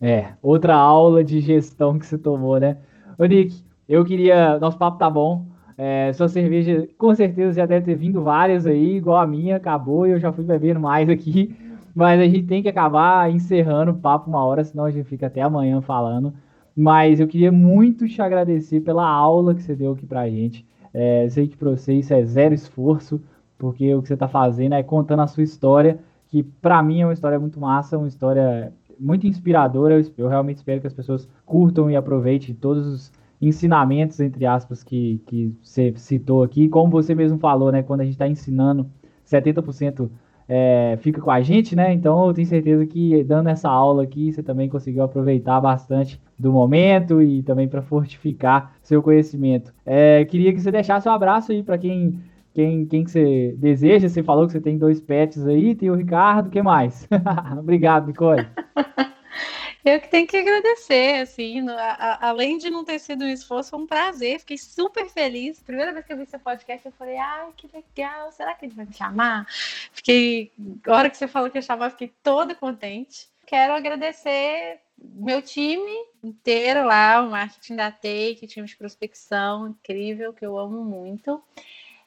É, 0.00 0.32
outra 0.42 0.74
aula 0.74 1.22
de 1.22 1.40
gestão 1.40 1.98
que 1.98 2.04
você 2.04 2.18
tomou, 2.18 2.58
né? 2.58 2.78
Ô, 3.16 3.24
Nick, 3.24 3.62
eu 3.88 4.04
queria. 4.04 4.58
Nosso 4.58 4.76
papo 4.76 4.98
tá 4.98 5.08
bom. 5.08 5.46
É, 5.78 6.12
sua 6.12 6.28
cerveja, 6.28 6.88
com 6.98 7.14
certeza, 7.14 7.56
já 7.56 7.66
deve 7.66 7.86
ter 7.86 7.94
vindo 7.94 8.22
várias 8.22 8.66
aí, 8.66 8.96
igual 8.96 9.18
a 9.18 9.26
minha, 9.26 9.56
acabou 9.56 10.06
e 10.06 10.10
eu 10.10 10.20
já 10.20 10.32
fui 10.32 10.44
bebendo 10.44 10.80
mais 10.80 11.08
aqui. 11.08 11.56
Mas 11.94 12.20
a 12.20 12.24
gente 12.24 12.44
tem 12.44 12.62
que 12.62 12.68
acabar 12.68 13.30
encerrando 13.30 13.92
o 13.92 13.96
papo 13.96 14.28
uma 14.28 14.44
hora, 14.44 14.64
senão 14.64 14.84
a 14.84 14.90
gente 14.90 15.06
fica 15.06 15.26
até 15.26 15.40
amanhã 15.40 15.80
falando. 15.80 16.32
Mas 16.74 17.20
eu 17.20 17.28
queria 17.28 17.52
muito 17.52 18.08
te 18.08 18.20
agradecer 18.22 18.80
pela 18.80 19.06
aula 19.06 19.54
que 19.54 19.62
você 19.62 19.74
deu 19.74 19.92
aqui 19.92 20.06
pra 20.06 20.28
gente. 20.28 20.66
É, 20.92 21.28
sei 21.28 21.46
que 21.46 21.56
pra 21.56 21.70
você 21.70 21.94
isso 21.94 22.12
é 22.12 22.24
zero 22.24 22.54
esforço, 22.54 23.20
porque 23.58 23.94
o 23.94 24.02
que 24.02 24.08
você 24.08 24.16
tá 24.16 24.28
fazendo 24.28 24.74
é 24.74 24.82
contando 24.82 25.20
a 25.20 25.26
sua 25.26 25.42
história, 25.42 25.98
que 26.32 26.42
para 26.42 26.82
mim 26.82 27.02
é 27.02 27.06
uma 27.06 27.12
história 27.12 27.38
muito 27.38 27.60
massa, 27.60 27.98
uma 27.98 28.08
história 28.08 28.72
muito 28.98 29.26
inspiradora. 29.26 30.02
Eu, 30.16 30.28
realmente 30.28 30.56
espero 30.56 30.80
que 30.80 30.86
as 30.86 30.94
pessoas 30.94 31.28
curtam 31.44 31.90
e 31.90 31.94
aproveitem 31.94 32.54
todos 32.54 32.86
os 32.86 33.12
ensinamentos, 33.38 34.18
entre 34.18 34.46
aspas, 34.46 34.82
que, 34.82 35.20
que 35.26 35.54
você 35.62 35.92
citou 35.94 36.42
aqui. 36.42 36.70
Como 36.70 36.90
você 36.90 37.14
mesmo 37.14 37.38
falou, 37.38 37.70
né? 37.70 37.82
Quando 37.82 38.00
a 38.00 38.04
gente 38.04 38.14
está 38.14 38.26
ensinando, 38.26 38.86
70% 39.26 40.08
é, 40.48 40.96
fica 41.02 41.20
com 41.20 41.30
a 41.30 41.42
gente, 41.42 41.76
né? 41.76 41.92
Então 41.92 42.26
eu 42.26 42.32
tenho 42.32 42.48
certeza 42.48 42.86
que 42.86 43.22
dando 43.24 43.50
essa 43.50 43.68
aula 43.68 44.02
aqui, 44.02 44.32
você 44.32 44.42
também 44.42 44.70
conseguiu 44.70 45.02
aproveitar 45.02 45.60
bastante 45.60 46.18
do 46.38 46.50
momento 46.50 47.20
e 47.20 47.42
também 47.42 47.68
para 47.68 47.82
fortificar 47.82 48.72
seu 48.80 49.02
conhecimento. 49.02 49.70
É, 49.84 50.24
queria 50.24 50.50
que 50.50 50.62
você 50.62 50.70
deixasse 50.70 51.06
um 51.06 51.12
abraço 51.12 51.52
aí 51.52 51.62
para 51.62 51.76
quem 51.76 52.18
quem, 52.54 52.86
quem 52.86 53.04
que 53.04 53.10
você 53.10 53.54
deseja. 53.56 54.08
Você 54.08 54.22
falou 54.22 54.46
que 54.46 54.52
você 54.52 54.60
tem 54.60 54.78
dois 54.78 55.00
pets 55.00 55.46
aí, 55.46 55.74
tem 55.74 55.90
o 55.90 55.94
Ricardo, 55.94 56.48
o 56.48 56.50
que 56.50 56.62
mais? 56.62 57.08
Obrigado, 57.58 58.06
Nicole. 58.06 58.46
Eu 59.84 60.00
que 60.00 60.08
tenho 60.08 60.28
que 60.28 60.36
agradecer, 60.36 61.22
assim, 61.22 61.60
no, 61.60 61.72
a, 61.72 62.28
além 62.28 62.56
de 62.56 62.70
não 62.70 62.84
ter 62.84 63.00
sido 63.00 63.24
um 63.24 63.28
esforço, 63.28 63.70
foi 63.70 63.80
um 63.80 63.86
prazer, 63.86 64.38
fiquei 64.38 64.56
super 64.56 65.08
feliz. 65.08 65.60
Primeira 65.60 65.92
vez 65.92 66.06
que 66.06 66.12
eu 66.12 66.16
vi 66.16 66.24
seu 66.24 66.38
podcast, 66.38 66.86
eu 66.86 66.92
falei, 66.92 67.16
ai, 67.16 67.48
que 67.56 67.68
legal, 67.74 68.30
será 68.30 68.54
que 68.54 68.66
ele 68.66 68.74
vai 68.74 68.86
me 68.86 68.94
chamar? 68.94 69.44
Fiquei, 69.92 70.52
a 70.86 70.92
hora 70.92 71.10
que 71.10 71.16
você 71.16 71.26
falou 71.26 71.50
que 71.50 71.58
ia 71.58 71.62
chamar, 71.62 71.90
fiquei 71.90 72.12
toda 72.22 72.54
contente. 72.54 73.28
Quero 73.44 73.72
agradecer 73.72 74.78
meu 74.96 75.42
time 75.42 75.92
inteiro 76.22 76.84
lá, 76.86 77.20
o 77.20 77.30
marketing 77.30 77.74
da 77.74 77.90
Take, 77.90 78.46
time 78.46 78.66
de 78.68 78.76
prospecção 78.76 79.68
incrível, 79.68 80.32
que 80.32 80.46
eu 80.46 80.56
amo 80.56 80.84
muito. 80.84 81.42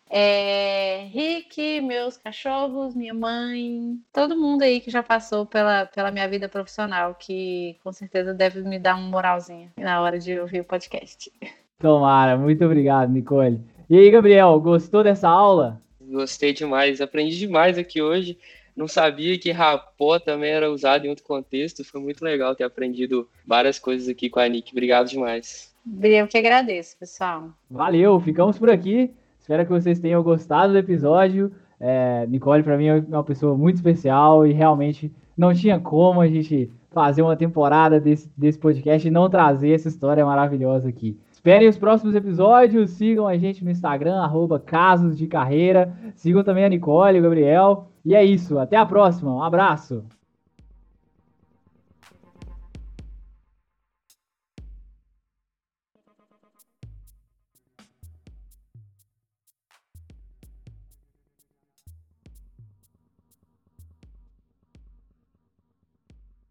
É, 0.09 1.07
Rick, 1.11 1.81
meus 1.81 2.17
cachorros, 2.17 2.95
minha 2.95 3.13
mãe, 3.13 3.97
todo 4.13 4.37
mundo 4.37 4.61
aí 4.61 4.79
que 4.79 4.91
já 4.91 5.01
passou 5.01 5.45
pela, 5.45 5.85
pela 5.87 6.11
minha 6.11 6.27
vida 6.27 6.47
profissional, 6.47 7.15
que 7.15 7.77
com 7.83 7.91
certeza 7.91 8.33
deve 8.33 8.61
me 8.61 8.77
dar 8.77 8.95
uma 8.95 9.09
moralzinha 9.09 9.71
na 9.77 10.01
hora 10.01 10.19
de 10.19 10.39
ouvir 10.39 10.61
o 10.61 10.65
podcast. 10.65 11.31
Tomara, 11.79 12.37
muito 12.37 12.63
obrigado, 12.63 13.11
Nicole. 13.11 13.59
E 13.89 13.97
aí, 13.97 14.09
Gabriel, 14.09 14.59
gostou 14.59 15.03
dessa 15.03 15.27
aula? 15.27 15.81
Gostei 15.99 16.53
demais, 16.53 17.01
aprendi 17.01 17.37
demais 17.37 17.77
aqui 17.77 18.01
hoje. 18.01 18.37
Não 18.75 18.87
sabia 18.87 19.39
que 19.39 19.51
rapó 19.51 20.19
também 20.19 20.51
era 20.51 20.69
usado 20.69 21.05
em 21.05 21.09
outro 21.09 21.23
contexto. 21.23 21.83
Foi 21.83 22.01
muito 22.01 22.23
legal 22.23 22.53
ter 22.55 22.65
aprendido 22.65 23.29
várias 23.45 23.79
coisas 23.79 24.09
aqui 24.09 24.29
com 24.29 24.39
a 24.39 24.47
Nick. 24.47 24.71
Obrigado 24.71 25.07
demais. 25.07 25.73
Eu 26.01 26.27
que 26.27 26.37
agradeço, 26.37 26.97
pessoal. 26.97 27.49
Valeu, 27.69 28.19
ficamos 28.19 28.57
por 28.57 28.69
aqui. 28.69 29.13
Espero 29.45 29.63
que 29.63 29.71
vocês 29.71 29.99
tenham 29.99 30.23
gostado 30.23 30.73
do 30.73 30.79
episódio. 30.79 31.51
É, 31.79 32.25
Nicole, 32.25 32.63
para 32.63 32.75
mim, 32.75 32.87
é 32.87 33.05
uma 33.07 33.23
pessoa 33.23 33.55
muito 33.55 33.75
especial 33.75 34.43
e 34.43 34.51
realmente 34.51 35.13
não 35.37 35.53
tinha 35.53 35.79
como 35.79 36.19
a 36.19 36.25
gente 36.25 36.71
fazer 36.89 37.21
uma 37.21 37.35
temporada 37.35 37.99
desse, 37.99 38.27
desse 38.35 38.57
podcast 38.57 39.07
e 39.07 39.11
não 39.11 39.29
trazer 39.29 39.69
essa 39.69 39.87
história 39.87 40.25
maravilhosa 40.25 40.89
aqui. 40.89 41.15
Esperem 41.31 41.69
os 41.69 41.77
próximos 41.77 42.15
episódios, 42.15 42.89
sigam 42.89 43.27
a 43.27 43.37
gente 43.37 43.63
no 43.63 43.69
Instagram, 43.69 44.15
arroba 44.15 44.59
Casos 44.59 45.15
de 45.15 45.27
Carreira, 45.27 45.93
sigam 46.15 46.43
também 46.43 46.65
a 46.65 46.69
Nicole 46.69 47.19
o 47.19 47.21
Gabriel. 47.21 47.91
E 48.03 48.15
é 48.15 48.25
isso, 48.25 48.57
até 48.57 48.77
a 48.77 48.85
próxima, 48.85 49.31
um 49.31 49.43
abraço! 49.43 50.03